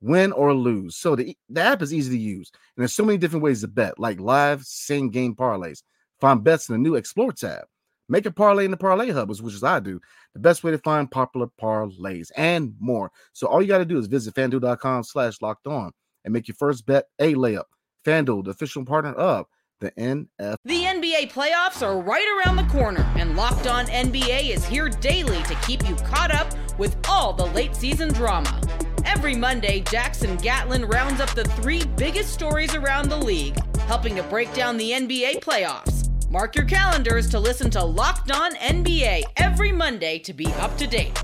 win 0.00 0.32
or 0.32 0.52
lose. 0.52 0.96
So 0.96 1.14
the, 1.14 1.36
the 1.48 1.60
app 1.60 1.80
is 1.80 1.94
easy 1.94 2.10
to 2.10 2.20
use, 2.20 2.50
and 2.52 2.82
there's 2.82 2.94
so 2.94 3.04
many 3.04 3.18
different 3.18 3.44
ways 3.44 3.60
to 3.60 3.68
bet, 3.68 3.96
like 3.96 4.18
live 4.18 4.64
same 4.64 5.08
game 5.08 5.36
parlays. 5.36 5.84
Find 6.20 6.42
bets 6.42 6.68
in 6.68 6.72
the 6.72 6.78
new 6.80 6.96
Explore 6.96 7.30
tab. 7.30 7.66
Make 8.08 8.26
a 8.26 8.30
parlay 8.30 8.64
in 8.64 8.70
the 8.70 8.76
parlay 8.76 9.10
hub, 9.10 9.28
which 9.28 9.54
is 9.54 9.64
I 9.64 9.80
do. 9.80 10.00
The 10.36 10.42
best 10.42 10.62
way 10.62 10.70
to 10.70 10.76
find 10.76 11.10
popular 11.10 11.46
parlays 11.58 12.30
and 12.36 12.74
more. 12.78 13.10
So 13.32 13.46
all 13.46 13.62
you 13.62 13.68
got 13.68 13.78
to 13.78 13.86
do 13.86 13.98
is 13.98 14.06
visit 14.06 14.34
fanduel.com 14.34 15.04
slash 15.04 15.40
locked 15.40 15.66
on 15.66 15.92
and 16.26 16.34
make 16.34 16.46
your 16.46 16.56
first 16.56 16.84
bet 16.84 17.06
a 17.18 17.32
layup. 17.34 17.64
FanDuel, 18.04 18.44
the 18.44 18.50
official 18.50 18.84
partner 18.84 19.14
of 19.14 19.46
the 19.80 19.92
NFL. 19.92 20.56
The 20.66 20.82
NBA 20.82 21.32
playoffs 21.32 21.80
are 21.80 21.98
right 22.02 22.44
around 22.44 22.56
the 22.56 22.70
corner, 22.70 23.00
and 23.16 23.34
Locked 23.34 23.66
On 23.66 23.86
NBA 23.86 24.50
is 24.50 24.62
here 24.66 24.90
daily 24.90 25.42
to 25.44 25.54
keep 25.66 25.88
you 25.88 25.94
caught 25.96 26.34
up 26.34 26.52
with 26.78 26.96
all 27.08 27.32
the 27.32 27.46
late 27.46 27.74
season 27.74 28.12
drama. 28.12 28.60
Every 29.06 29.36
Monday, 29.36 29.80
Jackson 29.80 30.36
Gatlin 30.36 30.84
rounds 30.84 31.20
up 31.20 31.30
the 31.34 31.44
three 31.44 31.84
biggest 31.96 32.34
stories 32.34 32.74
around 32.74 33.08
the 33.08 33.16
league, 33.16 33.56
helping 33.80 34.14
to 34.16 34.22
break 34.24 34.52
down 34.52 34.76
the 34.76 34.90
NBA 34.90 35.40
playoffs. 35.40 36.05
Mark 36.36 36.54
your 36.54 36.66
calendars 36.66 37.30
to 37.30 37.40
listen 37.40 37.70
to 37.70 37.82
Locked 37.82 38.30
On 38.30 38.54
NBA 38.56 39.22
every 39.38 39.72
Monday 39.72 40.18
to 40.18 40.34
be 40.34 40.44
up 40.58 40.76
to 40.76 40.86
date. 40.86 41.18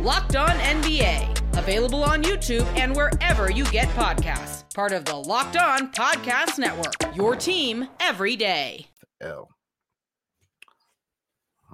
Locked 0.00 0.36
On 0.36 0.50
NBA, 0.50 1.58
available 1.58 2.04
on 2.04 2.22
YouTube 2.22 2.64
and 2.78 2.94
wherever 2.94 3.50
you 3.50 3.64
get 3.72 3.88
podcasts. 3.88 4.72
Part 4.72 4.92
of 4.92 5.04
the 5.04 5.16
Locked 5.16 5.56
On 5.56 5.90
Podcast 5.90 6.60
Network. 6.60 6.94
Your 7.16 7.34
team 7.34 7.88
every 7.98 8.36
day. 8.36 8.86
L. 9.20 9.48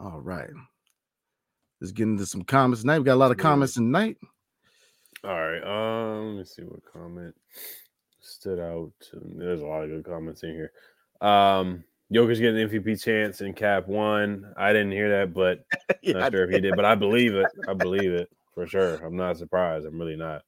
All 0.01 0.22
right. 0.22 0.48
Let's 1.83 1.92
get 1.92 2.05
into 2.05 2.24
some 2.24 2.42
comments 2.42 2.81
tonight. 2.81 3.01
We 3.01 3.05
got 3.05 3.16
a 3.16 3.16
lot 3.16 3.33
of 3.33 3.37
comments 3.37 3.74
tonight. 3.74 4.16
All 5.24 5.38
right. 5.38 5.61
Um, 5.62 6.37
let 6.37 6.38
me 6.38 6.44
see 6.46 6.62
what 6.62 6.81
comment 6.90 7.35
stood 8.22 8.59
out. 8.59 8.92
There's 9.12 9.61
a 9.61 9.66
lot 9.66 9.83
of 9.83 9.90
good 9.90 10.07
comments 10.07 10.42
in 10.42 10.53
here. 10.55 10.72
Um, 11.20 11.85
Jokic 12.12 12.38
getting 12.38 12.61
an 12.61 12.68
MVP 12.71 13.03
chance 13.03 13.40
in 13.40 13.53
Cap 13.53 13.87
one. 13.87 14.53
I 14.57 14.73
didn't 14.73 14.92
hear 14.92 15.18
that, 15.18 15.35
but 15.35 15.64
Yeah, 16.03 16.14
not 16.14 16.33
sure 16.33 16.44
if 16.44 16.51
he 16.51 16.61
did. 16.61 16.75
But 16.77 16.85
I 16.85 16.94
believe 16.94 17.35
it. 17.35 17.47
I 17.66 17.75
believe 17.75 18.12
it 18.12 18.31
for 18.55 18.66
sure. 18.66 18.94
I'm 18.97 19.16
not 19.16 19.37
surprised. 19.37 19.87
I'm 19.87 19.99
really 19.99 20.16
not. 20.16 20.42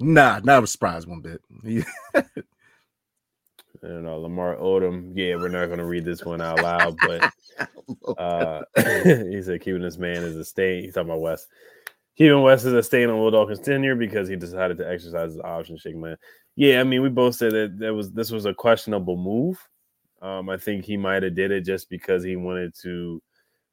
Nah, 0.00 0.40
not 0.42 0.64
a 0.64 0.66
surprise 0.66 1.06
one 1.06 1.20
bit. 1.20 1.40
He- 1.62 1.84
And 3.82 4.06
uh, 4.06 4.14
Lamar 4.14 4.56
Odom. 4.56 5.12
Yeah, 5.14 5.36
we're 5.36 5.48
not 5.48 5.66
going 5.66 5.78
to 5.78 5.84
read 5.84 6.04
this 6.04 6.24
one 6.24 6.40
out 6.40 6.60
loud, 6.60 6.96
but 6.98 7.32
uh, 8.18 8.62
he 9.28 9.42
said 9.42 9.60
keeping 9.60 9.82
this 9.82 9.98
man 9.98 10.18
is 10.18 10.36
a 10.36 10.44
stay. 10.44 10.82
He's 10.82 10.94
talking 10.94 11.10
about 11.10 11.20
Wes. 11.20 11.46
Keeping 12.16 12.42
Wes 12.42 12.64
is 12.64 12.72
a 12.74 12.82
staying 12.82 13.10
on 13.10 13.18
Will 13.18 13.32
Dawkins 13.32 13.58
tenure 13.58 13.96
because 13.96 14.28
he 14.28 14.36
decided 14.36 14.78
to 14.78 14.88
exercise 14.88 15.32
his 15.32 15.40
option. 15.40 15.76
Shake 15.78 15.96
man. 15.96 16.16
Yeah, 16.54 16.80
I 16.80 16.84
mean, 16.84 17.02
we 17.02 17.08
both 17.08 17.34
said 17.34 17.52
that 17.52 17.78
that 17.78 17.94
was 17.94 18.12
this 18.12 18.30
was 18.30 18.44
a 18.44 18.54
questionable 18.54 19.16
move. 19.16 19.58
Um, 20.22 20.48
I 20.48 20.56
think 20.56 20.84
he 20.84 20.96
might 20.96 21.24
have 21.24 21.34
did 21.34 21.50
it 21.50 21.62
just 21.62 21.90
because 21.90 22.22
he 22.22 22.36
wanted 22.36 22.74
to 22.82 23.20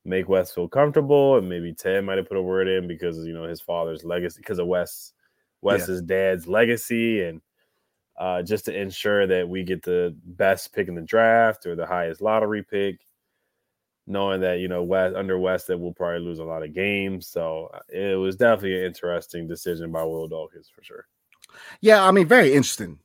make 0.04 0.28
Wes 0.28 0.52
feel 0.52 0.68
comfortable, 0.68 1.38
and 1.38 1.48
maybe 1.48 1.74
Ted 1.74 2.04
might 2.04 2.18
have 2.18 2.28
put 2.28 2.38
a 2.38 2.42
word 2.42 2.68
in 2.68 2.88
because 2.88 3.18
you 3.20 3.34
know 3.34 3.44
his 3.44 3.62
father's 3.62 4.04
legacy, 4.04 4.40
because 4.40 4.58
of 4.58 4.68
Wes's 4.68 5.14
Wes's 5.62 6.02
dad's 6.02 6.48
legacy, 6.48 7.22
and 7.22 7.42
uh, 8.18 8.42
just 8.42 8.66
to 8.66 8.76
ensure 8.76 9.28
that 9.28 9.48
we 9.48 9.64
get 9.64 9.84
the 9.84 10.16
best 10.26 10.74
pick 10.74 10.88
in 10.88 10.96
the 10.96 11.02
draft 11.02 11.68
or 11.68 11.76
the 11.76 11.86
highest 11.86 12.20
lottery 12.20 12.64
pick, 12.64 13.06
knowing 14.08 14.42
that 14.42 14.60
you 14.60 14.68
know 14.68 14.82
Wes 14.82 15.14
under 15.14 15.38
Wes 15.38 15.66
that 15.66 15.78
we'll 15.78 15.94
probably 15.94 16.26
lose 16.26 16.40
a 16.40 16.44
lot 16.44 16.64
of 16.64 16.74
games. 16.74 17.28
So 17.28 17.70
uh, 17.72 17.80
it 17.90 18.18
was 18.18 18.36
definitely 18.36 18.80
an 18.80 18.86
interesting 18.86 19.48
decision 19.48 19.92
by 19.92 20.04
Will 20.04 20.28
Dawkins 20.28 20.72
for 20.74 20.84
sure. 20.84 21.06
yeah, 21.80 22.04
I 22.04 22.10
mean, 22.10 22.26
very 22.26 22.54
interesting 22.54 22.98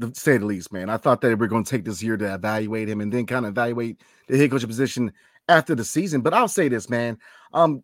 to 0.00 0.12
say 0.14 0.38
the 0.38 0.46
least, 0.46 0.72
man. 0.72 0.90
I 0.90 0.96
thought 0.96 1.20
that 1.20 1.38
we 1.38 1.44
are 1.44 1.48
going 1.48 1.64
to 1.64 1.70
take 1.70 1.84
this 1.84 2.02
year 2.02 2.16
to 2.16 2.34
evaluate 2.34 2.88
him 2.88 3.00
and 3.00 3.12
then 3.12 3.26
kind 3.26 3.44
of 3.44 3.50
evaluate 3.50 4.00
the 4.28 4.38
head 4.38 4.50
coach 4.50 4.66
position 4.66 5.12
after 5.48 5.74
the 5.74 5.84
season. 5.84 6.20
But 6.20 6.34
I'll 6.34 6.48
say 6.48 6.68
this, 6.68 6.88
man. 6.88 7.18
Um, 7.52 7.82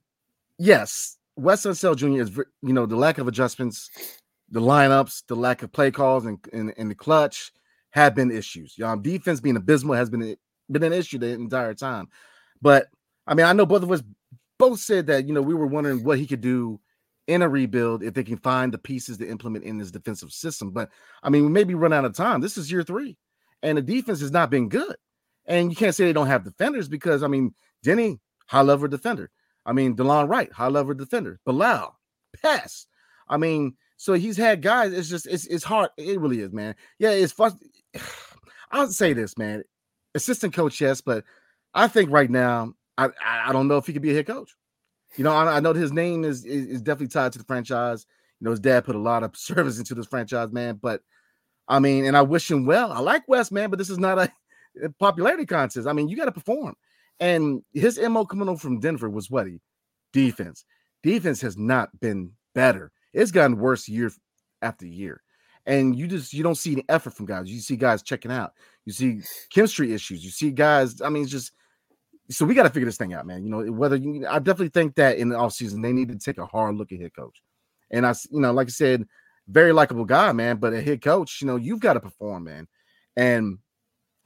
yes, 0.59 1.19
Wes 1.37 1.67
Unseld 1.67 1.97
Jr. 1.97 2.23
is, 2.23 2.37
you 2.63 2.73
know, 2.73 2.87
the 2.87 2.97
lack 2.97 3.19
of 3.19 3.29
adjustments, 3.29 3.91
the 4.51 4.61
lineups, 4.61 5.25
the 5.27 5.37
lack 5.37 5.63
of 5.63 5.73
play 5.73 5.91
calls, 5.91 6.27
and 6.27 6.39
in, 6.53 6.71
in 6.77 6.89
the 6.89 6.95
clutch 6.95 7.53
have 7.91 8.15
been 8.15 8.31
issues. 8.31 8.77
Um, 8.83 9.03
defense 9.03 9.41
being 9.41 9.57
abysmal 9.57 9.95
has 9.95 10.11
been 10.11 10.37
been 10.71 10.83
an 10.83 10.93
issue 10.93 11.19
the 11.19 11.29
entire 11.29 11.75
time. 11.75 12.09
But 12.61 12.87
I 13.27 13.35
mean, 13.35 13.47
I 13.47 13.53
know 13.53 13.67
both 13.67 13.83
of 13.83 13.91
us 13.91 14.03
both 14.59 14.81
said 14.81 15.07
that 15.07 15.27
you 15.27 15.35
know 15.35 15.43
we 15.43 15.55
were 15.55 15.67
wondering 15.67 16.03
what 16.05 16.19
he 16.19 16.27
could 16.27 16.41
do 16.41 16.81
in 17.27 17.43
a 17.43 17.49
rebuild 17.49 18.03
if 18.03 18.15
they 18.15 18.25
can 18.25 18.37
find 18.39 18.73
the 18.73 18.79
pieces 18.79 19.19
to 19.19 19.29
implement 19.29 19.65
in 19.65 19.79
his 19.79 19.91
defensive 19.91 20.33
system. 20.33 20.71
But 20.71 20.91
I 21.23 21.31
mean, 21.31 21.43
we 21.45 21.49
maybe 21.49 21.75
run 21.75 21.93
out 21.93 22.05
of 22.05 22.15
time. 22.15 22.41
This 22.41 22.57
is 22.57 22.71
year 22.71 22.83
three, 22.83 23.17
and 23.63 23.79
the 23.79 23.83
defense 23.83 24.21
has 24.21 24.31
not 24.31 24.51
been 24.51 24.69
good. 24.69 24.97
And 25.47 25.71
you 25.71 25.77
can't 25.77 25.95
say 25.95 26.05
they 26.05 26.13
don't 26.13 26.27
have 26.27 26.45
defenders 26.45 26.89
because 26.89 27.23
I 27.23 27.29
mean, 27.29 27.55
Deni, 27.85 28.19
high 28.47 28.63
level 28.63 28.89
defender. 28.89 29.31
I 29.65 29.73
mean, 29.73 29.97
Delon 29.97 30.29
Wright, 30.29 30.53
high 30.53 30.69
level 30.69 30.95
defender. 30.95 31.41
Bilal, 31.45 31.99
pass. 32.43 32.87
I 33.29 33.37
mean, 33.37 33.77
so 33.97 34.15
he's 34.15 34.37
had 34.37 34.63
guys. 34.63 34.93
It's 34.93 35.09
just 35.09 35.27
it's 35.27 35.47
it's 35.47 35.65
hard. 35.65 35.91
It 35.97 36.21
really 36.21 36.41
is, 36.41 36.53
man. 36.53 36.75
Yeah, 36.99 37.11
it's. 37.11 37.35
I'll 38.71 38.89
say 38.89 39.13
this, 39.13 39.39
man. 39.39 39.63
Assistant 40.15 40.55
coach, 40.55 40.81
yes, 40.81 41.01
but 41.01 41.25
I 41.75 41.89
think 41.89 42.11
right 42.11 42.31
now, 42.31 42.75
I 42.99 43.07
I 43.07 43.49
I 43.49 43.53
don't 43.53 43.69
know 43.69 43.77
if 43.77 43.87
he 43.87 43.93
could 43.93 44.03
be 44.03 44.11
a 44.11 44.15
head 44.15 44.27
coach. 44.27 44.55
You 45.17 45.25
know, 45.25 45.33
I, 45.33 45.57
I 45.57 45.61
know 45.61 45.73
his 45.73 45.93
name 45.93 46.25
is, 46.25 46.45
is 46.45 46.67
is 46.67 46.83
definitely 46.83 47.09
tied 47.09 47.33
to 47.33 47.39
the 47.39 47.45
franchise. 47.45 48.07
You 48.41 48.45
know, 48.45 48.51
his 48.51 48.61
dad 48.61 48.85
put 48.85 48.97
a 48.97 49.01
lot 49.01 49.23
of 49.23 49.37
service 49.37 49.79
into 49.79 49.95
this 49.95 50.07
franchise, 50.07 50.53
man. 50.53 50.79
But 50.81 51.03
I 51.69 51.79
mean, 51.79 52.05
and 52.05 52.17
I 52.17 52.23
wish 52.23 52.51
him 52.51 52.67
well. 52.67 52.93
I 52.93 53.01
like 53.01 53.27
Wes, 53.29 53.51
man, 53.51 53.71
but 53.71 53.79
this 53.79 53.91
is 53.91 53.99
not 53.99 54.19
a, 54.19 54.33
popularity 55.01 55.47
contest. 55.47 55.87
I 55.87 55.93
mean, 55.93 56.09
you 56.09 56.17
got 56.17 56.27
to 56.27 56.33
perform. 56.33 56.75
And 57.19 57.63
his 57.73 57.99
MO 57.99 58.27
coming 58.27 58.49
over 58.49 58.59
from 58.59 58.79
Denver 58.79 59.09
was 59.09 59.31
what 59.31 59.47
he 59.47 59.61
defense. 60.13 60.65
Defense 61.03 61.41
has 61.41 61.57
not 61.57 61.89
been 62.01 62.33
better. 62.55 62.93
It's 63.13 63.31
gotten 63.31 63.59
worse 63.59 63.89
year 63.89 64.11
after 64.63 64.87
year. 64.87 65.23
And 65.65 65.97
you 65.97 66.07
just 66.07 66.33
you 66.33 66.43
don't 66.43 66.55
see 66.55 66.73
any 66.73 66.85
effort 66.89 67.15
from 67.15 67.27
guys. 67.27 67.51
You 67.51 67.61
see 67.61 67.77
guys 67.77 68.03
checking 68.03 68.31
out. 68.31 68.53
You 68.85 68.93
see 68.93 69.23
chemistry 69.51 69.93
issues. 69.93 70.25
You 70.25 70.31
see 70.31 70.51
guys. 70.51 71.01
I 71.01 71.09
mean, 71.09 71.25
it's 71.25 71.33
just 71.33 71.53
so 72.29 72.45
we 72.45 72.55
got 72.55 72.65
to 72.65 72.71
figure 72.71 72.87
this 72.87 72.97
thing 72.97 73.15
out, 73.15 73.27
man. 73.27 73.45
You 73.45 73.51
know, 73.51 73.73
whether 73.73 73.97
you, 73.97 74.27
I 74.27 74.39
definitely 74.39 74.71
think 74.71 74.95
that 74.97 75.19
in 75.19 75.29
the 75.29 75.37
offseason 75.37 75.83
they 75.83 75.93
need 75.93 76.09
to 76.09 76.19
take 76.19 76.39
a 76.39 76.47
hard 76.47 76.77
look 76.77 76.93
at 76.93 77.01
head 77.01 77.15
coach. 77.15 77.43
And 77.91 78.07
I, 78.07 78.15
you 78.31 78.41
know, 78.41 78.53
like 78.53 78.69
I 78.69 78.71
said, 78.71 79.07
very 79.49 79.73
likable 79.73 80.05
guy, 80.05 80.33
man. 80.33 80.57
But 80.57 80.73
a 80.73 80.81
head 80.81 81.03
coach, 81.03 81.41
you 81.41 81.47
know, 81.47 81.57
you've 81.57 81.81
got 81.81 81.95
to 81.95 82.01
perform, 82.01 82.45
man. 82.45 82.67
And 83.17 83.59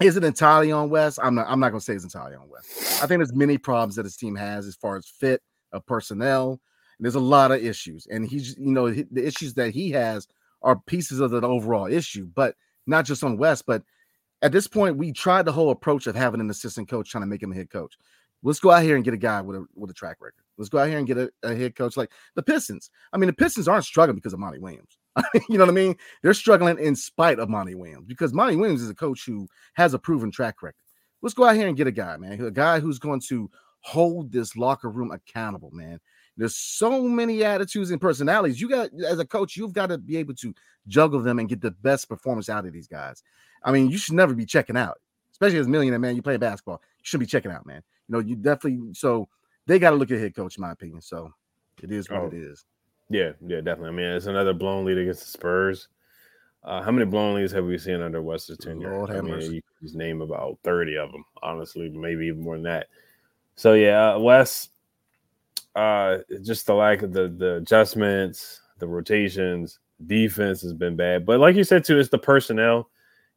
is 0.00 0.16
it 0.16 0.24
entirely 0.24 0.72
on 0.72 0.88
Wes? 0.88 1.18
I'm 1.22 1.34
not. 1.34 1.46
I'm 1.48 1.60
not 1.60 1.70
gonna 1.70 1.80
say 1.80 1.94
it's 1.94 2.04
entirely 2.04 2.36
on 2.36 2.48
Wes. 2.48 3.02
I 3.02 3.06
think 3.06 3.18
there's 3.18 3.34
many 3.34 3.58
problems 3.58 3.96
that 3.96 4.06
his 4.06 4.16
team 4.16 4.34
has 4.34 4.66
as 4.66 4.76
far 4.76 4.96
as 4.96 5.06
fit 5.06 5.42
of 5.72 5.84
personnel. 5.86 6.60
There's 6.98 7.14
a 7.14 7.20
lot 7.20 7.50
of 7.50 7.64
issues, 7.64 8.06
and 8.10 8.26
he's, 8.26 8.56
you 8.58 8.72
know, 8.72 8.90
the 8.90 9.26
issues 9.26 9.54
that 9.54 9.70
he 9.70 9.90
has 9.92 10.26
are 10.62 10.76
pieces 10.86 11.20
of 11.20 11.30
the 11.30 11.40
overall 11.40 11.86
issue, 11.86 12.28
but 12.34 12.54
not 12.86 13.06
just 13.06 13.24
on 13.24 13.38
Wes, 13.38 13.62
but 13.62 13.82
at 14.42 14.52
this 14.52 14.66
point, 14.66 14.96
we 14.96 15.12
tried 15.12 15.44
the 15.44 15.52
whole 15.52 15.70
approach 15.70 16.06
of 16.06 16.16
having 16.16 16.40
an 16.40 16.50
assistant 16.50 16.88
coach 16.88 17.10
trying 17.10 17.22
to 17.22 17.28
make 17.28 17.42
him 17.42 17.52
a 17.52 17.54
head 17.54 17.70
coach. 17.70 17.96
Let's 18.42 18.60
go 18.60 18.70
out 18.70 18.82
here 18.82 18.96
and 18.96 19.04
get 19.04 19.12
a 19.12 19.18
guy 19.18 19.42
with 19.42 19.56
a 19.56 19.66
with 19.74 19.90
a 19.90 19.94
track 19.94 20.16
record. 20.20 20.42
Let's 20.56 20.70
go 20.70 20.78
out 20.78 20.88
here 20.88 20.98
and 20.98 21.06
get 21.06 21.18
a, 21.18 21.30
a 21.42 21.54
head 21.54 21.74
coach 21.74 21.96
like 21.96 22.10
the 22.34 22.42
Pistons. 22.42 22.90
I 23.12 23.18
mean, 23.18 23.26
the 23.26 23.34
Pistons 23.34 23.68
aren't 23.68 23.84
struggling 23.84 24.16
because 24.16 24.32
of 24.32 24.38
Monty 24.38 24.58
Williams. 24.58 24.98
you 25.48 25.58
know 25.58 25.64
what 25.64 25.70
I 25.70 25.74
mean? 25.74 25.96
They're 26.22 26.32
struggling 26.32 26.78
in 26.78 26.96
spite 26.96 27.38
of 27.38 27.50
Monty 27.50 27.74
Williams 27.74 28.06
because 28.06 28.32
Monty 28.32 28.56
Williams 28.56 28.80
is 28.80 28.88
a 28.88 28.94
coach 28.94 29.24
who 29.26 29.46
has 29.74 29.92
a 29.92 29.98
proven 29.98 30.30
track 30.30 30.62
record. 30.62 30.84
Let's 31.22 31.34
go 31.34 31.44
out 31.44 31.56
here 31.56 31.68
and 31.68 31.76
get 31.76 31.86
a 31.86 31.92
guy, 31.92 32.16
man, 32.16 32.40
a 32.40 32.50
guy 32.50 32.80
who's 32.80 32.98
going 32.98 33.20
to 33.28 33.50
hold 33.80 34.32
this 34.32 34.56
locker 34.56 34.90
room 34.90 35.10
accountable, 35.10 35.70
man. 35.72 36.00
There's 36.36 36.56
so 36.56 37.02
many 37.02 37.44
attitudes 37.44 37.90
and 37.90 38.00
personalities. 38.00 38.60
You 38.60 38.68
got 38.68 38.90
as 39.06 39.18
a 39.18 39.24
coach, 39.26 39.56
you've 39.56 39.72
got 39.72 39.88
to 39.88 39.98
be 39.98 40.16
able 40.16 40.34
to 40.36 40.54
juggle 40.88 41.20
them 41.20 41.38
and 41.38 41.48
get 41.48 41.60
the 41.60 41.70
best 41.70 42.08
performance 42.08 42.48
out 42.48 42.64
of 42.66 42.72
these 42.72 42.86
guys. 42.88 43.22
I 43.62 43.72
mean, 43.72 43.90
you 43.90 43.98
should 43.98 44.14
never 44.14 44.34
be 44.34 44.46
checking 44.46 44.76
out, 44.76 44.98
especially 45.32 45.58
as 45.58 45.66
a 45.66 45.70
millionaire 45.70 45.98
man. 45.98 46.16
You 46.16 46.22
play 46.22 46.36
basketball, 46.38 46.80
you 46.98 47.02
shouldn't 47.02 47.28
be 47.28 47.30
checking 47.30 47.50
out, 47.50 47.66
man. 47.66 47.82
You 48.08 48.14
know, 48.14 48.18
you 48.20 48.36
definitely 48.36 48.94
so 48.94 49.28
they 49.66 49.78
got 49.78 49.90
to 49.90 49.96
look 49.96 50.10
at 50.10 50.18
head 50.18 50.34
coach, 50.34 50.56
in 50.56 50.62
my 50.62 50.72
opinion. 50.72 51.00
So 51.02 51.32
it 51.82 51.92
is 51.92 52.08
what 52.08 52.20
Oh. 52.20 52.26
it 52.26 52.34
is. 52.34 52.64
Yeah, 53.10 53.32
yeah, 53.46 53.60
definitely. 53.60 53.88
I 53.88 53.92
mean, 53.92 54.06
it's 54.06 54.26
another 54.26 54.52
blown 54.54 54.84
lead 54.84 54.98
against 54.98 55.20
the 55.24 55.30
Spurs. 55.30 55.88
Uh, 56.62 56.82
how 56.82 56.90
many 56.90 57.06
blown 57.06 57.34
leads 57.34 57.52
have 57.52 57.64
we 57.64 57.78
seen 57.78 58.00
under 58.02 58.20
Wes's 58.22 58.58
tenure? 58.58 58.90
Lord 58.98 59.10
I 59.10 59.14
have 59.16 59.24
mean, 59.24 59.40
you 59.40 59.62
can 59.62 59.62
just 59.82 59.94
name 59.96 60.20
about 60.20 60.58
30 60.62 60.96
of 60.96 61.10
them, 61.10 61.24
honestly, 61.42 61.88
maybe 61.88 62.26
even 62.26 62.42
more 62.42 62.54
than 62.54 62.64
that. 62.64 62.88
So 63.56 63.72
yeah, 63.74 64.14
uh, 64.14 64.18
Wes, 64.18 64.68
uh, 65.74 66.18
just 66.42 66.66
the 66.66 66.74
lack 66.74 67.02
of 67.02 67.12
the 67.12 67.28
the 67.28 67.56
adjustments, 67.56 68.60
the 68.78 68.86
rotations, 68.86 69.78
defense 70.06 70.62
has 70.62 70.72
been 70.72 70.96
bad. 70.96 71.26
But 71.26 71.40
like 71.40 71.56
you 71.56 71.64
said 71.64 71.84
too, 71.84 71.98
it's 71.98 72.08
the 72.08 72.18
personnel, 72.18 72.90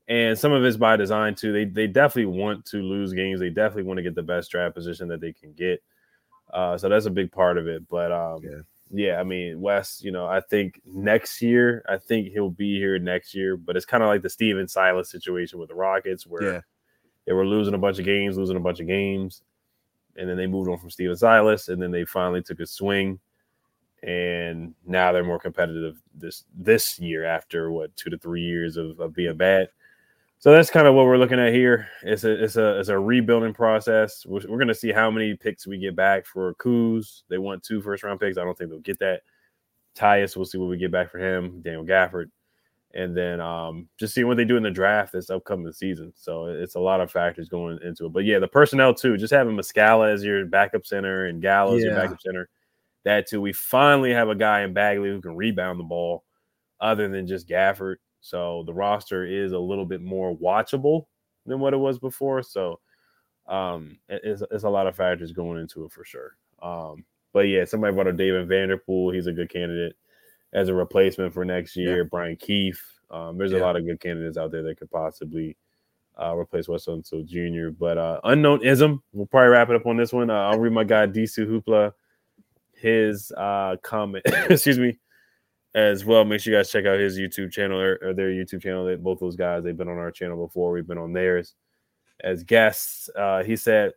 and 0.08 0.38
some 0.38 0.52
of 0.52 0.64
it's 0.64 0.78
by 0.78 0.96
design 0.96 1.36
too. 1.36 1.52
They 1.54 1.66
they 1.66 1.88
definitely 1.88 2.38
want 2.38 2.66
to 2.68 2.78
lose 2.78 3.14
games. 3.14 3.40
They 3.40 3.50
definitely 3.50 3.84
want 3.84 3.98
to 3.98 4.04
get 4.04 4.16
the 4.16 4.24
best 4.24 4.52
draft 4.52 4.76
position 4.76 5.08
that 5.10 5.22
they 5.22 5.34
can 5.34 5.54
get. 5.54 5.82
Uh, 6.52 6.78
so 6.78 6.90
that's 6.90 7.06
a 7.06 7.12
big 7.12 7.32
part 7.32 7.58
of 7.58 7.68
it. 7.68 7.88
But 7.90 8.12
um, 8.12 8.42
Yeah. 8.44 8.62
yeah, 8.92 9.20
I 9.20 9.24
mean, 9.24 9.60
Wes, 9.60 10.02
you 10.04 10.12
know, 10.12 10.28
I 10.28 10.40
think 10.40 10.80
next 10.86 11.42
year, 11.42 11.84
I 11.90 11.98
think 11.98 12.28
he'll 12.28 12.50
be 12.52 12.78
here 12.78 13.00
next 13.00 13.34
year, 13.34 13.58
but 13.58 13.76
it's 13.76 13.86
kind 13.88 14.04
of 14.04 14.08
like 14.08 14.22
the 14.22 14.30
Stephen 14.30 14.68
Silas 14.68 15.10
situation 15.10 15.58
with 15.58 15.70
the 15.70 15.76
Rockets 15.76 16.28
where 16.28 16.44
Yeah. 16.44 16.62
they 17.26 17.34
were 17.34 17.46
losing 17.46 17.74
a 17.74 17.78
bunch 17.80 17.98
of 17.98 18.06
games, 18.06 18.38
losing 18.38 18.58
a 18.58 18.60
bunch 18.60 18.80
of 18.82 18.88
games. 18.88 19.42
And 20.16 20.30
then 20.30 20.38
they 20.38 20.48
moved 20.48 20.70
on 20.70 20.78
from 20.78 20.92
Stephen 20.92 21.16
Silas, 21.16 21.70
and 21.70 21.82
then 21.82 21.92
they 21.92 22.06
finally 22.06 22.44
took 22.44 22.60
a 22.60 22.66
swing, 22.68 23.20
and 24.04 24.76
now 24.86 25.12
they're 25.12 25.24
more 25.24 25.40
competitive 25.40 25.98
this 26.14 26.44
this 26.56 27.00
year 27.00 27.26
after 27.26 27.72
what 27.72 27.96
two 27.96 28.10
to 28.10 28.18
three 28.18 28.42
years 28.42 28.78
of, 28.78 29.00
of 29.00 29.14
being 29.14 29.38
bad. 29.38 29.70
So 30.40 30.52
that's 30.52 30.70
kind 30.70 30.88
of 30.88 30.94
what 30.94 31.06
we're 31.06 31.18
looking 31.18 31.40
at 31.40 31.54
here. 31.54 31.88
It's 32.02 32.26
a 32.26 32.44
it's 32.44 32.58
a 32.58 32.78
it's 32.80 32.90
a 32.90 33.00
rebuilding 33.00 33.54
process. 33.54 34.26
We're, 34.26 34.42
we're 34.42 34.58
going 34.58 34.68
to 34.68 34.76
see 34.76 34.92
how 34.92 35.10
many 35.10 35.36
picks 35.36 35.66
we 35.66 35.78
get 35.78 35.96
back 35.96 36.26
for 36.26 36.54
Kuz. 36.56 37.24
They 37.30 37.38
want 37.38 37.64
two 37.64 37.82
first 37.82 38.04
round 38.04 38.20
picks. 38.20 38.38
I 38.38 38.44
don't 38.44 38.58
think 38.58 38.70
they'll 38.70 38.80
get 38.80 39.00
that. 39.00 39.22
Tyus, 39.96 40.36
we'll 40.36 40.46
see 40.46 40.58
what 40.58 40.70
we 40.70 40.78
get 40.78 40.92
back 40.92 41.10
for 41.10 41.20
him. 41.20 41.62
Daniel 41.62 41.86
Gafford, 41.86 42.30
and 42.94 43.16
then 43.18 43.42
um, 43.42 43.88
just 44.00 44.14
seeing 44.14 44.28
what 44.28 44.38
they 44.38 44.46
do 44.46 44.58
in 44.58 44.64
the 44.64 44.70
draft 44.72 45.14
this 45.14 45.30
upcoming 45.30 45.72
season. 45.72 46.14
So 46.16 46.46
it's 46.46 46.76
a 46.76 46.80
lot 46.80 47.02
of 47.02 47.12
factors 47.12 47.50
going 47.50 47.80
into 47.84 48.06
it. 48.06 48.14
But 48.14 48.26
yeah, 48.26 48.40
the 48.40 48.48
personnel 48.48 48.94
too. 48.94 49.18
Just 49.18 49.34
having 49.34 49.56
Muscala 49.56 50.14
as 50.14 50.24
your 50.24 50.46
backup 50.46 50.86
center 50.86 51.26
and 51.26 51.42
Gallo 51.42 51.76
as 51.76 51.84
your 51.84 51.94
Yeah. 51.94 52.02
backup 52.04 52.22
center. 52.22 52.50
That 53.04 53.28
too. 53.28 53.42
We 53.42 53.52
finally 53.52 54.14
have 54.14 54.30
a 54.30 54.36
guy 54.36 54.62
in 54.62 54.74
Bagley 54.74 55.10
who 55.10 55.22
can 55.22 55.36
rebound 55.36 55.80
the 55.80 55.84
ball, 55.84 56.24
other 56.80 57.08
than 57.08 57.28
just 57.28 57.48
Gafford. 57.48 57.96
So 58.22 58.64
the 58.66 58.74
roster 58.74 59.26
is 59.26 59.52
a 59.52 59.60
little 59.60 59.86
bit 59.86 60.02
more 60.02 60.38
watchable 60.38 61.08
than 61.46 61.60
what 61.60 61.74
it 61.74 61.78
was 61.78 62.00
before. 62.00 62.42
So 62.44 62.80
um, 63.48 63.98
it's, 64.08 64.42
it's 64.52 64.64
a 64.64 64.70
lot 64.70 64.88
of 64.88 64.96
factors 64.96 65.34
going 65.34 65.60
into 65.60 65.84
it 65.84 65.92
for 65.92 66.06
sure. 66.06 66.38
Um, 66.62 67.04
but 67.34 67.42
yeah, 67.50 67.66
somebody 67.66 67.94
brought 67.94 68.08
up 68.08 68.16
David 68.16 68.48
Vanterpool. 68.48 69.14
He's 69.14 69.28
a 69.28 69.34
good 69.34 69.50
candidate 69.50 69.96
as 70.54 70.70
a 70.70 70.74
replacement 70.74 71.34
for 71.34 71.44
next 71.44 71.76
year. 71.76 72.06
Brian 72.06 72.36
Keefe. 72.36 72.82
Um, 73.12 73.38
there's 73.38 73.52
a 73.52 73.58
lot 73.58 73.76
of 73.76 73.86
good 73.86 74.00
candidates 74.00 74.38
out 74.38 74.52
there 74.52 74.64
that 74.64 74.78
could 74.78 74.90
possibly 74.90 75.56
uh, 76.20 76.36
replace 76.36 76.68
Wes 76.68 76.88
Unseld 76.88 77.28
Jr. 77.28 77.70
But 77.78 77.98
uh, 77.98 78.20
unknown 78.24 78.66
ism. 78.66 79.04
We'll 79.12 79.28
probably 79.28 79.50
wrap 79.50 79.70
it 79.70 79.76
up 79.76 79.86
on 79.86 79.98
this 79.98 80.14
one. 80.14 80.30
Uh, 80.30 80.34
I'll 80.34 80.60
read 80.60 80.74
my 80.74 80.84
guy 80.84 81.06
Disu 81.08 81.48
Hoopla 81.48 81.94
his 82.84 83.32
uh 83.32 83.78
comment. 83.82 84.26
excuse 84.50 84.78
me. 84.78 85.00
As 85.76 86.06
well, 86.06 86.24
make 86.24 86.40
sure 86.40 86.54
you 86.54 86.60
guys 86.60 86.70
check 86.70 86.86
out 86.86 87.00
his 87.00 87.18
YouTube 87.18 87.52
channel 87.52 87.80
or, 87.80 87.98
or 88.04 88.14
their 88.14 88.30
YouTube 88.30 88.62
channel. 88.62 88.86
That 88.86 89.02
both 89.02 89.20
those 89.20 89.36
guys 89.36 89.64
they've 89.64 89.76
been 89.76 89.88
on 89.88 89.98
our 89.98 90.12
channel 90.12 90.46
before. 90.46 90.72
We've 90.72 90.86
been 90.86 91.00
on 91.00 91.14
theirs 91.14 91.56
as 92.24 92.44
guests. 92.44 93.10
Uh, 93.16 93.42
he 93.42 93.56
said, 93.56 93.94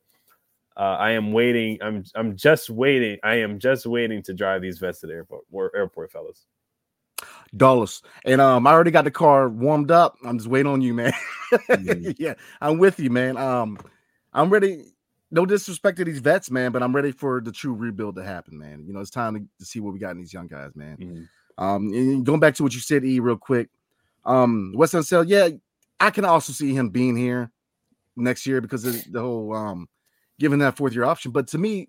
uh, 0.77 0.97
"I 0.99 1.13
am 1.13 1.33
waiting. 1.33 1.79
I'm 1.83 2.05
I'm 2.15 2.37
just 2.37 2.71
waiting. 2.71 3.19
I 3.23 3.37
am 3.37 3.59
just 3.59 3.87
waiting 3.87 4.23
to 4.25 4.35
drive 4.35 4.63
these 4.63 4.79
vets 4.79 5.01
to 5.01 5.07
the 5.07 5.15
airport. 5.15 5.45
Airport, 5.75 6.13
fellas. 6.13 6.47
Dulles. 7.57 8.03
And 8.25 8.41
um, 8.41 8.67
I 8.67 8.73
already 8.73 8.91
got 8.91 9.05
the 9.05 9.11
car 9.11 9.49
warmed 9.49 9.91
up. 9.91 10.17
I'm 10.25 10.39
just 10.39 10.49
waiting 10.49 10.71
on 10.71 10.81
you, 10.81 10.95
man. 10.95 11.13
Mhm. 11.53 12.15
yeah, 12.19 12.35
I'm 12.61 12.79
with 12.79 12.99
you, 13.01 13.11
man. 13.11 13.37
Um, 13.37 13.79
I'm 14.33 14.51
ready. 14.51 14.93
No 15.31 15.45
disrespect 15.45 15.99
to 15.99 16.05
these 16.05 16.21
vets, 16.21 16.51
man, 16.51 16.71
but 16.71 16.83
I'm 16.83 16.95
ready 16.95 17.11
for 17.11 17.41
the 17.41 17.51
true 17.51 17.75
rebuild 17.75 18.17
to 18.17 18.23
happen, 18.23 18.59
man. 18.59 18.85
You 18.87 18.93
know, 18.93 19.01
it's 19.01 19.11
time 19.11 19.35
to, 19.35 19.41
to 19.59 19.65
see 19.65 19.81
what 19.81 19.93
we 19.93 19.99
got 19.99 20.13
in 20.13 20.19
these 20.19 20.33
young 20.33 20.47
guys, 20.47 20.77
man. 20.77 20.97
Mhm. 20.97 21.29
Um, 21.59 21.93
and 21.93 22.25
going 22.25 22.39
back 22.39 22.55
to 22.57 22.63
what 22.63 22.75
you 22.75 22.81
said, 22.81 23.05
E, 23.05 23.19
real 23.19 23.37
quick. 23.37 23.69
Um, 24.25 24.73
West 24.77 24.93
Sale, 25.05 25.25
yeah, 25.25 25.49
I 26.01 26.11
can 26.11 26.25
also 26.25 26.53
see 26.53 26.75
him 26.75 26.91
being 26.91 27.17
here 27.17 27.51
next 28.17 28.47
year 28.47 28.61
because 28.61 28.85
of 28.85 29.03
the 29.11 29.21
whole 29.21 29.55
um 29.55 29.89
giving 30.39 30.59
that 30.61 30.77
fourth 30.77 30.95
year 30.95 31.05
option. 31.05 31.31
But 31.31 31.49
to 31.49 31.59
me, 31.59 31.89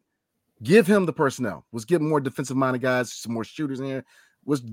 give 0.64 0.88
him 0.88 1.06
the 1.06 1.14
personnel. 1.14 1.66
Was 1.72 1.86
get 1.86 2.02
more 2.02 2.20
defensive 2.20 2.58
minded 2.58 2.82
guys, 2.82 3.14
some 3.14 3.34
more 3.34 3.44
shooters 3.44 3.80
in 3.80 3.88
there. 3.88 4.06
Was 4.46 4.64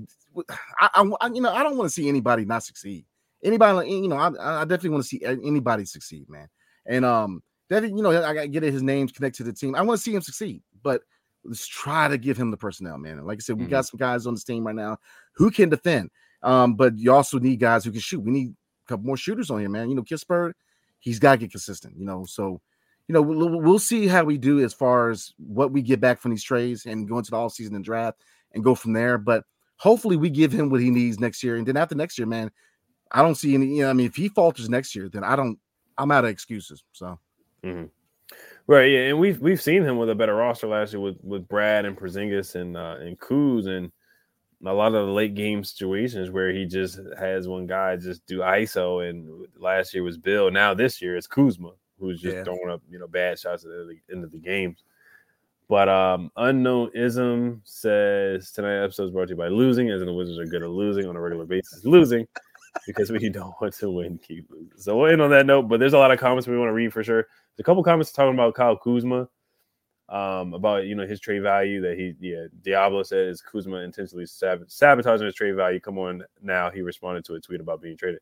I, 0.79 0.89
I, 1.21 1.27
you 1.27 1.41
know 1.41 1.51
I 1.51 1.63
don't 1.63 1.77
want 1.77 1.89
to 1.89 1.93
see 1.93 2.07
anybody 2.07 2.45
not 2.45 2.63
succeed. 2.63 3.05
Anybody, 3.43 3.91
you 3.91 4.07
know, 4.07 4.15
I, 4.15 4.61
I 4.61 4.65
definitely 4.65 4.89
want 4.89 5.03
to 5.03 5.07
see 5.07 5.23
anybody 5.23 5.85
succeed, 5.85 6.29
man. 6.29 6.47
And 6.87 7.05
um, 7.05 7.43
definitely, 7.69 7.97
you 7.97 8.03
know, 8.03 8.23
I 8.23 8.47
get 8.47 8.63
it, 8.63 8.73
his 8.73 8.81
name's 8.81 9.11
connected 9.11 9.43
to 9.43 9.51
the 9.51 9.53
team. 9.53 9.75
I 9.75 9.81
want 9.81 9.99
to 9.99 10.03
see 10.03 10.15
him 10.15 10.21
succeed, 10.21 10.63
but 10.81 11.01
let's 11.43 11.67
try 11.67 12.07
to 12.07 12.17
give 12.17 12.37
him 12.37 12.49
the 12.49 12.57
personnel, 12.57 12.97
man. 12.97 13.19
And 13.19 13.27
like 13.27 13.37
I 13.37 13.41
said, 13.41 13.59
we 13.59 13.65
got 13.65 13.85
some 13.85 13.97
guys 13.97 14.25
on 14.25 14.33
this 14.33 14.43
team 14.43 14.65
right 14.65 14.75
now 14.75 14.97
who 15.35 15.51
can 15.51 15.69
defend. 15.69 16.09
Um, 16.41 16.75
but 16.75 16.97
you 16.97 17.11
also 17.11 17.39
need 17.39 17.59
guys 17.59 17.85
who 17.85 17.91
can 17.91 17.99
shoot. 18.01 18.21
We 18.21 18.31
need 18.31 18.49
a 18.49 18.87
couple 18.87 19.05
more 19.05 19.17
shooters 19.17 19.49
on 19.51 19.59
here, 19.59 19.69
man. 19.69 19.89
You 19.89 19.95
know, 19.95 20.03
Kispert, 20.03 20.53
he's 20.99 21.19
got 21.19 21.33
to 21.33 21.37
get 21.37 21.51
consistent. 21.51 21.97
You 21.97 22.05
know, 22.05 22.25
so 22.27 22.61
you 23.07 23.13
know 23.13 23.21
we'll, 23.21 23.61
we'll 23.61 23.79
see 23.79 24.07
how 24.07 24.23
we 24.23 24.37
do 24.37 24.63
as 24.63 24.73
far 24.73 25.09
as 25.09 25.33
what 25.37 25.71
we 25.71 25.81
get 25.81 25.99
back 25.99 26.19
from 26.19 26.31
these 26.31 26.43
trades 26.43 26.85
and 26.85 27.07
go 27.07 27.17
into 27.17 27.31
the 27.31 27.37
all 27.37 27.49
season 27.49 27.75
and 27.75 27.85
draft 27.85 28.21
and 28.53 28.63
go 28.63 28.75
from 28.75 28.93
there. 28.93 29.17
But 29.17 29.43
hopefully, 29.77 30.17
we 30.17 30.29
give 30.29 30.51
him 30.51 30.69
what 30.69 30.81
he 30.81 30.89
needs 30.89 31.19
next 31.19 31.43
year, 31.43 31.55
and 31.55 31.67
then 31.67 31.77
after 31.77 31.95
next 31.95 32.17
year, 32.17 32.27
man, 32.27 32.51
I 33.11 33.21
don't 33.21 33.35
see 33.35 33.53
any. 33.53 33.67
You 33.67 33.83
know, 33.83 33.89
I 33.89 33.93
mean, 33.93 34.07
if 34.07 34.15
he 34.15 34.29
falters 34.29 34.69
next 34.69 34.95
year, 34.95 35.09
then 35.09 35.23
I 35.23 35.35
don't. 35.35 35.59
I'm 35.97 36.11
out 36.11 36.25
of 36.25 36.29
excuses. 36.29 36.83
So 36.91 37.19
Right, 38.67 38.91
yeah, 38.91 38.99
and 39.09 39.19
we've 39.19 39.39
we've 39.39 39.61
seen 39.61 39.83
him 39.83 39.97
with 39.97 40.09
a 40.09 40.15
better 40.15 40.35
roster 40.35 40.67
last 40.67 40.93
year 40.93 40.99
with 40.99 41.17
with 41.23 41.47
Brad 41.47 41.85
and 41.85 41.95
Porzingis 41.95 42.55
and 42.55 42.75
uh, 42.75 42.95
and 42.99 43.19
Kuz 43.19 43.67
and 43.67 43.91
a 44.65 44.73
lot 44.73 44.95
of 44.95 45.05
the 45.05 45.13
late 45.13 45.35
game 45.35 45.63
situations 45.63 46.31
where 46.31 46.51
he 46.51 46.65
just 46.65 46.99
has 47.19 47.47
one 47.47 47.67
guy 47.67 47.95
just 47.95 48.25
do 48.25 48.39
ISO. 48.39 49.07
And 49.07 49.47
last 49.59 49.93
year 49.93 50.01
was 50.01 50.17
Beal. 50.17 50.49
Now 50.49 50.73
this 50.73 51.01
year 51.01 51.15
it's 51.15 51.27
Kuzma 51.27 51.73
who's 51.99 52.21
just 52.21 52.35
Yeah. 52.37 52.43
throwing 52.43 52.69
up 52.69 52.81
you 52.89 52.99
know 52.99 53.07
bad 53.07 53.39
shots 53.39 53.63
at 53.63 53.69
the 53.69 53.75
end 53.75 53.81
of 53.81 53.87
the, 53.89 54.13
end 54.13 54.23
of 54.23 54.31
the 54.31 54.39
games. 54.39 54.83
But 55.67 55.89
um, 55.89 56.31
unknown 56.37 56.91
ism 56.93 57.61
says 57.65 58.51
tonight 58.51 58.83
episode 58.83 59.05
is 59.05 59.11
brought 59.11 59.25
to 59.25 59.31
you 59.31 59.37
by 59.37 59.47
losing, 59.47 59.89
as 59.89 60.01
in 60.01 60.07
the 60.07 60.13
Wizards 60.13 60.37
are 60.37 60.45
good 60.45 60.61
at 60.61 60.69
losing 60.69 61.07
on 61.07 61.15
a 61.15 61.19
regular 61.19 61.45
basis. 61.45 61.83
Losing 61.85 62.27
because 62.85 63.11
we 63.11 63.29
don't 63.29 63.53
want 63.59 63.73
to 63.75 63.89
win, 63.89 64.19
keep 64.19 64.47
losing. 64.51 64.69
So 64.77 64.97
we'll 64.97 65.11
end 65.11 65.21
on 65.23 65.31
that 65.31 65.47
note. 65.47 65.63
But 65.63 65.79
there's 65.79 65.93
a 65.93 65.97
lot 65.97 66.11
of 66.11 66.19
comments 66.19 66.47
we 66.47 66.57
want 66.57 66.69
to 66.69 66.73
read 66.73 66.93
for 66.93 67.03
sure. 67.03 67.23
There's 67.23 67.59
a 67.59 67.63
couple 67.63 67.83
comments 67.83 68.11
talking 68.11 68.35
about 68.35 68.53
Kyle 68.53 68.77
Kuzma, 68.77 69.27
um, 70.09 70.53
about 70.53 70.85
you 70.85 70.93
know 70.93 71.07
his 71.07 71.19
trade 71.19 71.41
value 71.41 71.81
that 71.81 71.97
he 71.97 72.13
yeah 72.19 72.45
Diablo 72.61 73.01
says 73.01 73.41
Kuzma 73.41 73.77
intentionally 73.77 74.27
sab- 74.27 74.69
sabotaging 74.69 75.25
his 75.25 75.33
trade 75.33 75.55
value. 75.55 75.79
Come 75.79 75.97
on 75.97 76.23
now, 76.43 76.69
he 76.69 76.81
responded 76.81 77.25
to 77.25 77.33
a 77.33 77.39
tweet 77.41 77.59
about 77.59 77.81
being 77.81 77.97
traded. 77.97 78.21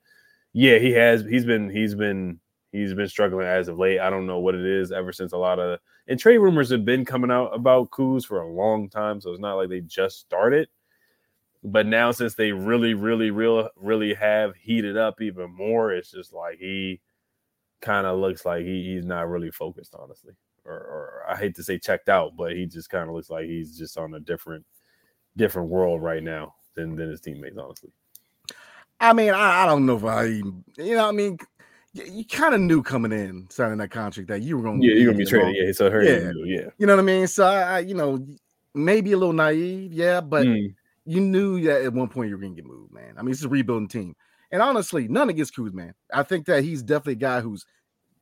Yeah, 0.54 0.78
he 0.78 0.92
has. 0.92 1.26
He's 1.26 1.46
been 1.46 1.70
he's 1.70 1.94
been 1.94 2.40
he's 2.74 2.94
been 2.94 3.08
struggling 3.08 3.48
as 3.48 3.70
of 3.70 3.80
late. 3.80 4.00
I 4.00 4.10
don't 4.10 4.28
know 4.28 4.40
what 4.40 4.56
it 4.56 4.66
is. 4.66 4.92
Ever 4.92 5.14
since 5.14 5.32
a 5.32 5.38
lot 5.38 5.60
of 5.60 5.80
and 6.08 6.20
trade 6.20 6.40
rumors 6.40 6.70
have 6.72 6.84
been 6.84 7.06
coming 7.06 7.32
out 7.32 7.56
about 7.56 7.92
Kuz 7.92 8.26
for 8.26 8.42
a 8.42 8.52
long 8.52 8.90
time, 8.90 9.22
so 9.22 9.32
it's 9.32 9.40
not 9.40 9.56
like 9.56 9.70
they 9.70 9.80
just 9.80 10.20
started. 10.20 10.68
But 11.64 11.86
now, 11.86 12.12
since 12.12 12.34
they 12.34 12.52
really, 12.52 12.94
really, 12.94 13.32
real, 13.32 13.70
really 13.78 14.14
have 14.16 14.54
heated 14.56 14.98
up 14.98 15.22
even 15.22 15.56
more, 15.56 15.94
it's 15.94 16.12
just 16.12 16.34
like 16.34 16.58
he 16.60 17.00
kind 17.80 18.06
of 18.06 18.20
looks 18.20 18.46
like 18.46 18.66
he, 18.66 18.94
he's 18.94 19.06
not 19.06 19.30
really 19.30 19.50
focused, 19.50 19.96
honestly. 19.98 20.34
Or, 20.66 20.74
or 20.74 21.24
I 21.30 21.38
hate 21.38 21.56
to 21.56 21.64
say 21.64 21.80
checked 21.80 22.10
out, 22.10 22.36
but 22.36 22.52
he 22.52 22.66
just 22.66 22.90
kind 22.90 23.08
of 23.08 23.16
looks 23.16 23.30
like 23.30 23.46
he's 23.46 23.78
just 23.78 23.98
on 23.98 24.14
a 24.14 24.20
different, 24.20 24.66
different 25.38 25.70
world 25.70 26.02
right 26.02 26.24
now 26.24 26.56
than 26.76 26.98
than 26.98 27.10
his 27.10 27.22
teammates, 27.22 27.58
honestly. 27.58 27.92
I 29.00 29.14
mean, 29.14 29.34
I, 29.34 29.64
I 29.64 29.66
don't 29.66 29.86
know 29.86 29.98
if 29.98 30.04
I, 30.04 30.24
you 30.26 30.64
know, 30.78 31.08
I 31.08 31.12
mean, 31.12 31.38
you, 31.94 32.26
kind 32.26 32.56
of 32.56 32.62
knew 32.62 32.82
coming 32.82 33.12
in 33.12 33.48
signing 33.50 33.78
that 33.78 33.92
contract 33.92 34.28
that 34.30 34.42
you 34.42 34.58
were 34.58 34.64
going. 34.64 34.82
To 34.82 34.88
Yeah, 34.88 34.96
you're 34.96 35.12
gonna 35.14 35.18
be 35.24 35.26
traded. 35.30 35.56
Yeah, 35.56 35.72
so 35.72 35.90
her, 35.90 36.04
Yeah. 36.04 36.32
yeah, 36.36 36.62
yeah. 36.62 36.70
You 36.78 36.88
know 36.88 36.96
what 36.96 37.02
I 37.02 37.06
mean? 37.06 37.28
So 37.28 37.46
I, 37.46 37.62
I, 37.62 37.80
you 37.80 37.94
know, 37.94 38.26
maybe 38.74 39.12
a 39.12 39.18
little 39.18 39.34
naive, 39.34 39.94
yeah, 39.94 40.20
but 40.22 40.46
Mm. 40.48 40.74
you 41.06 41.22
knew 41.22 41.62
that 41.62 41.84
at 41.84 41.94
one 41.94 42.10
point 42.10 42.30
you 42.30 42.36
were 42.36 42.42
gonna 42.42 42.56
get 42.56 42.66
moved, 42.66 42.92
man. 42.92 43.14
I 43.18 43.22
mean, 43.22 43.32
it's 43.32 43.44
a 43.44 43.50
rebuilding 43.50 43.88
team, 43.88 44.16
and 44.52 44.62
honestly, 44.62 45.08
none 45.08 45.30
against 45.30 45.56
Kuz, 45.56 45.74
man. 45.74 45.94
I 46.12 46.24
think 46.24 46.46
that 46.48 46.64
he's 46.64 46.82
definitely 46.82 47.14
a 47.14 47.16
guy 47.18 47.42
who's 47.42 47.66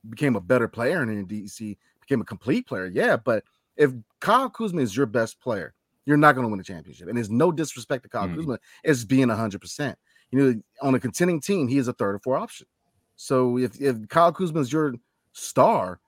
became 0.10 0.36
a 0.36 0.42
better 0.42 0.68
player 0.68 1.02
in 1.04 1.28
DC, 1.28 1.78
became 2.02 2.22
a 2.22 2.26
complete 2.26 2.68
player, 2.68 2.88
yeah. 2.88 3.16
But 3.16 3.44
if 3.78 3.92
Kyle 4.20 4.50
Kuzma 4.50 4.82
is 4.82 4.98
your 4.98 5.06
best 5.06 5.40
player, 5.40 5.74
you're 6.06 6.18
not 6.18 6.36
gonna 6.36 6.50
win 6.50 6.60
a 6.60 6.64
championship. 6.64 7.08
And 7.08 7.16
there's 7.16 7.30
no 7.30 7.52
disrespect 7.52 8.04
to 8.04 8.10
Kyle 8.10 8.28
Mhm. 8.28 8.36
Kuzma 8.36 8.60
as 8.84 9.06
being 9.06 9.30
hundred 9.30 9.62
percent. 9.62 9.98
You 10.32 10.40
know, 10.40 10.62
on 10.82 10.96
a 10.96 11.00
contending 11.00 11.40
team, 11.40 11.68
he 11.68 11.78
is 11.78 11.88
a 11.88 11.94
third 11.94 12.16
or 12.16 12.20
fourth 12.20 12.42
option. 12.42 12.68
So 13.16 13.58
if 13.58 13.80
if 13.80 14.08
Kyle 14.10 14.32
Kuzma 14.32 14.60
is 14.60 14.72
your 14.72 14.94
star, 15.34 16.00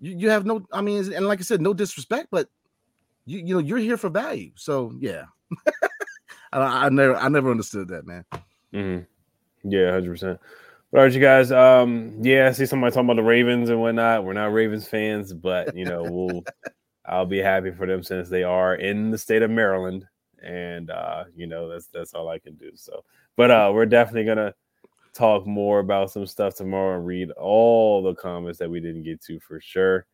you, 0.00 0.16
you 0.16 0.30
have 0.30 0.46
no. 0.46 0.66
I 0.72 0.80
mean, 0.82 1.12
and 1.12 1.26
like 1.26 1.40
I 1.40 1.42
said, 1.42 1.60
no 1.60 1.74
disrespect, 1.74 2.28
but 2.30 2.48
you 3.24 3.38
you 3.38 3.54
know 3.54 3.60
you're 3.60 3.78
here 3.78 3.96
for 3.96 4.08
value. 4.08 4.52
So 4.56 4.92
yeah, 4.98 5.24
I, 6.52 6.86
I 6.86 6.88
never 6.88 7.16
I 7.16 7.28
never 7.28 7.50
understood 7.50 7.88
that, 7.88 8.06
man. 8.06 8.24
Mm-hmm. 8.72 9.70
Yeah, 9.70 9.92
hundred 9.92 10.10
percent. 10.10 10.40
But 10.90 10.98
all 10.98 11.04
right, 11.04 11.12
you 11.12 11.20
guys. 11.20 11.50
Um, 11.50 12.18
yeah, 12.20 12.48
I 12.48 12.52
see 12.52 12.66
somebody 12.66 12.92
talking 12.92 13.06
about 13.06 13.16
the 13.16 13.22
Ravens 13.22 13.70
and 13.70 13.80
whatnot. 13.80 14.24
We're 14.24 14.34
not 14.34 14.52
Ravens 14.52 14.86
fans, 14.86 15.32
but 15.32 15.74
you 15.74 15.84
know, 15.84 16.02
we'll 16.02 16.44
I'll 17.06 17.26
be 17.26 17.38
happy 17.38 17.70
for 17.70 17.86
them 17.86 18.02
since 18.02 18.28
they 18.28 18.42
are 18.42 18.74
in 18.74 19.10
the 19.10 19.18
state 19.18 19.42
of 19.42 19.50
Maryland, 19.50 20.06
and 20.42 20.90
uh, 20.90 21.24
you 21.34 21.46
know, 21.46 21.68
that's 21.68 21.86
that's 21.86 22.14
all 22.14 22.28
I 22.28 22.38
can 22.38 22.54
do. 22.54 22.72
So, 22.74 23.04
but 23.36 23.50
uh, 23.50 23.70
we're 23.72 23.86
definitely 23.86 24.24
gonna 24.24 24.54
talk 25.14 25.46
more 25.46 25.80
about 25.80 26.10
some 26.10 26.26
stuff 26.26 26.54
tomorrow 26.54 26.96
and 26.96 27.06
read 27.06 27.30
all 27.32 28.02
the 28.02 28.14
comments 28.14 28.58
that 28.58 28.70
we 28.70 28.80
didn't 28.80 29.02
get 29.02 29.20
to 29.22 29.38
for 29.40 29.60
sure. 29.60 30.06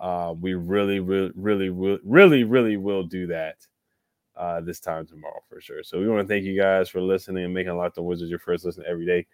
Uh, 0.00 0.34
we 0.38 0.54
really, 0.54 1.00
really, 1.00 1.30
really, 1.34 1.68
really, 1.70 2.44
really, 2.44 2.76
will 2.76 3.04
do 3.04 3.26
that 3.28 3.56
uh, 4.36 4.60
this 4.60 4.80
time 4.80 5.06
tomorrow 5.06 5.40
for 5.48 5.60
sure. 5.60 5.82
So 5.82 6.00
we 6.00 6.08
want 6.08 6.26
to 6.26 6.32
thank 6.32 6.44
you 6.44 6.60
guys 6.60 6.88
for 6.88 7.00
listening 7.00 7.44
and 7.44 7.54
making 7.54 7.76
Locked 7.76 7.98
On 7.98 8.04
Wizards 8.04 8.30
your 8.30 8.40
first 8.40 8.64
listen 8.64 8.84
every 8.86 9.06
day. 9.06 9.26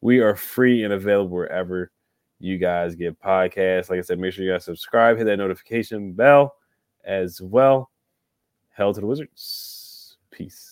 We 0.00 0.20
are 0.20 0.36
free 0.36 0.84
and 0.84 0.92
available 0.92 1.36
wherever 1.36 1.90
you 2.38 2.58
guys 2.58 2.94
get 2.94 3.20
podcasts. 3.20 3.90
Like 3.90 3.98
I 3.98 4.02
said, 4.02 4.18
make 4.18 4.32
sure 4.32 4.44
you 4.44 4.52
guys 4.52 4.64
subscribe, 4.64 5.16
hit 5.16 5.24
that 5.24 5.36
notification 5.36 6.12
bell 6.12 6.54
as 7.04 7.40
well. 7.40 7.90
Hell 8.70 8.94
to 8.94 9.00
the 9.00 9.06
Wizards. 9.06 10.16
Peace. 10.30 10.71